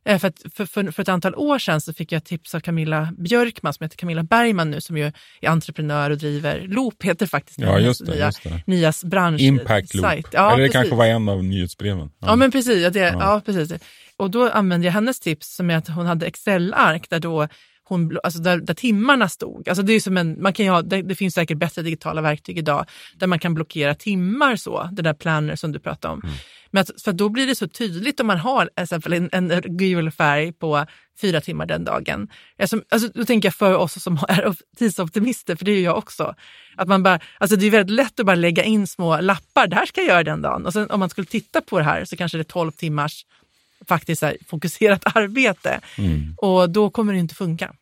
Eh, 0.05 0.19
För, 0.19 0.27
att, 0.27 0.41
för, 0.53 0.65
för, 0.65 0.91
för 0.91 1.01
ett 1.01 1.09
antal 1.09 1.35
år 1.35 1.59
sedan 1.59 1.81
så 1.81 1.93
fick 1.93 2.11
jag 2.11 2.23
tips 2.25 2.55
av 2.55 2.59
Camilla 2.59 3.13
Björkman 3.17 3.73
som 3.73 3.83
heter 3.83 3.97
Camilla 3.97 4.23
Bergman 4.23 4.71
nu 4.71 4.81
som 4.81 4.97
ju 4.97 5.11
är 5.41 5.49
entreprenör 5.49 6.09
och 6.09 6.17
driver 6.17 6.61
Loop 6.67 7.03
heter 7.03 7.25
faktiskt 7.25 7.59
Ja, 7.59 7.79
just 7.79 8.05
det, 8.05 8.11
nya, 8.11 8.25
just 8.25 8.43
det. 8.43 8.63
Nias 8.67 9.03
bransch 9.03 9.41
Impact 9.41 9.93
Loop. 9.93 10.05
sajt. 10.05 10.27
Ja, 10.31 10.47
Eller 10.53 10.57
det 10.63 10.67
precis. 10.67 10.73
kanske 10.73 10.95
var 10.95 11.05
en 11.05 11.29
av 11.29 11.43
nyhetsbreven. 11.43 12.09
Ja, 12.19 12.35
men 12.35 12.51
precis. 12.51 12.83
Ja, 12.83 12.89
det, 12.89 12.99
ja. 12.99 13.41
precis. 13.45 13.81
Och 14.17 14.31
då 14.31 14.49
använde 14.49 14.85
jag 14.87 14.93
hennes 14.93 15.19
tips 15.19 15.55
som 15.55 15.69
är 15.69 15.77
att 15.77 15.87
hon 15.87 16.05
hade 16.05 16.25
Excel-ark 16.25 17.09
där 17.09 17.19
då 17.19 17.47
hon, 17.95 18.19
alltså 18.23 18.41
där, 18.41 18.57
där 18.57 18.73
timmarna 18.73 19.29
stod. 19.29 19.69
Alltså 19.69 19.83
det, 19.83 19.93
är 19.93 19.99
som 19.99 20.17
en, 20.17 20.41
man 20.41 20.53
kan 20.53 20.67
ha, 20.67 20.81
det, 20.81 21.01
det 21.01 21.15
finns 21.15 21.33
säkert 21.33 21.57
bättre 21.57 21.81
digitala 21.81 22.21
verktyg 22.21 22.57
idag 22.57 22.85
där 23.15 23.27
man 23.27 23.39
kan 23.39 23.53
blockera 23.53 23.95
timmar 23.95 24.55
så, 24.55 24.89
det 24.91 25.01
där 25.01 25.13
planner 25.13 25.55
som 25.55 25.71
du 25.71 25.79
pratade 25.79 26.13
om. 26.13 26.21
Men 26.71 26.81
att, 26.81 27.01
för 27.01 27.13
då 27.13 27.29
blir 27.29 27.47
det 27.47 27.55
så 27.55 27.67
tydligt 27.67 28.19
om 28.19 28.27
man 28.27 28.37
har 28.37 28.69
exempel 28.75 29.13
en, 29.13 29.29
en 29.31 29.61
gul 29.77 30.11
färg 30.11 30.53
på 30.53 30.85
fyra 31.21 31.41
timmar 31.41 31.65
den 31.65 31.85
dagen. 31.85 32.27
Alltså, 32.59 32.81
alltså, 32.89 33.09
då 33.13 33.25
tänker 33.25 33.47
jag 33.47 33.55
för 33.55 33.75
oss 33.75 34.03
som 34.03 34.17
är 34.27 34.55
tidsoptimister, 34.77 35.55
för 35.55 35.65
det 35.65 35.71
är 35.71 35.75
ju 35.75 35.81
jag 35.81 35.97
också. 35.97 36.35
Att 36.75 36.87
man 36.87 37.03
bara, 37.03 37.19
alltså 37.37 37.55
det 37.55 37.65
är 37.65 37.71
väldigt 37.71 37.95
lätt 37.95 38.19
att 38.19 38.25
bara 38.25 38.35
lägga 38.35 38.63
in 38.63 38.87
små 38.87 39.21
lappar, 39.21 39.67
det 39.67 39.75
här 39.75 39.85
ska 39.85 40.01
jag 40.01 40.07
göra 40.07 40.23
den 40.23 40.41
dagen. 40.41 40.65
Och 40.65 40.73
sen 40.73 40.91
om 40.91 40.99
man 40.99 41.09
skulle 41.09 41.27
titta 41.27 41.61
på 41.61 41.77
det 41.77 41.85
här 41.85 42.05
så 42.05 42.17
kanske 42.17 42.37
det 42.37 42.41
är 42.41 42.43
12 42.43 42.71
timmars 42.71 43.25
faktiskt 43.87 44.21
här, 44.21 44.37
fokuserat 44.47 45.01
arbete. 45.15 45.79
Och 46.37 46.69
då 46.69 46.89
kommer 46.89 47.13
det 47.13 47.19
inte 47.19 47.35
funka. 47.35 47.73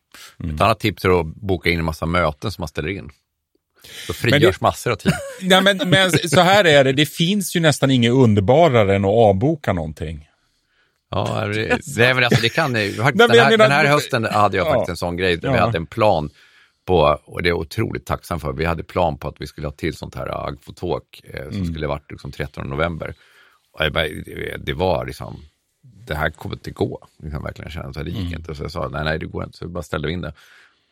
Ett 0.54 0.60
annat 0.60 0.80
tips 0.80 1.04
är 1.04 1.20
att 1.20 1.26
boka 1.26 1.70
in 1.70 1.78
en 1.78 1.84
massa 1.84 2.06
möten 2.06 2.52
som 2.52 2.62
man 2.62 2.68
ställer 2.68 2.88
in. 2.88 3.10
Då 4.06 4.12
frigörs 4.12 4.58
det- 4.58 4.62
massor 4.64 4.90
av 4.92 4.96
tid. 4.96 5.12
Nej, 5.42 5.62
men, 5.62 5.80
men 5.90 6.10
så 6.10 6.40
här 6.40 6.64
är 6.64 6.84
det, 6.84 6.92
det 6.92 7.06
finns 7.06 7.56
ju 7.56 7.60
nästan 7.60 7.90
inget 7.90 8.12
underbarare 8.12 8.96
än 8.96 9.04
att 9.04 9.10
avboka 9.10 9.72
någonting. 9.72 10.26
Ja, 11.10 11.46
det, 11.46 12.14
men 12.14 12.24
alltså, 12.24 12.42
det 12.42 12.48
kan, 12.48 12.72
det- 12.72 12.90
den, 12.96 13.00
här, 13.30 13.50
menar- 13.50 13.58
den 13.58 13.70
här 13.70 13.84
hösten 13.86 14.24
hade 14.24 14.56
jag 14.56 14.66
Ja. 14.66 14.72
faktiskt 14.72 14.88
en 14.90 14.96
sån 14.96 15.16
grej. 15.16 15.36
Där 15.36 15.52
Vi 15.52 15.58
hade 15.58 15.78
en 15.78 15.86
plan 15.86 16.30
på, 16.86 17.18
och 17.24 17.42
det 17.42 17.48
är 17.48 17.50
jag 17.50 17.58
otroligt 17.58 18.06
tacksam 18.06 18.40
för, 18.40 18.52
vi 18.52 18.64
hade 18.64 18.82
plan 18.82 19.18
på 19.18 19.28
att 19.28 19.34
vi 19.38 19.46
skulle 19.46 19.66
ha 19.66 19.72
till 19.72 19.96
sånt 19.96 20.14
här 20.14 20.46
Agfotalk 20.48 21.20
eh, 21.24 21.42
som 21.44 21.52
Mm. 21.56 21.72
skulle 21.72 21.86
varit 21.86 22.10
liksom 22.10 22.32
13 22.32 22.68
november. 22.70 23.14
Det, 23.78 24.56
det 24.66 24.72
var 24.74 25.06
liksom, 25.06 25.42
det 26.10 26.16
här 26.16 26.30
kommer 26.30 26.54
inte 26.56 26.70
gå. 26.70 27.08
Liksom, 27.22 27.42
verkligen 27.42 27.70
känna, 27.70 27.92
så 27.92 28.02
det 28.02 28.10
gick 28.10 28.18
Mm. 28.26 28.32
inte. 28.40 28.54
Så 28.54 28.62
jag 28.62 28.70
sa, 28.70 28.88
nej, 28.88 29.04
nej, 29.04 29.18
det 29.18 29.26
går 29.26 29.44
inte. 29.44 29.58
Så 29.58 29.64
vi 29.66 29.70
bara 29.72 29.82
ställde 29.82 30.12
in 30.12 30.20
det. 30.20 30.32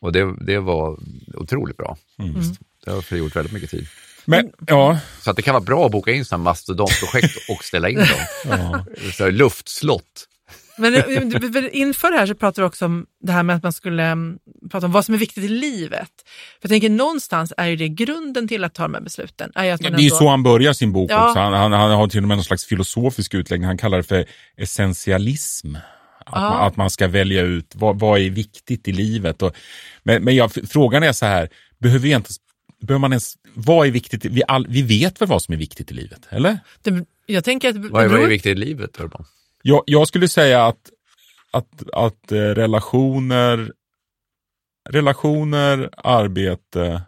Och 0.00 0.12
det, 0.12 0.35
det 0.40 0.59
var 0.59 0.98
otroligt 1.35 1.76
bra. 1.76 1.96
Mm. 2.18 2.40
Det 2.85 2.90
har 2.90 3.00
frigjort 3.00 3.37
väldigt 3.37 3.52
mycket 3.52 3.70
tid. 3.70 3.87
Men 4.24 4.52
ja, 4.66 4.98
Så 5.20 5.31
att 5.31 5.37
det 5.37 5.42
kan 5.42 5.54
vara 5.54 5.64
bra 5.64 5.87
att 5.87 5.92
boka 5.92 6.12
in 6.12 6.24
sådana 6.24 6.44
mastodontprojekt 6.44 7.35
och 7.50 7.64
ställa 7.64 7.88
in 7.88 7.96
dem. 7.98 8.07
Så 9.16 9.24
här, 9.24 9.31
luftslott. 9.33 10.28
Men 10.78 10.94
eh, 10.94 11.64
inför 11.72 12.10
det 12.10 12.18
här 12.18 12.26
så 12.26 12.34
pratar 12.34 12.62
du 12.62 12.66
också 12.66 12.84
om 12.84 13.06
det 13.20 13.32
här 13.32 13.42
med 13.42 13.56
att 13.56 13.62
man 13.62 13.72
skulle 13.72 14.04
mm, 14.04 14.38
prata 14.70 14.86
om 14.86 14.92
vad 14.92 15.04
som 15.04 15.14
är 15.14 15.18
viktigt 15.18 15.44
i 15.44 15.48
livet. 15.48 16.10
För 16.60 16.68
jag 16.68 16.70
tänker 16.70 16.90
någonstans 16.90 17.52
är 17.56 17.66
ju 17.66 17.76
det 17.76 17.88
grunden 17.88 18.48
till 18.48 18.64
att 18.64 18.74
ta 18.74 18.82
de 18.82 18.94
här 18.94 19.00
besluten. 19.00 19.52
Är 19.54 19.64
ju 19.64 19.70
att 19.70 19.80
det 19.80 19.86
är 19.86 19.98
ju 19.98 20.04
ändå- 20.04 20.16
så 20.16 20.28
han 20.28 20.42
börjar 20.42 20.72
sin 20.72 20.92
bok 20.92 21.10
Ja. 21.10 21.28
också. 21.28 21.40
Han, 21.40 21.52
han, 21.52 21.72
han 21.72 21.90
har 21.90 22.08
till 22.08 22.22
och 22.22 22.28
med 22.28 22.36
någon 22.36 22.44
slags 22.44 22.64
filosofisk 22.66 23.34
utläggning. 23.34 23.66
Han 23.66 23.78
kallar 23.78 23.96
det 23.96 24.04
för 24.04 24.24
essentialism. 24.56 25.76
Att, 26.26 26.42
man, 26.42 26.66
att 26.66 26.76
man 26.76 26.90
ska 26.90 27.08
välja 27.08 27.42
ut 27.42 27.72
vad, 27.74 27.98
vad 27.98 28.20
är 28.20 28.30
viktigt 28.30 28.88
i 28.88 28.92
livet. 28.92 29.42
Och, 29.42 29.56
men 30.02 30.24
men 30.24 30.36
jag, 30.36 30.52
frågan 30.68 31.02
är 31.02 31.12
så 31.12 31.26
här, 31.26 31.48
behöver 31.78 32.02
vi 32.02 32.12
inte 32.12 32.30
Behöver 32.80 33.00
man 33.00 33.12
ens, 33.12 33.34
vad 33.54 33.86
är 33.86 33.90
viktigt? 33.90 34.24
Vi, 34.24 34.42
all, 34.48 34.66
vi 34.68 34.82
vet 34.82 35.20
väl 35.20 35.28
vad 35.28 35.42
som 35.42 35.54
är 35.54 35.58
viktigt 35.58 35.90
i 35.90 35.94
livet, 35.94 36.20
eller? 36.30 36.58
det, 36.82 37.04
jag 37.26 37.44
tänker 37.44 37.68
att 37.68 37.76
Vad 37.76 38.04
är, 38.04 38.08
vad 38.08 38.22
är 38.22 38.26
viktigt 38.26 38.52
i 38.52 38.54
livet, 38.54 39.00
Urban? 39.00 39.24
Jag, 39.62 39.83
jag 39.87 40.09
skulle 40.09 40.29
säga 40.29 40.66
att, 40.66 40.90
att, 41.51 41.83
att 41.92 42.33
eh, 42.33 42.37
relationer, 42.37 43.73
relationer, 44.90 45.90
arbete, 45.97 47.03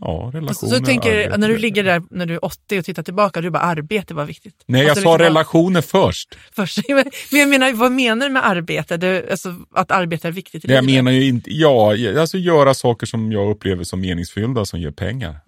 ja, 0.00 0.30
relationer, 0.34 0.52
Så, 0.52 0.66
så 0.66 0.74
jag 0.74 0.84
tänker, 0.84 1.16
arbete. 1.18 1.36
när 1.38 1.48
du 1.48 1.58
ligger 1.58 1.84
där 1.84 2.02
när 2.10 2.26
du 2.26 2.34
är 2.34 2.44
80 2.44 2.78
och 2.78 2.84
tittar 2.84 3.02
tillbaka, 3.02 3.40
du 3.40 3.50
bara 3.50 3.62
arbete 3.62 4.14
var 4.14 4.24
viktigt. 4.24 4.62
Nej, 4.66 4.80
jag 4.82 4.90
Alltså, 4.90 5.02
sa 5.02 5.12
liksom, 5.12 5.24
relationer 5.26 5.80
först. 5.80 6.38
Först, 6.52 6.78
men 6.88 7.04
jag 7.40 7.48
menar, 7.48 7.72
vad 7.72 7.92
menar 7.92 8.26
du 8.28 8.32
med 8.32 8.46
arbete? 8.46 8.96
Det, 8.96 9.30
alltså, 9.30 9.54
att 9.74 9.90
arbete 9.90 10.28
är 10.28 10.32
viktigt 10.32 10.64
i 10.64 10.68
Det 10.68 10.74
jag 10.74 10.84
livet? 10.84 11.04
menar 11.04 11.12
ju 11.18 11.24
inte, 11.28 11.50
ja, 11.52 11.94
alltså 12.20 12.38
göra 12.38 12.74
saker 12.74 13.06
som 13.06 13.32
jag 13.32 13.50
upplever 13.50 13.84
som 13.84 14.00
meningsfyllda 14.00 14.64
som 14.64 14.80
ger 14.80 14.90
pengar. 14.90 15.40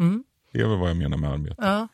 Det 0.53 0.61
är 0.61 0.67
väl 0.67 0.79
vad 0.79 0.91
jag 0.91 0.97
menar 0.97 1.17
med 1.17 1.31
arbete. 1.31 1.63
Mm. 1.63 1.75
Ja. 1.75 1.89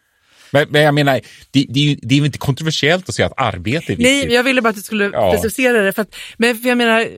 Men, 0.53 0.67
men 0.71 0.83
jag 0.83 0.95
menar, 0.95 1.21
det, 1.51 1.67
det, 1.69 1.81
är 1.81 1.85
ju, 1.85 1.95
det 2.03 2.15
är 2.15 2.19
ju 2.19 2.27
inte 2.27 2.39
kontroversiellt 2.39 3.09
att 3.09 3.15
säga 3.15 3.27
att 3.27 3.41
arbete 3.41 3.93
är 3.93 3.97
viktigt. 3.97 3.99
Nej, 4.29 4.33
jag 4.35 4.43
ville 4.45 4.63
bara 4.63 4.69
att 4.69 4.77
du 4.77 4.83
skulle 4.83 5.05
Ja. 5.13 5.33
specificera 5.33 5.83
det. 5.83 5.93
För 5.93 6.03
att, 6.03 6.15
men 6.39 6.57
för 6.59 6.69
jag 6.69 6.79
menar, 6.79 7.09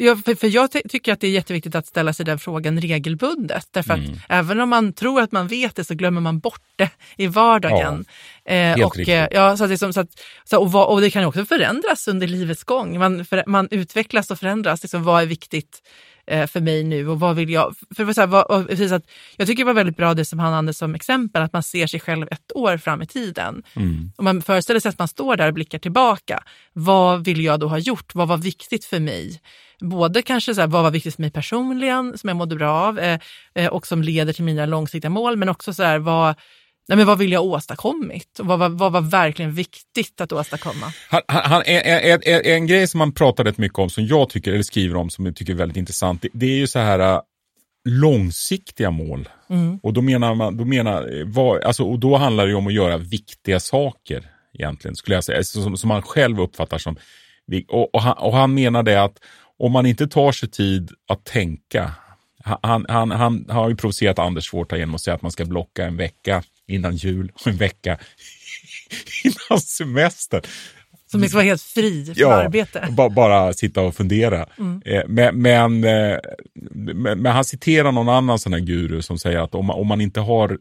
jag, 0.00 0.24
för, 0.24 0.34
för 0.34 0.46
jag 0.46 0.72
ty- 0.72 0.82
tycker 0.88 1.12
att 1.12 1.20
det 1.20 1.26
är 1.26 1.30
jätteviktigt 1.30 1.74
att 1.74 1.86
ställa 1.86 2.12
sig 2.12 2.26
den 2.26 2.38
frågan 2.38 2.80
regelbundet. 2.80 3.68
Därför 3.70 3.92
att 3.94 3.98
Mm. 4.00 4.20
även 4.28 4.60
om 4.60 4.68
man 4.68 4.92
tror 4.92 5.20
att 5.20 5.32
man 5.32 5.48
vet 5.48 5.76
det 5.76 5.84
så 5.84 5.94
glömmer 5.94 6.20
man 6.20 6.38
bort 6.38 6.62
det 6.76 6.90
i 7.16 7.26
vardagen. 7.26 8.04
eh, 8.44 8.84
och, 8.84 8.96
riktigt. 8.96 9.14
eh, 9.14 9.26
ja, 9.30 9.56
så 9.56 9.64
att 9.64 9.70
det, 9.70 9.78
som, 9.78 9.92
så 9.92 10.00
att, 10.00 10.08
så, 10.44 10.58
och, 10.60 10.72
vad, 10.72 10.88
och 10.88 11.00
det 11.00 11.10
kan 11.10 11.24
också 11.24 11.44
förändras 11.44 12.08
under 12.08 12.26
livets 12.26 12.64
gång. 12.64 12.98
Man, 12.98 13.24
för, 13.24 13.44
man 13.46 13.68
utvecklas 13.70 14.30
och 14.30 14.38
förändras. 14.38 14.82
Liksom, 14.82 15.02
vad 15.04 15.22
är 15.22 15.26
viktigt 15.26 15.82
för 16.28 16.60
mig 16.60 16.84
nu 16.84 17.08
och 17.08 17.20
vad 17.20 17.36
vill 17.36 17.50
jag? 17.50 17.74
För, 17.96 18.12
så 18.12 18.20
här, 18.20 18.28
vad, 18.28 18.44
och, 18.44 18.68
precis 18.68 18.92
att, 18.92 19.02
jag 19.36 19.46
tycker 19.46 19.64
det 19.64 19.66
var 19.66 19.74
väldigt 19.74 19.96
bra 19.96 20.14
det 20.14 20.24
som 20.24 20.38
han 20.38 20.52
hade 20.52 20.74
som 20.74 20.94
exempel, 20.94 21.42
att 21.42 21.52
man 21.52 21.62
ser 21.62 21.86
sig 21.86 22.00
själv 22.00 22.28
ett 22.30 22.52
år 22.56 22.76
fram 22.76 23.02
i 23.02 23.06
tiden. 23.06 23.62
Om 24.16 24.24
man 24.24 24.42
föreställer 24.42 24.80
sig 24.80 24.88
att 24.88 24.98
man 24.98 25.08
står 25.08 25.36
där 25.36 25.48
och 25.48 25.54
blickar 25.54 25.78
tillbaka. 25.78 26.42
Vad 26.72 27.24
vill 27.24 27.44
jag 27.44 27.60
då 27.60 27.68
ha 27.68 27.78
gjort? 27.78 28.14
Vad 28.14 28.28
var 28.28 28.36
viktigt 28.36 28.84
för 28.84 29.00
mig? 29.00 29.40
Både 29.80 30.22
kanske 30.22 30.54
så 30.54 30.60
här, 30.60 30.68
vad 30.68 30.82
var 30.82 30.90
viktigt 30.90 31.14
för 31.14 31.22
mig 31.22 31.30
personligen, 31.30 32.18
som 32.18 32.28
jag 32.28 32.36
mådde 32.36 32.56
bra 32.56 32.72
av 32.72 32.98
eh, 32.98 33.18
eh, 33.54 33.66
och 33.66 33.86
som 33.86 34.02
leder 34.02 34.32
till 34.32 34.44
mina 34.44 34.66
långsiktiga 34.66 35.10
mål, 35.10 35.36
men 35.36 35.48
också 35.48 35.74
så 35.74 35.82
här, 35.82 35.98
vad, 35.98 36.34
nej, 36.88 36.96
men 36.96 37.06
vad 37.06 37.18
vill 37.18 37.32
jag 37.32 37.44
åstadkommit? 37.44 38.38
Och 38.38 38.46
vad, 38.46 38.58
var- 38.58 38.68
vad 38.68 38.92
var 38.92 39.00
verkligen 39.00 39.52
viktigt 39.52 40.20
att 40.20 40.32
åstadkomma? 40.32 40.86
Han, 41.10 41.22
han, 41.26 41.62
en, 41.66 42.20
en, 42.24 42.42
en 42.44 42.66
grej 42.66 42.86
som 42.88 43.00
han 43.00 43.12
pratar 43.12 43.44
rätt 43.44 43.58
mycket 43.58 43.78
om, 43.78 43.90
som 43.90 44.06
jag 44.06 44.28
tycker, 44.30 44.52
eller 44.52 44.62
skriver 44.62 44.96
om, 44.96 45.10
som 45.10 45.26
jag 45.26 45.36
tycker 45.36 45.52
är 45.52 45.56
väldigt 45.56 45.76
intressant, 45.76 46.22
det, 46.22 46.28
det 46.32 46.46
är 46.46 46.56
ju 46.56 46.66
så 46.66 46.78
här 46.78 46.98
äh, 46.98 47.20
långsiktiga 47.88 48.90
mål. 48.90 49.28
Och 49.82 49.92
då 49.92 50.02
menar 50.02 50.34
man, 50.34 50.56
då 50.56 50.64
menar, 50.64 51.22
vad, 51.24 51.64
alltså, 51.64 51.84
och 51.84 51.98
då 51.98 52.16
handlar 52.16 52.44
det 52.44 52.50
ju 52.50 52.56
om 52.56 52.66
att 52.66 52.72
göra 52.72 52.96
viktiga 52.96 53.60
saker 53.60 54.30
egentligen, 54.54 54.96
skulle 54.96 55.14
jag 55.14 55.24
säga, 55.24 55.42
som, 55.44 55.76
som 55.76 55.88
man 55.88 56.02
själv 56.02 56.40
uppfattar 56.40 56.78
som, 56.78 56.96
och, 57.68 57.94
och, 57.94 58.02
han, 58.02 58.18
och 58.18 58.32
han 58.36 58.54
menar 58.54 58.82
det 58.82 59.02
att 59.02 59.18
om 59.58 59.72
man 59.72 59.86
inte 59.86 60.06
tar 60.06 60.32
sig 60.32 60.50
tid 60.50 60.90
att 61.08 61.24
tänka, 61.24 61.92
han, 62.44 62.58
han, 62.62 62.86
han, 62.88 63.10
han 63.10 63.46
har 63.48 63.68
ju 63.68 63.76
provocerat 63.76 64.18
Anders 64.18 64.50
Svårt 64.50 64.72
genom 64.72 64.94
att 64.94 65.00
säga 65.00 65.14
att 65.14 65.22
man 65.22 65.30
ska 65.32 65.44
blocka 65.44 65.86
en 65.86 65.96
vecka 65.96 66.42
innan 66.68 66.96
jul 66.96 67.32
och 67.34 67.46
en 67.46 67.56
vecka 67.56 67.98
innan 69.24 69.60
semester. 69.60 70.40
Som 71.10 71.20
liksom 71.20 71.38
var 71.38 71.44
helt 71.44 71.62
fri 71.62 72.04
från 72.04 72.14
arbete. 72.32 72.88
Ba, 72.90 73.08
bara 73.08 73.52
sitta 73.52 73.80
och 73.80 73.94
fundera. 73.94 74.46
Eh, 74.84 75.02
men, 75.08 75.42
men, 75.42 75.84
eh, 75.84 76.18
men, 76.72 77.22
men 77.22 77.26
han 77.32 77.44
citerar 77.44 77.92
någon 77.92 78.08
annan 78.08 78.38
sån 78.38 78.52
här 78.52 78.60
guru 78.60 79.02
som 79.02 79.18
säger 79.18 79.38
att 79.38 79.54
om, 79.54 79.66
man- 79.66 79.76
om 79.76 79.86
man 79.86 80.00
inte 80.00 80.20
har 80.20 80.58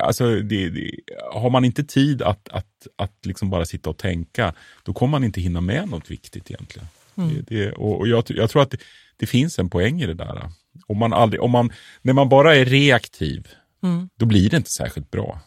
Alltså, 0.00 0.34
det, 0.40 0.68
det, 0.70 0.90
har 1.32 1.50
man 1.50 1.64
inte 1.64 1.84
tid 1.84 2.22
att, 2.22 2.48
att, 2.48 2.66
att 2.96 3.12
liksom 3.26 3.50
bara 3.50 3.64
sitta 3.64 3.90
och 3.90 3.96
tänka, 3.98 4.54
då 4.82 4.92
kommer 4.92 5.10
man 5.10 5.24
inte 5.24 5.40
hinna 5.40 5.60
med 5.60 5.88
något 5.88 6.10
viktigt 6.10 6.50
egentligen. 6.50 6.88
Det, 7.14 7.42
det, 7.56 7.72
och 7.72 7.98
och 7.98 8.08
jag, 8.08 8.24
jag 8.28 8.50
tror 8.50 8.62
att 8.62 8.70
det, 8.70 8.78
det 9.16 9.26
finns 9.26 9.58
en 9.58 9.70
poäng 9.70 10.02
i 10.02 10.06
det 10.06 10.14
där. 10.14 10.50
Om 10.86 10.98
man 10.98 11.12
aldrig, 11.12 11.42
om 11.42 11.50
man, 11.50 11.72
när 12.02 12.12
man 12.12 12.28
bara 12.28 12.56
är 12.56 12.64
reaktiv, 12.64 13.48
då 14.16 14.26
blir 14.26 14.50
det 14.50 14.56
inte 14.56 14.70
särskilt 14.70 15.10
bra. 15.10 15.40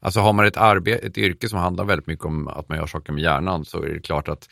Alltså 0.00 0.20
har 0.20 0.32
man 0.32 0.46
ett, 0.46 0.56
arbete, 0.56 1.06
ett 1.06 1.18
yrke 1.18 1.48
som 1.48 1.58
handlar 1.58 1.84
väldigt 1.84 2.06
mycket 2.06 2.24
om 2.24 2.48
att 2.48 2.68
man 2.68 2.78
gör 2.78 2.86
saker 2.86 3.12
med 3.12 3.22
hjärnan 3.22 3.64
så 3.64 3.82
är 3.82 3.88
det 3.88 4.00
klart 4.00 4.28
att 4.28 4.48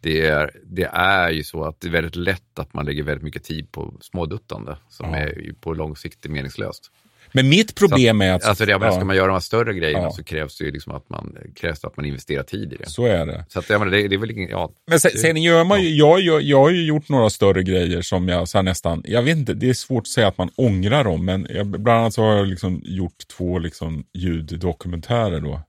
det 0.00 0.26
är, 0.26 0.50
det 0.64 0.84
är 0.92 1.30
ju 1.30 1.44
så 1.44 1.64
att 1.64 1.80
det 1.80 1.88
är 1.88 1.92
väldigt 1.92 2.16
lätt 2.16 2.58
att 2.58 2.74
man 2.74 2.84
lägger 2.84 3.02
väldigt 3.02 3.24
mycket 3.24 3.44
tid 3.44 3.72
på 3.72 3.94
småduttande 4.00 4.78
som 4.88 5.14
är 5.14 5.26
ju 5.26 5.54
på 5.54 5.74
lång 5.74 5.96
sikt 5.96 6.28
meningslöst. 6.28 6.90
Men 7.32 7.48
mitt 7.48 7.74
problem 7.74 8.22
är 8.22 8.32
att... 8.32 8.44
Alltså 8.44 8.66
det, 8.66 8.72
ja, 8.72 8.92
ska 8.92 9.04
man 9.04 9.16
göra 9.16 9.26
de 9.26 9.32
här 9.32 9.40
större 9.40 9.74
grejerna 9.74 10.02
Ja. 10.04 10.10
så 10.10 10.24
krävs 10.24 10.58
det 10.58 10.64
ju 10.64 10.70
liksom 10.72 10.92
att 10.94 11.08
man, 11.10 11.36
krävs 11.56 11.84
att 11.84 11.96
man 11.96 12.06
investerar 12.06 12.42
tid 12.42 12.72
i 12.72 12.76
det. 12.76 12.88
så 12.90 13.06
är 13.06 13.26
det. 13.26 13.44
Så 13.48 13.58
att, 13.58 13.70
jag 13.70 13.78
menar, 13.78 13.92
det, 13.92 14.08
det 14.08 14.14
är 14.14 14.18
väl 14.18 14.30
ingen, 14.30 14.48
ja, 14.50 14.70
Men 14.86 15.00
sen, 15.00 15.10
sen 15.10 15.36
gör 15.42 15.64
man 15.64 15.82
ju, 15.82 15.88
jag, 15.94 16.20
jag, 16.20 16.42
jag 16.42 16.58
har 16.60 16.70
ju 16.70 16.84
gjort 16.84 17.08
några 17.08 17.30
större 17.30 17.62
grejer 17.62 18.02
som 18.02 18.28
jag 18.28 18.48
så 18.48 18.58
här 18.58 18.62
nästan, 18.62 19.02
jag 19.06 19.22
vet 19.22 19.36
inte, 19.36 19.54
det 19.54 19.68
är 19.68 19.74
svårt 19.74 20.02
att 20.02 20.08
säga 20.08 20.28
att 20.28 20.38
man 20.38 20.50
ångrar 20.56 21.04
dem, 21.04 21.24
men 21.24 21.46
jag, 21.50 21.66
bland 21.66 22.00
annat 22.00 22.14
så 22.14 22.22
har 22.22 22.36
jag 22.36 22.46
liksom 22.46 22.82
gjort 22.84 23.28
två 23.36 23.58
liksom 23.58 24.04
ljuddokumentärer 24.14 25.40
då. 25.40 25.60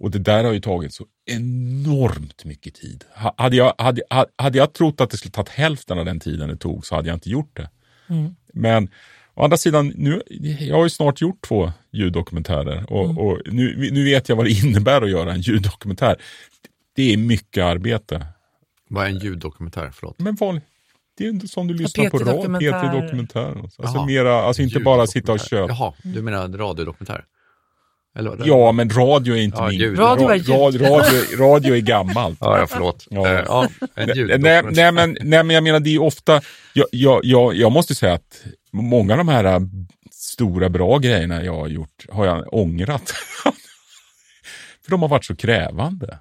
Och 0.00 0.10
det 0.10 0.18
där 0.18 0.44
har 0.44 0.52
ju 0.52 0.60
tagit 0.60 0.94
så 0.94 1.04
enormt 1.26 2.44
mycket 2.44 2.74
tid. 2.74 3.04
Ha- 3.14 3.34
Hade 3.36 3.56
jag, 3.56 3.74
hade, 3.78 4.02
ha- 4.10 4.26
hade 4.36 4.58
jag 4.58 4.72
trott 4.72 5.00
att 5.00 5.10
det 5.10 5.16
skulle 5.16 5.32
tagit 5.32 5.48
hälften 5.48 5.98
av 5.98 6.04
den 6.04 6.20
tiden 6.20 6.48
det 6.48 6.56
tog 6.56 6.86
så 6.86 6.94
hade 6.94 7.08
jag 7.08 7.16
inte 7.16 7.30
gjort 7.30 7.56
det. 7.56 7.70
Mm. 8.08 8.34
Men 8.54 8.88
å 9.34 9.44
andra 9.44 9.56
sidan, 9.56 9.92
nu, 9.96 10.22
jag 10.60 10.76
har 10.76 10.84
ju 10.84 10.90
snart 10.90 11.20
gjort 11.20 11.40
två 11.48 11.72
ljuddokumentärer 11.92 12.84
och, 12.92 13.04
Mm. 13.04 13.18
och 13.18 13.38
nu, 13.46 13.88
nu 13.92 14.04
vet 14.04 14.28
jag 14.28 14.36
vad 14.36 14.46
det 14.46 14.50
innebär 14.64 15.02
att 15.02 15.10
göra 15.10 15.32
en 15.32 15.40
ljuddokumentär. 15.40 16.16
Det 16.96 17.12
är 17.12 17.16
mycket 17.16 17.64
arbete. 17.64 18.26
Vad 18.88 19.04
är 19.04 19.08
en 19.08 19.18
ljuddokumentär? 19.18 19.90
Förlåt. 19.94 20.18
Men 20.18 20.34
vanlig, 20.34 20.62
det 21.18 21.26
är 21.26 21.46
som 21.46 21.66
du 21.68 21.74
lyssnar 21.74 22.10
på 22.10 22.18
P3 22.18 22.24
radio, 22.24 22.36
dokumentär. 22.36 22.70
P3 22.72 23.02
Dokumentär. 23.02 23.60
Alltså, 23.62 23.82
Jaha. 23.82 24.06
mera, 24.06 24.42
alltså 24.42 24.62
inte 24.62 24.80
bara 24.80 25.06
sitta 25.06 25.32
och 25.32 25.40
köpa. 25.40 25.72
Jaha, 25.72 25.92
du 26.02 26.22
menar 26.22 26.48
radiodokumentär? 26.48 27.24
Eller? 28.18 28.38
Ja, 28.44 28.72
men 28.72 28.90
radio 28.90 29.34
är 29.36 29.40
inte 29.40 29.56
Ja, 29.58 29.68
min. 29.68 29.78
ljud. 29.80 29.98
Radio 29.98 30.28
är 30.28 30.38
Ra- 30.38 30.58
radio, 30.58 30.82
radio, 30.86 31.38
radio 31.38 31.74
är 31.76 31.80
gammalt. 31.80 32.38
Ja, 32.40 32.58
ja 32.58 32.66
förlåt. 32.66 33.06
Ja. 33.10 33.26
Eh, 33.28 33.44
ja, 33.46 33.68
en 33.94 34.40
Nej, 34.42 34.62
nej, 34.70 34.92
men, 34.92 35.16
nej, 35.20 35.44
men 35.44 35.50
jag 35.50 35.64
menar 35.64 35.80
det 35.80 35.94
är 35.94 36.02
ofta, 36.02 36.40
jag, 36.72 36.86
jag, 36.92 37.20
jag, 37.24 37.54
jag 37.54 37.72
måste 37.72 37.94
säga 37.94 38.12
att 38.14 38.44
många 38.72 39.12
av 39.12 39.18
de 39.18 39.28
här 39.28 39.44
äh, 39.44 39.60
stora 40.10 40.68
bra 40.68 40.98
grejerna 40.98 41.44
jag 41.44 41.56
har 41.56 41.68
gjort 41.68 42.06
har 42.10 42.26
jag 42.26 42.54
ångrat. 42.54 43.10
För 44.84 44.90
de 44.90 45.02
har 45.02 45.08
varit 45.08 45.24
så 45.24 45.36
krävande. 45.36 46.18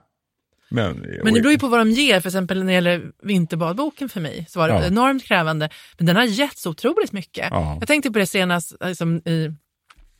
Men, 0.69 0.97
Men 1.23 1.33
det 1.33 1.41
beror 1.41 1.51
ju 1.51 1.59
på 1.59 1.67
vad 1.67 1.79
de 1.79 1.91
ger, 1.91 2.19
för 2.19 2.29
exempel 2.29 2.59
när 2.59 2.65
det 2.65 2.73
gäller 2.73 3.11
vinterbadboken 3.23 4.09
för 4.09 4.21
mig 4.21 4.45
så 4.49 4.59
var 4.59 4.67
det 4.67 4.73
Ja. 4.73 4.85
enormt 4.85 5.23
krävande. 5.25 5.69
Men 5.97 6.07
den 6.07 6.15
har 6.15 6.23
gett 6.23 6.57
så 6.57 6.69
otroligt 6.69 7.11
mycket. 7.11 7.47
Ja. 7.51 7.77
Jag 7.79 7.87
tänkte 7.87 8.11
på 8.11 8.19
det 8.19 8.25
senast 8.25 8.73
liksom, 8.85 9.17
i, 9.17 9.49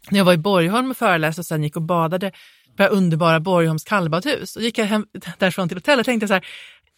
när 0.10 0.18
jag 0.20 0.26
var 0.26 0.34
i 0.34 0.38
Borgholm 0.38 0.92
och 0.92 0.98
föreläste 0.98 1.42
och 1.42 1.46
sen 1.46 1.64
gick 1.64 1.76
och 1.76 1.82
badade 1.82 2.32
på 2.78 2.84
det 2.84 2.88
underbara 2.88 3.40
Borgholms 3.40 3.84
kallbadhus. 3.84 4.56
Och 4.56 4.62
gick 4.62 4.78
jag 4.78 4.86
hem 4.86 5.06
därifrån 5.38 5.68
till 5.68 5.78
hotellet 5.78 6.00
och 6.00 6.06
tänkte 6.06 6.28
så 6.28 6.34
här, 6.34 6.46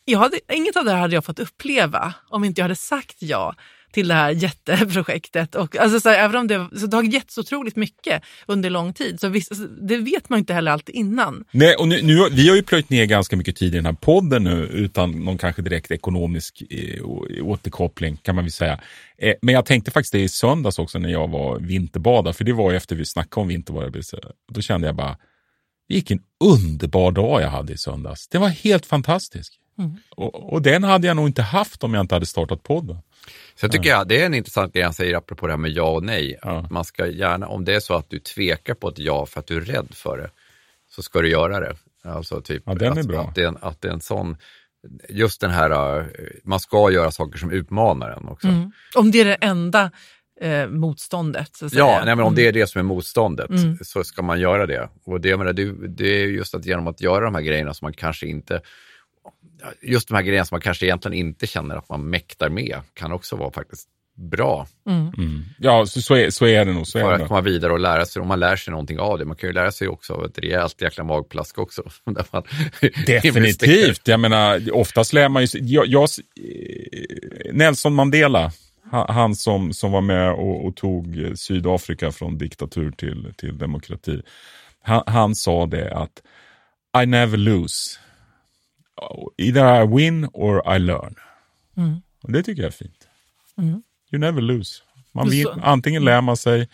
jag 0.05 0.19
hade, 0.19 0.39
inget 0.53 0.77
av 0.77 0.85
det 0.85 0.91
här 0.91 0.99
hade 0.99 1.15
jag 1.15 1.25
fått 1.25 1.39
uppleva 1.39 2.13
om 2.29 2.43
inte 2.43 2.61
jag 2.61 2.63
hade 2.63 2.75
sagt 2.75 3.15
ja 3.19 3.55
till 3.93 4.07
det 4.07 4.13
här 4.13 4.31
jätteprojektet. 4.31 5.55
Och, 5.55 5.77
alltså, 5.77 5.99
så 5.99 6.09
här, 6.09 6.25
även 6.25 6.35
om 6.35 6.47
det, 6.47 6.69
så 6.79 6.87
det 6.87 6.97
har 6.97 7.03
gett 7.03 7.31
så 7.31 7.41
otroligt 7.41 7.75
mycket 7.75 8.23
under 8.45 8.69
lång 8.69 8.93
tid, 8.93 9.19
så 9.19 9.29
visst, 9.29 9.51
det 9.81 9.97
vet 9.97 10.29
man 10.29 10.37
ju 10.37 10.39
inte 10.39 10.53
heller 10.53 10.71
alltid 10.71 10.95
innan. 10.95 11.45
Nej, 11.51 11.75
och 11.75 11.87
nu, 11.87 12.01
nu, 12.01 12.29
vi 12.31 12.49
har 12.49 12.55
ju 12.55 12.63
plöjt 12.63 12.89
ner 12.89 13.05
ganska 13.05 13.37
mycket 13.37 13.55
tid 13.55 13.73
i 13.73 13.75
den 13.75 13.85
här 13.85 13.93
podden 13.93 14.43
nu 14.43 14.69
utan 14.71 15.11
någon 15.11 15.37
kanske 15.37 15.61
direkt 15.61 15.91
ekonomisk 15.91 16.63
eh, 16.69 17.05
återkoppling 17.41 18.17
kan 18.17 18.35
man 18.35 18.43
väl 18.43 18.51
säga. 18.51 18.79
Eh, 19.17 19.33
men 19.41 19.53
jag 19.53 19.65
tänkte 19.65 19.91
faktiskt 19.91 20.13
det 20.13 20.19
i 20.19 20.29
söndags 20.29 20.79
också 20.79 20.99
när 20.99 21.09
jag 21.09 21.27
var 21.27 21.59
vinterbada, 21.59 22.33
för 22.33 22.43
det 22.43 22.53
var 22.53 22.71
ju 22.71 22.77
efter 22.77 22.95
vi 22.95 23.05
snackade 23.05 23.41
om 23.41 23.47
vinterbada. 23.47 24.01
så 24.01 24.19
Då 24.53 24.61
kände 24.61 24.87
jag 24.87 24.95
bara, 24.95 25.17
vilken 25.87 26.19
underbar 26.43 27.11
dag 27.11 27.41
jag 27.41 27.49
hade 27.49 27.73
i 27.73 27.77
söndags. 27.77 28.27
Det 28.27 28.37
var 28.37 28.49
helt 28.49 28.85
fantastisk. 28.85 29.59
Och, 30.15 30.53
och 30.53 30.61
den 30.61 30.83
hade 30.83 31.07
jag 31.07 31.15
nog 31.15 31.27
inte 31.27 31.41
haft 31.41 31.83
om 31.83 31.93
jag 31.93 32.01
inte 32.01 32.15
hade 32.15 32.25
startat 32.25 32.63
podden. 32.63 32.97
Så 33.55 33.65
jag 33.65 33.71
tycker 33.71 33.89
jag, 33.89 34.07
det 34.07 34.21
är 34.21 34.25
en 34.25 34.33
intressant 34.33 34.73
grej 34.73 34.83
han 34.83 34.93
säger 34.93 35.15
apropå 35.15 35.47
det 35.47 35.53
här 35.53 35.57
med 35.57 35.71
ja 35.71 35.83
och 35.89 36.03
nej. 36.03 36.39
Ja. 36.41 36.59
Att 36.59 36.71
man 36.71 36.85
ska 36.85 37.07
gärna, 37.07 37.47
om 37.47 37.65
det 37.65 37.75
är 37.75 37.79
så 37.79 37.93
att 37.93 38.09
du 38.09 38.19
tvekar 38.19 38.73
på 38.73 38.89
ett 38.89 38.99
ja 38.99 39.25
för 39.25 39.39
att 39.39 39.47
du 39.47 39.57
är 39.57 39.61
rädd 39.61 39.87
för 39.91 40.17
det, 40.17 40.29
så 40.89 41.01
ska 41.03 41.21
du 41.21 41.29
göra 41.29 41.59
det. 41.59 41.75
Alltså 42.05 42.41
typ 42.41 42.63
Ja, 42.65 42.73
den 42.73 42.97
är 42.97 42.99
att, 43.01 43.07
bra. 43.07 43.21
Att, 43.23 43.35
det 43.35 43.43
är 43.43 43.47
en, 43.47 43.57
att 43.61 43.81
det 43.81 43.87
är 43.87 43.91
en 43.91 44.01
sån, 44.01 44.37
just 45.09 45.41
den 45.41 45.51
här, 45.51 45.99
eh, 45.99 46.05
man 46.43 46.59
ska 46.59 46.91
göra 46.91 47.11
saker 47.11 47.39
som 47.39 47.51
utmanar 47.51 48.09
en 48.09 48.27
också. 48.27 48.47
Mm. 48.47 48.71
Om 48.95 49.11
det 49.11 49.21
är 49.21 49.25
det 49.25 49.35
enda 49.35 49.91
eh, 50.41 50.67
motståndet. 50.67 51.55
Så 51.55 51.65
att 51.65 51.73
Ja, 51.73 51.87
säga. 51.87 52.05
nej, 52.05 52.15
men 52.15 52.25
om 52.25 52.35
det 52.35 52.47
är 52.47 52.51
det 52.51 52.67
som 52.67 52.79
är 52.79 52.83
motståndet 52.83 53.49
Mm. 53.49 53.77
så 53.81 54.03
ska 54.03 54.21
man 54.21 54.39
göra 54.39 54.65
det. 54.65 54.89
Och 55.05 55.21
det, 55.21 55.37
menar, 55.37 55.53
det, 55.53 55.87
det 55.87 56.07
är 56.07 56.27
just 56.27 56.55
att 56.55 56.65
genom 56.65 56.87
att 56.87 57.01
göra 57.01 57.25
de 57.25 57.35
här 57.35 57.41
grejerna 57.41 57.73
som 57.73 57.85
man 57.85 57.93
kanske 57.93 58.27
inte, 58.27 58.61
just 59.81 60.07
de 60.07 60.15
här 60.15 60.21
grejerna 60.21 60.45
som 60.45 60.55
man 60.55 60.61
kanske 60.61 60.85
egentligen 60.85 61.17
inte 61.17 61.47
känner 61.47 61.75
att 61.75 61.89
man 61.89 62.09
mäktar 62.09 62.49
med, 62.49 62.81
kan 62.93 63.11
också 63.11 63.35
vara 63.35 63.51
faktiskt 63.51 63.89
bra 64.15 64.67
Mm. 64.87 65.43
Ja, 65.59 65.85
så, 65.85 66.01
så, 66.01 66.15
är, 66.15 66.29
så 66.29 66.45
är 66.45 66.65
det 66.65 66.73
nog. 66.73 66.87
Så 66.87 66.97
är 66.97 67.03
för 67.03 67.11
att 67.11 67.27
komma 67.27 67.41
vidare 67.41 67.73
och 67.73 67.79
lära 67.79 68.05
sig. 68.05 68.21
Om 68.21 68.27
man 68.27 68.39
lär 68.39 68.55
sig 68.55 68.71
någonting 68.71 68.99
av 68.99 69.19
det. 69.19 69.25
Man 69.25 69.35
kan 69.35 69.49
ju 69.49 69.53
lära 69.53 69.71
sig 69.71 69.87
också 69.87 70.13
av 70.13 70.25
ett 70.25 70.39
rejält 70.39 70.81
jäkla 70.81 71.03
magplask 71.03 71.57
också. 71.57 71.83
Där 72.05 72.25
man 72.31 72.43
Definitivt. 73.05 74.07
Jag 74.07 74.19
menar, 74.19 74.75
oftast 74.75 75.13
lär 75.13 75.29
man 75.29 75.45
ju 75.45 75.59
jag, 75.61 75.87
jag, 75.87 76.03
eh, 76.03 77.53
Nelson 77.53 77.93
Mandela, 77.93 78.51
han, 78.91 79.35
som, 79.35 79.73
som 79.73 79.91
var 79.91 80.01
med 80.01 80.31
och, 80.31 80.65
och 80.65 80.75
tog 80.75 81.31
Sydafrika 81.35 82.11
från 82.11 82.37
diktatur 82.37 82.91
till, 82.91 83.33
till 83.37 83.57
demokrati. 83.57 84.21
Han, 84.81 85.03
han 85.07 85.35
sa 85.35 85.65
det 85.65 85.93
att 85.93 86.21
I 87.03 87.05
never 87.05 87.37
lose. 87.37 87.99
Either 89.37 89.83
I 89.83 89.87
win 89.87 90.29
or 90.33 90.75
I 90.75 90.79
learn. 90.79 91.15
Mm. 91.77 92.01
Och 92.23 92.31
det 92.31 92.43
tycker 92.43 92.61
jag 92.61 92.67
är 92.67 92.71
fint. 92.71 93.07
Mm. 93.57 93.83
You 94.11 94.19
never 94.19 94.41
lose. 94.41 94.81
Man 95.11 95.29
vin, 95.29 95.47
antingen 95.61 96.05
lär 96.05 96.21
man 96.21 96.37
sig 96.37 96.69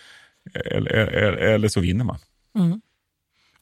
eller, 0.66 0.92
eller, 0.92 1.32
eller 1.34 1.68
så 1.68 1.80
vinner 1.80 2.06
man. 2.06 2.18
Mm. 2.56 2.82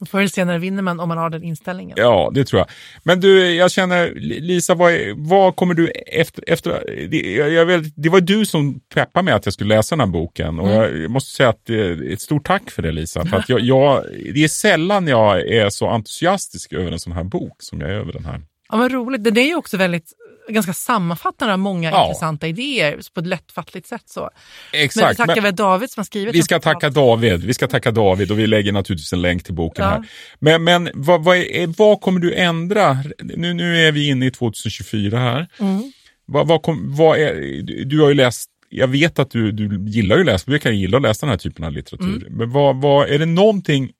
Förr 0.05 0.19
eller 0.19 0.29
senare 0.29 0.57
vinner 0.57 0.81
man 0.81 0.99
om 0.99 1.09
man 1.09 1.17
har 1.17 1.29
den 1.29 1.43
inställningen. 1.43 1.97
Ja, 1.99 2.31
det 2.33 2.45
tror 2.45 2.59
jag. 2.59 2.67
Men 3.03 3.19
du, 3.19 3.53
jag 3.53 3.71
känner, 3.71 4.13
Lisa, 4.19 4.75
vad, 4.75 4.93
vad 5.15 5.55
kommer 5.55 5.73
du 5.73 5.87
efter... 5.91 6.43
efter 6.47 6.83
det, 7.09 7.35
jag, 7.35 7.51
jag 7.51 7.85
det 7.95 8.09
var 8.09 8.21
du 8.21 8.45
som 8.45 8.79
peppade 8.79 9.23
mig 9.23 9.33
att 9.33 9.45
jag 9.45 9.53
skulle 9.53 9.75
läsa 9.75 9.95
den 9.95 9.99
här 9.99 10.13
boken. 10.13 10.59
Och 10.59 10.69
jag, 10.69 10.97
jag 10.97 11.11
måste 11.11 11.31
säga 11.31 11.49
att 11.49 11.69
är 11.69 12.13
ett 12.13 12.21
stort 12.21 12.47
tack 12.47 12.71
för 12.71 12.81
det, 12.81 12.91
Lisa. 12.91 13.25
För 13.25 13.37
att 13.37 13.49
jag, 13.49 13.59
jag, 13.59 14.03
det 14.33 14.43
är 14.43 14.47
sällan 14.47 15.07
jag 15.07 15.39
är 15.47 15.69
så 15.69 15.87
entusiastisk 15.87 16.73
över 16.73 16.91
en 16.91 16.99
sån 16.99 17.13
här 17.13 17.23
bok 17.23 17.55
som 17.59 17.81
jag 17.81 17.89
är 17.89 17.95
över 17.95 18.13
den 18.13 18.25
här. 18.25 18.41
Ja, 18.69 18.77
vad 18.77 18.91
roligt. 18.91 19.23
Den 19.23 19.37
är 19.37 19.41
ju 19.45 19.55
också 19.55 19.77
väldigt 19.77 20.13
ganska 20.49 20.73
sammanfattande 20.73 21.53
av 21.53 21.59
många 21.59 21.91
Ja. 21.91 22.07
intressanta 22.07 22.47
idéer 22.47 22.99
på 23.13 23.19
ett 23.19 23.27
lättfattligt 23.27 23.87
sätt. 23.87 24.03
Så. 24.05 24.19
Men 24.21 24.29
vi 24.71 24.83
Exakt. 24.85 25.17
tackar 25.17 25.35
men- 25.35 25.43
väl 25.43 25.55
David 25.55 25.89
som 25.91 25.99
har 25.99 26.05
skrivit 26.05 26.35
Vi 26.35 26.43
ska 26.43 26.59
tacka 26.59 26.89
David. 26.89 27.43
Vi 27.45 27.53
ska 27.53 27.67
tacka 27.67 27.91
David 27.91 28.31
och 28.31 28.39
vi 28.39 28.47
lägger 28.47 28.71
naturligtvis 28.71 29.13
en 29.13 29.21
länk 29.21 29.43
till 29.43 29.53
boken 29.53 29.85
Ja. 29.85 29.89
här. 29.91 30.03
Men, 30.39 30.63
men 30.63 30.89
vad, 30.93 31.23
vad, 31.23 31.37
är, 31.37 31.67
vad 31.77 32.01
kommer 32.01 32.19
du 32.19 32.33
ändra? 32.33 32.97
Nu, 33.23 33.53
nu 33.53 33.87
är 33.87 33.91
vi 33.91 34.07
inne 34.07 34.25
i 34.25 34.31
2024 34.31 35.19
här. 35.19 35.47
Mm. 35.59 35.91
Vad, 36.25 36.47
vad, 36.47 36.61
kom, 36.61 36.95
vad 36.95 37.19
är, 37.19 37.61
du, 37.85 38.01
har 38.01 38.07
ju 38.09 38.13
läst, 38.15 38.49
jag 38.69 38.87
vet 38.87 39.19
att 39.19 39.31
du, 39.31 39.51
du 39.51 39.89
gillar 39.89 40.17
ju 40.17 40.23
läsa, 40.23 40.51
du 40.51 40.59
kan 40.59 40.77
gilla 40.79 40.97
att 40.97 41.03
läsa 41.03 41.25
den 41.25 41.31
här 41.31 41.37
typen 41.37 41.65
av 41.65 41.71
litteratur. 41.71 42.07
Mm. 42.07 42.23
Men 42.37 42.51
vad, 42.51 42.81
vad, 42.81 43.09
är 43.09 43.19
det 43.19 43.25
någonting, 43.25 43.91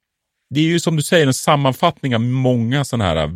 det 0.50 0.60
är 0.60 0.64
ju 0.64 0.80
som 0.80 0.96
du 0.96 1.02
säger 1.04 1.28
en 1.28 1.34
sammanfattning 1.34 2.16
av 2.16 2.22
många 2.22 2.86
sådana 2.86 3.04
här 3.04 3.16
äh, 3.16 3.30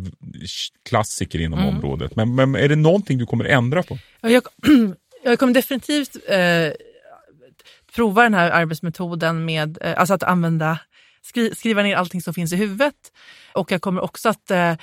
klassiker 0.88 1.40
inom 1.40 1.58
Mm. 1.58 1.74
området. 1.76 2.16
Men, 2.16 2.34
men 2.34 2.54
är 2.54 2.68
det 2.68 2.76
någonting 2.76 3.18
du 3.18 3.26
kommer 3.26 3.44
ändra 3.44 3.82
på? 3.82 3.98
Ja, 4.20 4.28
Jag, 4.30 4.42
jag 5.24 5.38
kommer 5.38 5.54
definitivt 5.54 6.16
eh, 6.28 6.38
prova 7.94 8.22
den 8.22 8.34
här 8.34 8.50
arbetsmetoden 8.50 9.44
med 9.44 9.78
eh, 9.80 9.94
alltså 9.96 10.14
att 10.14 10.22
använda, 10.22 10.78
skri, 11.22 11.54
skriva 11.54 11.82
ner 11.82 11.96
allting 11.96 12.20
som 12.22 12.34
finns 12.34 12.52
i 12.52 12.56
huvudet. 12.56 12.94
Och 13.52 13.72
jag 13.72 13.80
kommer 13.82 14.00
också 14.02 14.28
att 14.28 14.50
eh, 14.50 14.74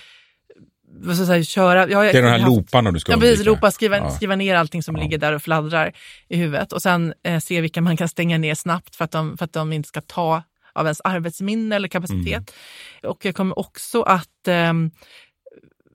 jag 1.06 1.16
säga, 1.18 1.44
köra... 1.44 1.90
Jag, 1.90 2.06
Det 2.06 2.18
är 2.18 2.22
de 2.22 2.28
här 2.30 2.46
looparna 2.46 2.92
du 2.92 3.00
ska 3.00 3.12
Ja, 3.12 3.18
precis. 3.18 3.32
undvika. 3.40 3.50
Loopa, 3.52 3.72
skriva, 3.72 3.98
Ja. 3.98 4.10
skriva 4.12 4.36
ner 4.36 4.56
allting 4.56 4.84
som 4.84 4.96
Ja. 4.96 5.02
ligger 5.04 5.18
där 5.18 5.34
och 5.34 5.42
fladdrar 5.42 5.94
i 6.30 6.38
huvudet. 6.38 6.74
Och 6.74 6.82
sen 6.82 7.14
eh, 7.24 7.40
se 7.40 7.62
vilka 7.62 7.82
man 7.82 7.98
kan 7.98 8.10
stänga 8.10 8.38
ner 8.38 8.56
snabbt 8.56 8.96
för 8.96 9.06
att, 9.06 9.12
de, 9.12 9.38
för 9.38 9.46
att 9.46 9.54
de 9.54 9.74
inte 9.74 9.88
ska 9.90 10.02
ta 10.02 10.44
av 10.74 10.86
ens 10.86 11.02
arbetsminne 11.04 11.76
eller 11.76 11.88
kapacitet. 11.88 12.54
Mm. 13.02 13.12
Och 13.12 13.26
jag 13.26 13.36
kommer 13.36 13.60
också 13.60 14.02
att 14.02 14.48
ehm, 14.48 14.92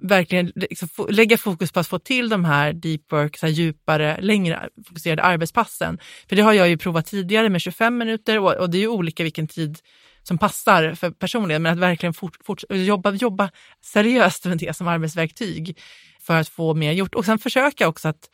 verkligen 0.00 0.52
liksom, 0.54 0.88
lägga 1.08 1.38
fokus 1.38 1.72
på 1.72 1.80
att 1.80 1.86
få 1.86 1.98
till 1.98 2.28
de 2.28 2.44
här 2.44 2.72
deep 2.72 3.12
work, 3.12 3.36
så 3.36 3.46
här 3.46 3.52
djupare, 3.52 4.20
längre 4.20 4.68
fokuserade 4.88 5.22
arbetspassen. 5.22 5.98
För 6.28 6.36
det 6.36 6.42
har 6.42 6.52
jag 6.52 6.68
ju 6.68 6.78
provat 6.78 7.06
tidigare 7.06 7.48
med 7.48 7.60
25 7.60 7.98
minuter 7.98 8.38
och, 8.38 8.54
och 8.54 8.70
det 8.70 8.78
är 8.78 8.80
ju 8.80 8.88
olika 8.88 9.22
vilken 9.22 9.48
tid 9.48 9.78
som 10.22 10.38
passar 10.38 10.94
för 10.94 11.10
personligen, 11.10 11.62
men 11.62 11.72
att 11.72 11.78
verkligen 11.78 12.14
fort, 12.14 12.36
fort, 12.44 12.64
jobba, 12.70 13.10
jobba 13.10 13.50
seriöst 13.82 14.44
med 14.44 14.58
det 14.58 14.76
som 14.76 14.88
arbetsverktyg 14.88 15.78
för 16.20 16.36
att 16.36 16.48
få 16.48 16.74
mer 16.74 16.92
gjort. 16.92 17.14
Och 17.14 17.24
sen 17.24 17.38
försöka 17.38 17.88
också 17.88 18.08
att, 18.08 18.30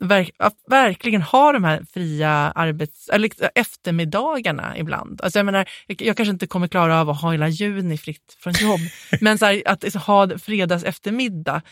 verk, 0.00 0.30
att 0.38 0.54
verkligen 0.68 1.22
ha 1.22 1.52
de 1.52 1.64
här 1.64 1.86
fria 1.92 2.30
arbets, 2.30 3.08
eller 3.08 3.22
liksom 3.22 3.48
eftermiddagarna 3.54 4.78
ibland. 4.78 5.20
Alltså 5.22 5.38
jag, 5.38 5.46
menar, 5.46 5.68
jag, 5.86 6.16
kanske 6.16 6.32
inte 6.32 6.46
kommer 6.46 6.68
klara 6.68 7.00
av 7.00 7.10
att 7.10 7.20
ha 7.20 7.32
hela 7.32 7.48
juni 7.48 7.98
fritt 7.98 8.36
från 8.40 8.52
jobb, 8.52 8.80
men 9.20 9.38
så 9.38 9.46
här, 9.46 9.62
att 9.66 9.94
ha 9.94 10.38
fredags 10.38 10.84
eftermiddag 10.84 11.62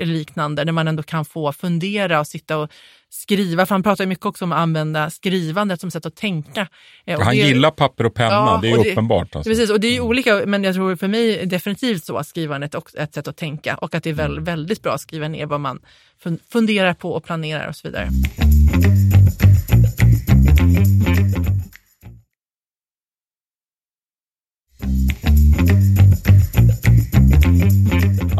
liknande, 0.00 0.64
där 0.64 0.72
man 0.72 0.88
ändå 0.88 1.02
kan 1.02 1.24
få 1.24 1.52
fundera 1.52 2.20
och 2.20 2.26
sitta 2.26 2.56
och 2.58 2.70
skriva. 3.10 3.66
För 3.66 3.74
han 3.74 3.82
pratar 3.82 4.06
mycket 4.06 4.26
också 4.26 4.44
om 4.44 4.52
att 4.52 4.58
använda 4.58 5.10
skrivandet 5.10 5.80
som 5.80 5.90
sätt 5.90 6.06
att 6.06 6.16
tänka. 6.16 6.68
Eh, 7.06 7.18
och 7.18 7.24
Han 7.24 7.34
det- 7.36 7.40
gillar 7.48 7.70
papper 7.70 8.04
och 8.06 8.14
penna, 8.14 8.30
Ja, 8.32 8.58
det 8.62 8.70
är 8.70 8.84
det- 8.84 8.90
uppenbart. 8.92 9.36
Alltså. 9.36 9.50
Precis, 9.50 9.70
och 9.70 9.80
det 9.80 9.86
är 9.88 9.92
ju 9.92 10.00
olika, 10.00 10.42
men 10.46 10.64
jag 10.64 10.74
tror 10.74 10.96
för 10.96 11.08
mig 11.08 11.46
definitivt 11.46 12.04
så 12.04 12.16
att 12.16 12.26
skrivandet 12.26 12.74
är 12.74 12.82
ett 13.02 13.14
sätt 13.14 13.28
att 13.28 13.36
tänka 13.36 13.74
och 13.76 13.94
att 13.94 14.02
det 14.02 14.10
är 14.10 14.14
väl, 14.14 14.32
Mm. 14.32 14.44
väldigt 14.44 14.82
bra 14.82 14.92
att 14.92 15.00
skriva 15.00 15.28
ner 15.28 15.46
vad 15.46 15.60
man 15.60 15.80
fun- 16.24 16.38
funderar 16.52 16.94
på 16.94 17.12
och 17.12 17.24
planerar 17.24 17.68
och 17.68 17.76
så 17.76 17.88
vidare. 17.88 18.08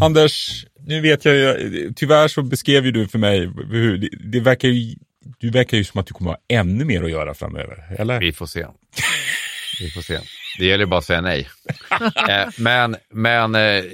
Anders, 0.00 0.66
nu 0.88 1.00
vet 1.00 1.24
jag 1.24 1.36
ju, 1.36 1.92
tyvärr 1.96 2.28
så 2.28 2.42
beskrev 2.42 2.86
ju 2.86 2.92
du 2.92 3.08
för 3.08 3.18
mig 3.18 3.40
hur 3.70 3.98
det, 3.98 4.08
det 4.30 4.40
verkar 4.40 4.68
ju 4.68 4.96
du 5.38 5.50
verkar 5.50 5.76
ju 5.76 5.84
som 5.84 6.00
att 6.00 6.06
du 6.06 6.12
kommer 6.12 6.30
ha 6.30 6.38
ännu 6.48 6.84
mer 6.84 7.02
att 7.02 7.10
göra 7.10 7.34
framöver, 7.34 7.96
eller? 7.98 8.20
Vi 8.20 8.32
får 8.32 8.46
se. 8.46 8.66
Vi 9.80 9.90
får 9.90 10.00
se. 10.00 10.18
Det 10.58 10.66
gäller 10.66 10.86
bara 10.86 10.98
att 10.98 11.04
säga 11.04 11.20
nej. 11.20 11.48
eh, 12.28 12.48
men 12.58 12.96
men 13.10 13.54
eh, 13.54 13.84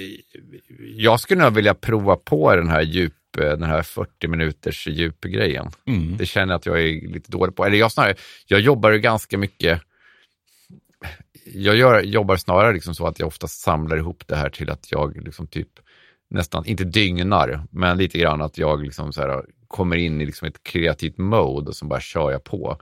jag 0.96 1.20
skulle 1.20 1.44
nog 1.44 1.54
vilja 1.54 1.74
prova 1.74 2.16
på 2.16 2.56
den 2.56 2.68
här 2.68 2.82
djup 2.82 3.12
den 3.36 3.62
här 3.62 3.82
40 3.82 4.28
minuters 4.28 4.86
djupgrejen. 4.86 5.70
Mm. 5.86 6.16
Det 6.16 6.26
känner 6.26 6.52
jag 6.52 6.58
att 6.58 6.66
jag 6.66 6.82
är 6.82 7.08
lite 7.08 7.30
dålig 7.30 7.56
på. 7.56 7.64
Eller 7.64 7.78
jag 7.78 7.92
snarare, 7.92 8.14
jag 8.46 8.60
jobbar 8.60 8.90
ju 8.90 8.98
ganska 8.98 9.38
mycket 9.38 9.80
jag 11.54 11.76
gör, 11.76 12.02
jobbar 12.02 12.36
snarare 12.36 12.72
liksom 12.72 12.94
så 12.94 13.06
att 13.06 13.18
jag 13.18 13.26
ofta 13.26 13.48
samlar 13.48 13.96
ihop 13.96 14.22
det 14.26 14.36
här 14.36 14.50
till 14.50 14.70
att 14.70 14.92
jag 14.92 15.24
liksom 15.24 15.46
typ 15.46 15.68
nästan, 16.34 16.66
inte 16.66 16.84
dygnar, 16.84 17.62
men 17.70 17.98
lite 17.98 18.18
grann 18.18 18.42
att 18.42 18.58
jag 18.58 18.82
liksom 18.82 19.12
så 19.12 19.20
här, 19.20 19.44
kommer 19.68 19.96
in 19.96 20.20
i 20.20 20.26
liksom 20.26 20.48
ett 20.48 20.62
kreativt 20.62 21.18
mode 21.18 21.68
och 21.68 21.76
så 21.76 21.86
bara 21.86 22.00
kör 22.00 22.32
jag 22.32 22.44
på 22.44 22.78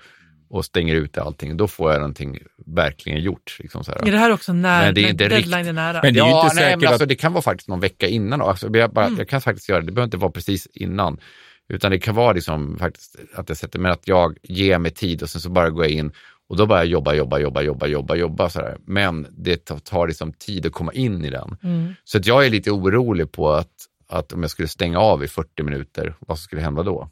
och 0.51 0.65
stänger 0.65 0.95
ut 0.95 1.19
allting. 1.19 1.57
Då 1.57 1.69
får 1.69 1.91
jag 1.93 2.01
någonting 2.01 2.39
verkligen 2.67 3.21
gjort. 3.21 3.57
Liksom 3.59 3.85
så 3.85 3.93
här. 3.93 4.09
Är 4.09 4.13
det 4.13 4.19
här 4.19 4.33
också 4.33 4.53
när, 4.53 4.85
men 4.85 4.95
det 4.95 5.05
är 5.05 5.11
inte 5.11 5.29
deadline 5.29 5.59
rikt... 5.59 5.69
är 5.69 5.73
nära? 5.73 6.01
Men 6.03 6.15
det 6.15 6.21
är 6.21 6.25
ja, 6.25 6.45
inte 6.45 6.55
nej, 6.55 6.65
säkert 6.65 6.81
men 6.81 6.89
alltså, 6.89 7.03
att... 7.03 7.09
det 7.09 7.15
kan 7.15 7.33
vara 7.33 7.43
faktiskt 7.43 7.69
någon 7.69 7.81
vecka 7.81 8.07
innan. 8.07 8.41
Alltså, 8.41 8.77
jag, 8.77 8.93
bara, 8.93 9.07
mm. 9.07 9.19
jag 9.19 9.29
kan 9.29 9.41
faktiskt 9.41 9.69
göra 9.69 9.81
det, 9.81 9.87
det 9.87 9.93
behöver 9.93 10.07
inte 10.07 10.17
vara 10.17 10.33
precis 10.33 10.67
innan. 10.67 11.21
Utan 11.69 11.91
det 11.91 11.99
kan 11.99 12.15
vara 12.15 12.33
liksom 12.33 12.79
faktiskt 12.79 13.17
att 13.35 13.49
jag 13.49 13.59
sätter, 13.59 13.79
men 13.79 13.93
att 13.93 14.09
jag 14.09 14.39
ger 14.43 14.79
mig 14.79 14.91
tid 14.91 15.23
och 15.23 15.31
sen 15.31 15.41
så 15.41 15.51
bara 15.51 15.71
går 15.71 15.85
jag 15.85 15.93
in 15.93 16.13
och 16.53 16.59
då 16.59 16.67
bara 16.67 16.79
jag 16.79 16.87
jobba, 16.87 17.15
jobba, 17.15 17.39
jobba, 17.39 17.63
jobba, 17.63 17.87
jobba, 17.87 18.15
jobba 18.15 18.51
sådär. 18.51 18.77
Men 18.85 19.27
det 19.31 19.57
tar 19.85 20.07
liksom 20.07 20.33
tid 20.33 20.67
att 20.67 20.73
komma 20.73 20.93
in 20.93 21.25
i 21.25 21.31
den. 21.31 21.57
Mm. 21.63 21.95
Så 22.05 22.19
att 22.19 22.27
jag 22.27 22.47
är 22.47 22.51
lite 22.51 22.71
orolig 22.71 23.33
på 23.33 23.51
att, 23.51 23.71
att 24.09 24.33
om 24.33 24.43
jag 24.43 24.51
skulle 24.51 24.69
stänga 24.69 24.99
av 24.99 25.25
i 25.25 25.29
40 25.29 25.63
minuter, 25.63 26.15
vad 26.21 26.39
skulle 26.39 26.63
hända 26.63 26.83
då? 26.83 27.11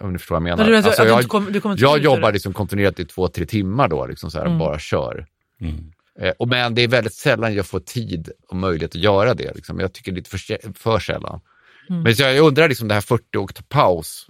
Om 0.00 0.12
ni 0.12 0.18
förstår 0.18 0.34
vad 0.34 0.48
jag 0.48 0.56
menar. 0.56 0.70
Du, 0.70 0.76
alltså, 0.76 1.04
jag, 1.04 1.28
kom, 1.28 1.76
jag 1.76 1.98
jobbar 1.98 2.32
liksom 2.32 2.52
kontinuerligt 2.52 3.00
i 3.00 3.04
två, 3.04 3.28
tre 3.28 3.46
timmar 3.46 3.88
då, 3.88 4.06
liksom 4.06 4.30
så 4.30 4.38
här, 4.38 4.46
mm. 4.46 4.58
bara 4.58 4.78
kör. 4.78 5.26
Mm. 5.60 5.92
Eh, 6.20 6.32
och 6.38 6.48
men 6.48 6.74
det 6.74 6.82
är 6.82 6.88
väldigt 6.88 7.14
sällan 7.14 7.54
jag 7.54 7.66
får 7.66 7.80
tid 7.80 8.30
och 8.48 8.56
möjlighet 8.56 8.90
att 8.90 9.00
göra 9.00 9.34
det. 9.34 9.54
Liksom. 9.54 9.80
Jag 9.80 9.92
tycker 9.92 10.12
lite 10.12 10.30
för, 10.30 10.72
för 10.78 10.98
sällan. 10.98 11.40
Mm. 11.90 12.02
Men 12.02 12.16
så 12.16 12.22
jag 12.22 12.38
undrar, 12.38 12.68
liksom 12.68 12.88
det 12.88 12.94
här 12.94 13.00
40 13.00 13.38
och 13.38 13.54
ta 13.54 13.62
paus, 13.68 14.26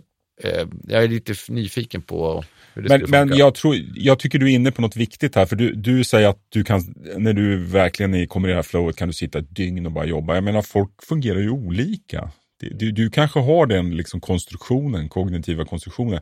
jag 0.88 1.04
är 1.04 1.08
lite 1.08 1.34
nyfiken 1.48 2.02
på 2.02 2.44
men, 2.74 3.04
men 3.08 3.36
jag, 3.36 3.54
tror, 3.54 3.76
jag 3.94 4.18
tycker 4.18 4.38
du 4.38 4.50
är 4.50 4.54
inne 4.54 4.70
på 4.70 4.82
något 4.82 4.96
viktigt 4.96 5.34
här, 5.34 5.46
för 5.46 5.56
du, 5.56 5.72
du 5.72 6.04
säger 6.04 6.28
att 6.28 6.46
du 6.48 6.64
kan, 6.64 6.94
när 7.16 7.32
du 7.32 7.64
verkligen 7.64 8.26
kommer 8.26 8.48
i 8.48 8.50
det 8.50 8.56
här 8.56 8.62
flowet 8.62 8.96
kan 8.96 9.08
du 9.08 9.14
sitta 9.14 9.38
ett 9.38 9.56
dygn 9.56 9.86
och 9.86 9.92
bara 9.92 10.04
jobba. 10.06 10.34
Jag 10.34 10.44
menar, 10.44 10.62
folk 10.62 10.90
fungerar 11.02 11.38
ju 11.38 11.50
olika. 11.50 12.30
Du, 12.60 12.92
du 12.92 13.10
kanske 13.10 13.40
har 13.40 13.66
den 13.66 13.96
liksom 13.96 14.20
konstruktionen, 14.20 15.08
kognitiva 15.08 15.64
konstruktionen. 15.64 16.20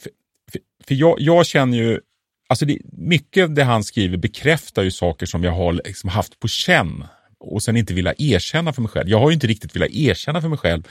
För, 0.00 0.10
för, 0.52 0.60
för 0.86 0.94
jag, 0.94 1.16
jag, 1.18 1.46
känner 1.46 1.78
ju, 1.78 2.00
alltså 2.48 2.64
det, 2.64 2.78
mycket 2.92 3.44
av 3.44 3.54
det 3.54 3.64
han 3.64 3.84
skriver 3.84 4.16
bekräftar 4.16 4.82
ju 4.82 4.90
saker 4.90 5.26
som 5.26 5.44
jag 5.44 5.52
har 5.52 5.72
liksom 5.72 6.10
haft 6.10 6.40
på 6.40 6.48
känn 6.48 7.04
och 7.40 7.62
sen 7.62 7.76
inte 7.76 7.94
vilja 7.94 8.14
erkänna 8.18 8.72
för 8.72 8.82
mig 8.82 8.90
själv. 8.90 9.08
Jag 9.08 9.18
har 9.18 9.30
ju 9.30 9.34
inte 9.34 9.46
riktigt 9.46 9.76
velat 9.76 9.90
erkänna 9.90 10.40
för 10.40 10.48
mig 10.48 10.58
själv 10.58 10.82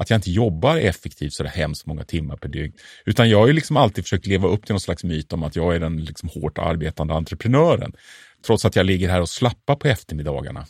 att 0.00 0.10
jag 0.10 0.18
inte 0.18 0.30
jobbar 0.30 0.76
effektivt 0.76 1.32
så 1.32 1.44
hemskt 1.44 1.86
många 1.86 2.04
timmar 2.04 2.36
per 2.36 2.48
dygn. 2.48 2.72
Utan 3.04 3.30
jag 3.30 3.38
har 3.38 3.46
ju 3.46 3.52
liksom 3.52 3.76
alltid 3.76 4.04
försökt 4.04 4.26
leva 4.26 4.48
upp 4.48 4.66
till 4.66 4.72
någon 4.72 4.80
slags 4.80 5.04
myt 5.04 5.32
om 5.32 5.42
att 5.42 5.56
jag 5.56 5.74
är 5.74 5.80
den 5.80 6.04
liksom 6.04 6.28
hårt 6.28 6.58
arbetande 6.58 7.14
entreprenören. 7.14 7.92
Trots 8.46 8.64
att 8.64 8.76
jag 8.76 8.86
ligger 8.86 9.08
här 9.08 9.20
och 9.20 9.28
slappar 9.28 9.76
på 9.76 9.88
eftermiddagarna. 9.88 10.66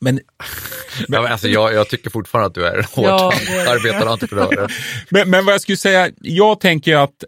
Men, 0.00 0.20
men 1.08 1.26
alltså 1.26 1.48
jag, 1.48 1.74
jag, 1.74 1.88
tycker 1.88 2.10
fortfarande 2.10 2.46
att 2.46 2.54
du 2.54 2.66
är 2.66 2.76
en 2.76 2.84
hårt 2.84 3.04
ja, 3.06 3.32
arbetande 3.68 4.10
entreprenör. 4.10 4.72
men, 5.10 5.30
men 5.30 5.44
vad 5.44 5.54
jag 5.54 5.60
skulle 5.60 5.76
säga, 5.76 6.10
jag 6.20 6.60
tänker 6.60 6.96
att 6.96 7.24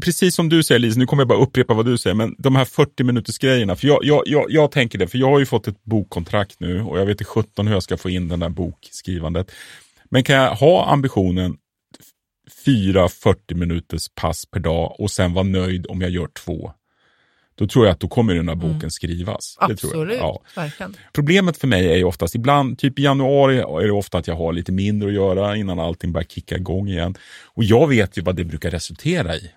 precis 0.00 0.34
som 0.34 0.48
du 0.48 0.62
säger 0.62 0.78
Lisa, 0.78 0.98
nu 0.98 1.06
kommer 1.06 1.20
jag 1.20 1.28
bara 1.28 1.42
upprepa 1.42 1.74
vad 1.74 1.86
du 1.86 1.98
säger, 1.98 2.14
men 2.14 2.34
de 2.38 2.56
här 2.56 2.64
40 2.64 3.04
minuters 3.04 3.38
grejerna, 3.38 3.76
för 3.76 3.86
jag, 3.86 4.04
jag, 4.04 4.22
jag, 4.26 4.46
jag 4.48 4.70
tänker 4.70 4.98
det, 4.98 5.06
för 5.06 5.18
jag 5.18 5.30
har 5.30 5.38
ju 5.38 5.46
fått 5.46 5.68
ett 5.68 5.84
bokkontrakt 5.84 6.60
nu 6.60 6.82
och 6.82 6.98
jag 6.98 7.06
vet 7.06 7.14
inte 7.14 7.24
17 7.24 7.66
hur 7.66 7.74
jag 7.74 7.82
ska 7.82 7.96
få 7.96 8.10
in 8.10 8.28
den 8.28 8.40
där 8.40 8.48
bokskrivandet. 8.48 9.52
Men 10.10 10.24
kan 10.24 10.36
jag 10.36 10.54
ha 10.54 10.92
ambitionen 10.92 11.56
fyra 12.64 13.08
40 13.08 13.54
minuters 13.54 14.08
pass 14.14 14.46
per 14.46 14.60
dag 14.60 14.96
och 14.98 15.10
sen 15.10 15.32
vara 15.32 15.44
nöjd 15.44 15.86
om 15.88 16.00
jag 16.00 16.10
gör 16.10 16.28
två? 16.44 16.72
Då 17.54 17.66
tror 17.66 17.86
jag 17.86 17.92
att 17.92 18.00
då 18.00 18.08
kommer 18.08 18.34
den 18.34 18.48
här 18.48 18.54
boken 18.54 18.78
mm. 18.78 18.90
skrivas. 18.90 19.56
Absolut, 19.60 20.18
ja. 20.18 20.42
verkligen. 20.56 20.96
Problemet 21.12 21.56
för 21.56 21.66
mig 21.66 21.92
är 21.92 21.96
ju 21.96 22.04
oftast, 22.04 22.34
ibland, 22.34 22.78
typ 22.78 22.98
i 22.98 23.02
januari 23.02 23.58
är 23.58 23.86
det 23.86 23.92
ofta 23.92 24.18
att 24.18 24.26
jag 24.26 24.36
har 24.36 24.52
lite 24.52 24.72
mindre 24.72 25.08
att 25.08 25.14
göra 25.14 25.56
innan 25.56 25.80
allting 25.80 26.12
börjar 26.12 26.26
kicka 26.26 26.56
igång 26.56 26.88
igen. 26.88 27.14
Och 27.44 27.64
jag 27.64 27.88
vet 27.88 28.18
ju 28.18 28.22
vad 28.22 28.36
det 28.36 28.44
brukar 28.44 28.70
resultera 28.70 29.36
i 29.36 29.50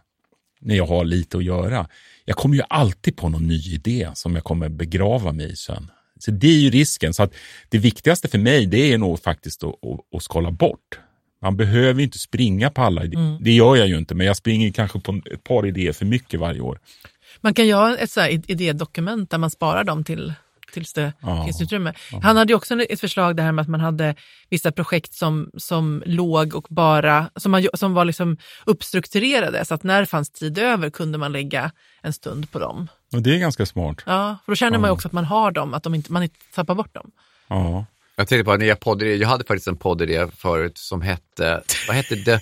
när 0.65 0.75
jag 0.75 0.85
har 0.85 1.05
lite 1.05 1.37
att 1.37 1.43
göra. 1.43 1.87
Jag 2.25 2.37
kommer 2.37 2.55
ju 2.55 2.61
alltid 2.69 3.17
på 3.17 3.29
någon 3.29 3.47
ny 3.47 3.59
idé 3.73 4.09
som 4.13 4.35
jag 4.35 4.43
kommer 4.43 4.69
begrava 4.69 5.31
mig 5.31 5.51
i 5.51 5.55
sen. 5.55 5.91
Så 6.19 6.31
det 6.31 6.47
är 6.47 6.59
ju 6.59 6.69
risken. 6.69 7.13
Så 7.13 7.23
att 7.23 7.33
det 7.69 7.77
viktigaste 7.77 8.27
för 8.27 8.37
mig 8.37 8.65
det 8.65 8.93
är 8.93 8.97
nog 8.97 9.19
faktiskt 9.19 9.63
att, 9.63 9.69
att, 9.69 10.15
att 10.15 10.23
skala 10.23 10.51
bort. 10.51 10.99
Man 11.41 11.57
behöver 11.57 12.03
inte 12.03 12.19
springa 12.19 12.69
på 12.69 12.81
alla 12.81 13.03
idéer. 13.03 13.19
Mm. 13.19 13.43
Det 13.43 13.51
gör 13.51 13.75
jag 13.75 13.87
ju 13.87 13.97
inte, 13.97 14.15
men 14.15 14.27
jag 14.27 14.37
springer 14.37 14.71
kanske 14.71 14.99
på 14.99 15.21
ett 15.31 15.43
par 15.43 15.67
idéer 15.67 15.93
för 15.93 16.05
mycket 16.05 16.39
varje 16.39 16.61
år. 16.61 16.79
Man 17.41 17.53
kan 17.53 17.67
göra 17.67 17.97
ett 17.97 18.11
så 18.11 18.19
här 18.19 18.29
idédokument 18.29 19.29
där 19.29 19.37
man 19.37 19.51
sparar 19.51 19.83
dem 19.83 20.03
till 20.03 20.33
tills 20.75 20.93
det 20.93 21.13
ja. 21.21 21.45
finns 21.45 21.61
utrymme. 21.61 21.93
Ja. 22.11 22.19
Han 22.23 22.37
hade 22.37 22.53
också 22.53 22.81
ett 22.81 22.99
förslag 22.99 23.35
där 23.35 23.51
med 23.51 23.61
att 23.61 23.67
man 23.67 23.79
hade 23.79 24.15
vissa 24.49 24.71
projekt 24.71 25.13
som, 25.13 25.49
som 25.57 26.03
låg 26.05 26.55
och 26.55 26.65
bara, 26.69 27.29
som, 27.35 27.51
man, 27.51 27.67
som 27.73 27.93
var 27.93 28.05
liksom 28.05 28.37
uppstrukturerade 28.65 29.65
så 29.65 29.73
att 29.73 29.83
när 29.83 29.99
det 29.99 30.05
fanns 30.05 30.29
tid 30.29 30.57
över 30.57 30.89
kunde 30.89 31.17
man 31.17 31.31
lägga 31.31 31.71
en 32.01 32.13
stund 32.13 32.51
på 32.51 32.59
dem. 32.59 32.87
Och 33.13 33.21
det 33.21 33.35
är 33.35 33.37
ganska 33.37 33.65
smart. 33.65 34.03
Ja, 34.05 34.37
för 34.45 34.51
då 34.51 34.55
känner 34.55 34.77
man 34.77 34.87
ju 34.87 34.91
också 34.93 35.07
att 35.07 35.13
man 35.13 35.25
har 35.25 35.51
dem, 35.51 35.73
att 35.73 35.83
de 35.83 35.95
inte, 35.95 36.11
man 36.11 36.23
inte 36.23 36.39
tappar 36.55 36.75
bort 36.75 36.93
dem. 36.93 37.11
Ja. 37.47 37.85
Jag 38.15 38.27
tänkte 38.27 38.45
på 38.45 38.53
en 38.53 38.59
nya 38.59 38.75
poddidé, 38.75 39.15
jag 39.15 39.27
hade 39.27 39.43
faktiskt 39.43 39.67
en 39.67 39.77
poddidé 39.77 40.27
förut 40.37 40.77
som 40.77 41.01
hette, 41.01 41.61
vad 41.87 41.95
hette 41.95 42.15
det? 42.15 42.39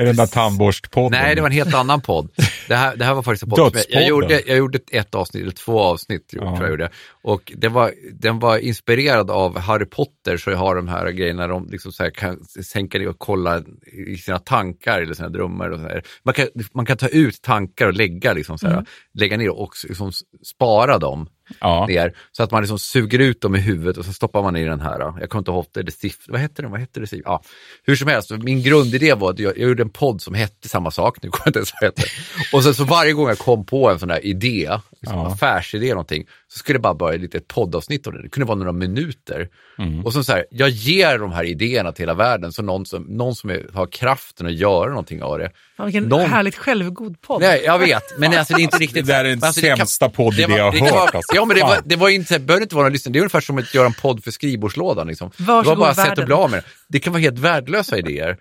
Är 0.00 0.04
det 0.04 0.10
den 0.10 0.16
där 0.16 0.26
tandborstpodden? 0.26 1.20
Nej, 1.22 1.34
det 1.34 1.40
var 1.40 1.48
en 1.48 1.54
helt 1.54 1.74
annan 1.74 2.00
podd. 2.00 2.30
Det 2.68 2.74
här, 2.74 2.96
det 2.96 3.04
här 3.04 3.14
var 3.14 3.22
faktiskt 3.22 3.42
en 3.42 3.50
podd. 3.50 3.76
Jag 3.88 4.06
gjorde, 4.06 4.42
jag 4.46 4.56
gjorde 4.56 4.78
ett 4.90 5.14
avsnitt, 5.14 5.42
eller 5.42 5.52
två 5.52 5.80
avsnitt, 5.80 6.30
ja. 6.32 6.40
tror 6.40 6.60
jag 6.60 6.70
gjorde. 6.70 6.90
Och 7.22 7.52
det 7.56 7.68
var, 7.68 7.92
den 8.12 8.38
var 8.38 8.58
inspirerad 8.58 9.30
av 9.30 9.58
Harry 9.58 9.84
Potter, 9.84 10.36
så 10.36 10.50
jag 10.50 10.58
har 10.58 10.76
de 10.76 10.88
här 10.88 11.10
grejerna, 11.10 11.46
de 11.46 11.68
liksom 11.70 11.92
så 11.92 12.10
kan 12.10 12.44
sänka 12.44 12.98
ner 12.98 13.08
och 13.08 13.18
kolla 13.18 13.62
i 14.08 14.16
sina 14.16 14.38
tankar 14.38 15.02
eller 15.02 15.14
sina 15.14 15.28
drömmar. 15.28 15.70
Och 15.70 15.80
så 15.80 15.86
här. 15.86 16.02
Man, 16.22 16.34
kan, 16.34 16.46
man 16.74 16.86
kan 16.86 16.96
ta 16.96 17.08
ut 17.08 17.42
tankar 17.42 17.86
och 17.86 17.94
lägga, 17.94 18.32
liksom 18.32 18.58
så 18.58 18.66
här, 18.66 18.74
mm. 18.74 18.86
lägga 19.14 19.36
ner 19.36 19.50
och 19.50 19.72
liksom 19.88 20.12
spara 20.42 20.98
dem 20.98 21.28
ja. 21.60 21.86
ner. 21.86 22.16
Så 22.32 22.42
att 22.42 22.50
man 22.50 22.62
liksom 22.62 22.78
suger 22.78 23.18
ut 23.18 23.40
dem 23.40 23.56
i 23.56 23.58
huvudet 23.58 23.96
och 23.96 24.04
så 24.04 24.12
stoppar 24.12 24.42
man 24.42 24.56
i 24.56 24.64
den 24.64 24.80
här. 24.80 25.00
Jag 25.20 25.30
kommer 25.30 25.40
inte 25.40 25.50
ihåg 25.50 25.66
det, 25.72 25.82
det 25.82 26.12
vad 26.28 26.40
hette 26.40 26.62
den? 26.62 26.70
Vad 26.70 26.80
hette 26.80 27.00
det? 27.00 27.12
Ja. 27.24 27.42
Hur 27.84 27.96
som 27.96 28.08
helst, 28.08 28.30
min 28.30 28.62
grundidé 28.62 29.14
var 29.14 29.30
att 29.30 29.38
jag, 29.38 29.58
jag 29.58 29.68
gjorde 29.68 29.82
en 29.82 29.90
podd 29.90 30.22
som 30.22 30.34
hette 30.34 30.68
samma 30.68 30.90
sak, 30.90 31.22
nu 31.22 31.30
kommer 31.30 31.42
jag 31.44 31.50
inte 31.50 31.58
ens 31.58 31.72
vad 31.80 32.58
Och 32.58 32.64
sen 32.64 32.74
så 32.74 32.84
varje 32.84 33.12
gång 33.12 33.28
jag 33.28 33.38
kom 33.38 33.66
på 33.66 33.90
en 33.90 33.98
sån 33.98 34.10
här 34.10 34.26
idé, 34.26 34.70
liksom 35.00 35.18
ja. 35.18 35.32
affärsidé 35.32 35.86
eller 35.86 35.94
någonting, 35.94 36.26
så 36.48 36.58
skulle 36.58 36.78
det 36.78 36.82
bara 36.82 36.94
vara 36.94 37.14
ett 37.14 37.20
litet 37.20 37.48
poddavsnitt 37.48 38.06
av 38.06 38.12
det. 38.12 38.22
Det 38.22 38.28
kunde 38.28 38.46
vara 38.46 38.58
några 38.58 38.72
minuter. 38.72 39.48
Mm. 39.78 40.04
Och 40.06 40.12
så, 40.12 40.24
så 40.24 40.32
här, 40.32 40.46
jag 40.50 40.68
ger 40.68 41.18
de 41.18 41.32
här 41.32 41.44
idéerna 41.44 41.92
till 41.92 42.02
hela 42.02 42.14
världen, 42.14 42.52
så 42.52 42.62
någon 42.62 42.86
som, 42.86 43.02
någon 43.02 43.34
som 43.34 43.50
är, 43.50 43.66
har 43.74 43.86
kraften 43.86 44.46
att 44.46 44.54
göra 44.54 44.88
någonting 44.88 45.22
av 45.22 45.38
det. 45.38 45.50
Ja, 45.76 45.84
vilken 45.84 46.04
någon... 46.04 46.30
härligt 46.30 46.56
självgod 46.56 47.20
podd. 47.20 47.40
Nej, 47.40 47.62
jag 47.64 47.78
vet, 47.78 48.18
men 48.18 48.38
alltså, 48.38 48.54
det 48.54 48.60
är 48.60 48.62
inte 48.62 48.78
riktigt... 48.78 49.06
det 49.06 49.14
är 49.14 49.24
den 49.24 49.44
alltså, 49.44 49.60
sämsta 49.60 50.08
poddidé 50.08 50.56
jag 50.56 50.72
har 50.72 51.00
hört. 51.00 51.14
alltså. 51.14 51.36
Ja, 51.36 51.44
men 51.44 51.56
det, 51.56 51.62
var, 51.62 51.78
det 51.84 51.96
var 51.96 52.08
inte, 52.08 52.38
behöver 52.38 52.62
inte 52.62 52.74
vara 52.74 52.84
någon 52.84 52.92
lyssnare. 52.92 53.12
Det 53.12 53.18
är 53.18 53.20
ungefär 53.20 53.40
som 53.40 53.58
att 53.58 53.74
göra 53.74 53.86
en 53.86 53.94
podd 53.94 54.24
för 54.24 54.30
skrivbordslådan. 54.30 55.06
Liksom. 55.06 55.30
Varsågod, 55.36 55.64
det 55.64 55.68
var 55.68 55.76
bara 55.76 55.94
sätt 55.94 56.18
att 56.18 56.24
bli 56.24 56.34
av 56.34 56.50
med 56.50 56.58
det. 56.58 56.64
Det 56.88 56.98
kan 56.98 57.12
vara 57.12 57.20
helt 57.20 57.38
värdelösa 57.38 57.98
idéer. 57.98 58.36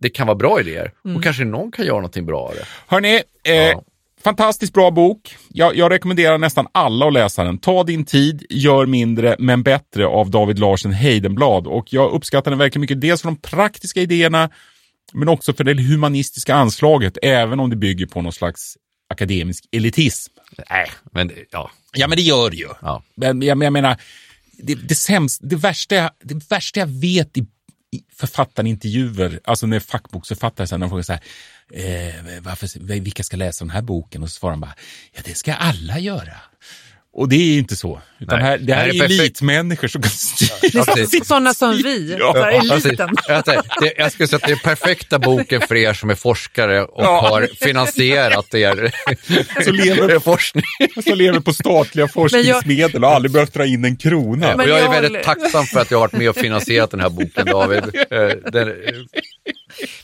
Det 0.00 0.10
kan 0.10 0.26
vara 0.26 0.34
bra 0.34 0.60
idéer. 0.60 0.92
Mm. 1.04 1.16
Och 1.16 1.22
kanske 1.22 1.44
någon 1.44 1.72
kan 1.72 1.84
göra 1.84 1.96
någonting 1.96 2.26
bra 2.26 2.40
av 2.40 2.54
det. 2.54 2.66
Hörni, 2.86 3.22
eh, 3.44 3.54
ja. 3.54 3.82
Fantastiskt 4.26 4.72
bra 4.72 4.90
bok. 4.90 5.36
Jag, 5.48 5.76
jag, 5.76 5.92
rekommenderar 5.92 6.38
nästan 6.38 6.66
alla 6.72 7.06
att 7.06 7.12
läsa 7.12 7.44
den. 7.44 7.58
Ta 7.58 7.84
din 7.84 8.04
tid, 8.04 8.46
gör 8.50 8.86
mindre 8.86 9.36
men 9.38 9.62
bättre 9.62 10.06
av 10.06 10.30
David 10.30 10.58
Larsen 10.58 10.92
Heidenblad. 10.92 11.66
Och 11.66 11.92
jag 11.92 12.12
uppskattar 12.12 12.50
den 12.50 12.58
verkligen 12.58 12.80
mycket. 12.80 13.00
Dels 13.00 13.22
för 13.22 13.28
de 13.28 13.36
praktiska 13.36 14.00
idéerna 14.00 14.50
men 15.12 15.28
också 15.28 15.52
för 15.52 15.64
det 15.64 15.82
humanistiska 15.82 16.54
anslaget, 16.54 17.18
även 17.22 17.60
om 17.60 17.70
det 17.70 17.76
bygger 17.76 18.06
på 18.06 18.22
någon 18.22 18.32
slags 18.32 18.76
akademisk 19.08 19.64
elitism. 19.72 20.32
Nej, 20.70 20.86
men 21.12 21.30
ja. 21.50 21.70
Ja, 21.92 22.08
men 22.08 22.16
det 22.16 22.22
gör 22.22 22.50
det 22.50 22.56
ju. 22.56 22.68
Ja. 22.82 23.02
Men 23.16 23.42
jag, 23.42 23.62
jag 23.62 23.72
menar, 23.72 23.96
det, 24.58 24.74
det, 24.74 24.94
sämst, 24.94 25.40
det, 25.44 25.56
värsta, 25.56 26.10
det 26.22 26.50
värsta 26.50 26.80
jag 26.80 26.86
vet 26.86 27.36
i 27.36 27.46
författarintervjuer, 28.12 29.40
alltså 29.44 29.66
när 29.66 29.80
fackboksförfattare 29.80 30.66
sen, 30.66 30.80
de 30.80 30.88
frågar 30.88 31.02
så 31.02 31.12
här, 31.12 31.22
eh, 31.72 32.40
varför, 32.40 33.00
vilka 33.00 33.22
ska 33.22 33.36
läsa 33.36 33.64
den 33.64 33.70
här 33.70 33.82
boken? 33.82 34.22
Och 34.22 34.30
så 34.30 34.38
svarar 34.38 34.52
de 34.52 34.60
bara, 34.60 34.74
ja 35.12 35.22
det 35.24 35.34
ska 35.34 35.54
alla 35.54 35.98
göra. 35.98 36.36
Och 37.18 37.28
det 37.28 37.36
är 37.36 37.58
inte 37.58 37.76
så. 37.76 38.00
Utan 38.18 38.40
här, 38.40 38.58
det 38.58 38.74
här 38.74 38.86
Nej, 38.86 38.98
är 39.00 39.08
det 39.08 39.14
är 39.14 39.20
elitmänniskor 39.20 39.88
som 39.88 40.02
kan 40.02 40.10
styra. 40.10 40.50
Det 40.62 40.74
är 40.74 41.00
Alltså, 41.00 41.24
sådana 41.24 41.54
som 41.54 41.76
vi, 41.76 42.16
Ja, 42.20 42.56
Alltså, 42.70 42.88
eliten. 42.88 43.08
jag, 43.28 43.44
det, 43.44 43.92
jag 43.96 44.12
skulle 44.12 44.28
säga 44.28 44.36
att 44.36 44.42
det 44.48 44.52
är 44.52 44.56
perfekta 44.56 45.18
boken 45.18 45.60
för 45.68 45.74
er 45.76 45.92
som 45.94 46.10
är 46.10 46.14
forskare 46.14 46.82
och 46.84 47.04
Ja. 47.04 47.20
har 47.30 47.48
finansierat 47.64 48.54
er 48.54 48.94
Så 49.64 49.70
lever, 49.72 50.18
forskning. 50.30 50.64
som 51.04 51.18
lever 51.18 51.40
på 51.40 51.52
statliga 51.52 52.08
forskningsmedel 52.08 53.04
och 53.04 53.10
aldrig 53.10 53.32
behövt 53.32 53.54
dra 53.54 53.66
in 53.66 53.84
en 53.84 53.96
krona. 53.96 54.46
Men 54.56 54.60
och 54.60 54.68
jag 54.68 54.78
är 54.78 54.82
jag 54.82 55.00
väldigt 55.02 55.22
tacksam 55.22 55.66
för 55.66 55.80
att 55.80 55.90
jag 55.90 55.98
har 55.98 56.02
varit 56.06 56.12
med 56.18 56.28
och 56.30 56.36
finansierat 56.36 56.90
den 56.90 57.00
här 57.00 57.10
boken, 57.10 57.46
David. 57.46 57.78
Eh, 58.10 58.50
Den, 58.52 58.72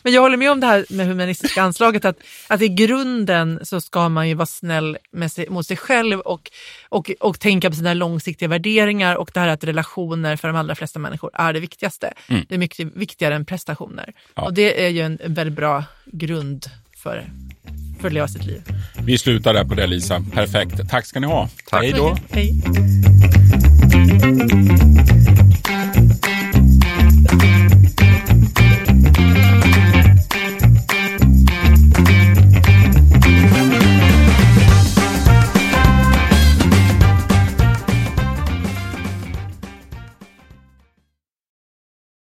Men 0.03 0.13
jag 0.13 0.23
håller 0.23 0.37
med 0.37 0.51
om 0.51 0.61
det 0.61 0.67
här 0.67 0.85
med 0.89 1.07
humanistiska 1.07 1.63
anslaget, 1.63 2.05
att, 2.05 2.17
att 2.49 2.63
i 2.63 2.69
grunden 2.69 3.61
så 3.63 3.81
ska 3.81 4.09
man 4.09 4.29
ju 4.29 4.35
vara 4.35 4.47
snäll 4.47 4.99
med 5.13 5.33
sig, 5.33 5.49
mot 5.49 5.67
sig 5.67 5.77
själv 5.77 6.21
och, 6.21 6.51
och, 6.89 7.11
och 7.21 7.41
tänka 7.41 7.71
på 7.71 7.77
sina 7.77 7.95
långsiktiga 7.95 8.49
värderingar 8.49 9.17
och 9.17 9.31
det 9.35 9.41
här 9.41 9.49
att 9.49 9.65
relationer 9.65 10.37
för 10.37 10.49
de 10.49 10.57
allra 10.57 10.75
flesta 10.75 10.99
människor 10.99 11.31
är 11.35 11.53
det 11.53 11.61
viktigaste. 11.61 12.13
Det 12.27 12.55
är 12.55 12.59
mycket 12.59 12.97
viktigare 12.97 13.35
än 13.35 13.45
prestationer. 13.45 14.13
Och 14.35 14.55
det 14.55 14.85
är 14.85 14.89
ju 14.89 15.01
en 15.01 15.19
väldigt 15.27 15.57
bra 15.57 15.85
grund 16.05 16.67
för, 16.97 17.25
för 18.01 18.09
att 18.09 18.15
leva 18.15 18.29
sitt 18.29 18.45
liv. 18.45 18.63
Vi 19.05 19.19
slutar 19.19 19.55
där 19.55 19.65
på 19.65 19.75
det 19.75 19.87
Lisa. 19.87 20.25
Perfekt. 20.33 20.91
Tack 20.91 21.07
ska 21.07 21.21
ni 21.21 21.27
ha. 21.27 21.49
Hej 21.73 21.93
då. 21.93 22.17
Hej. 22.31 22.63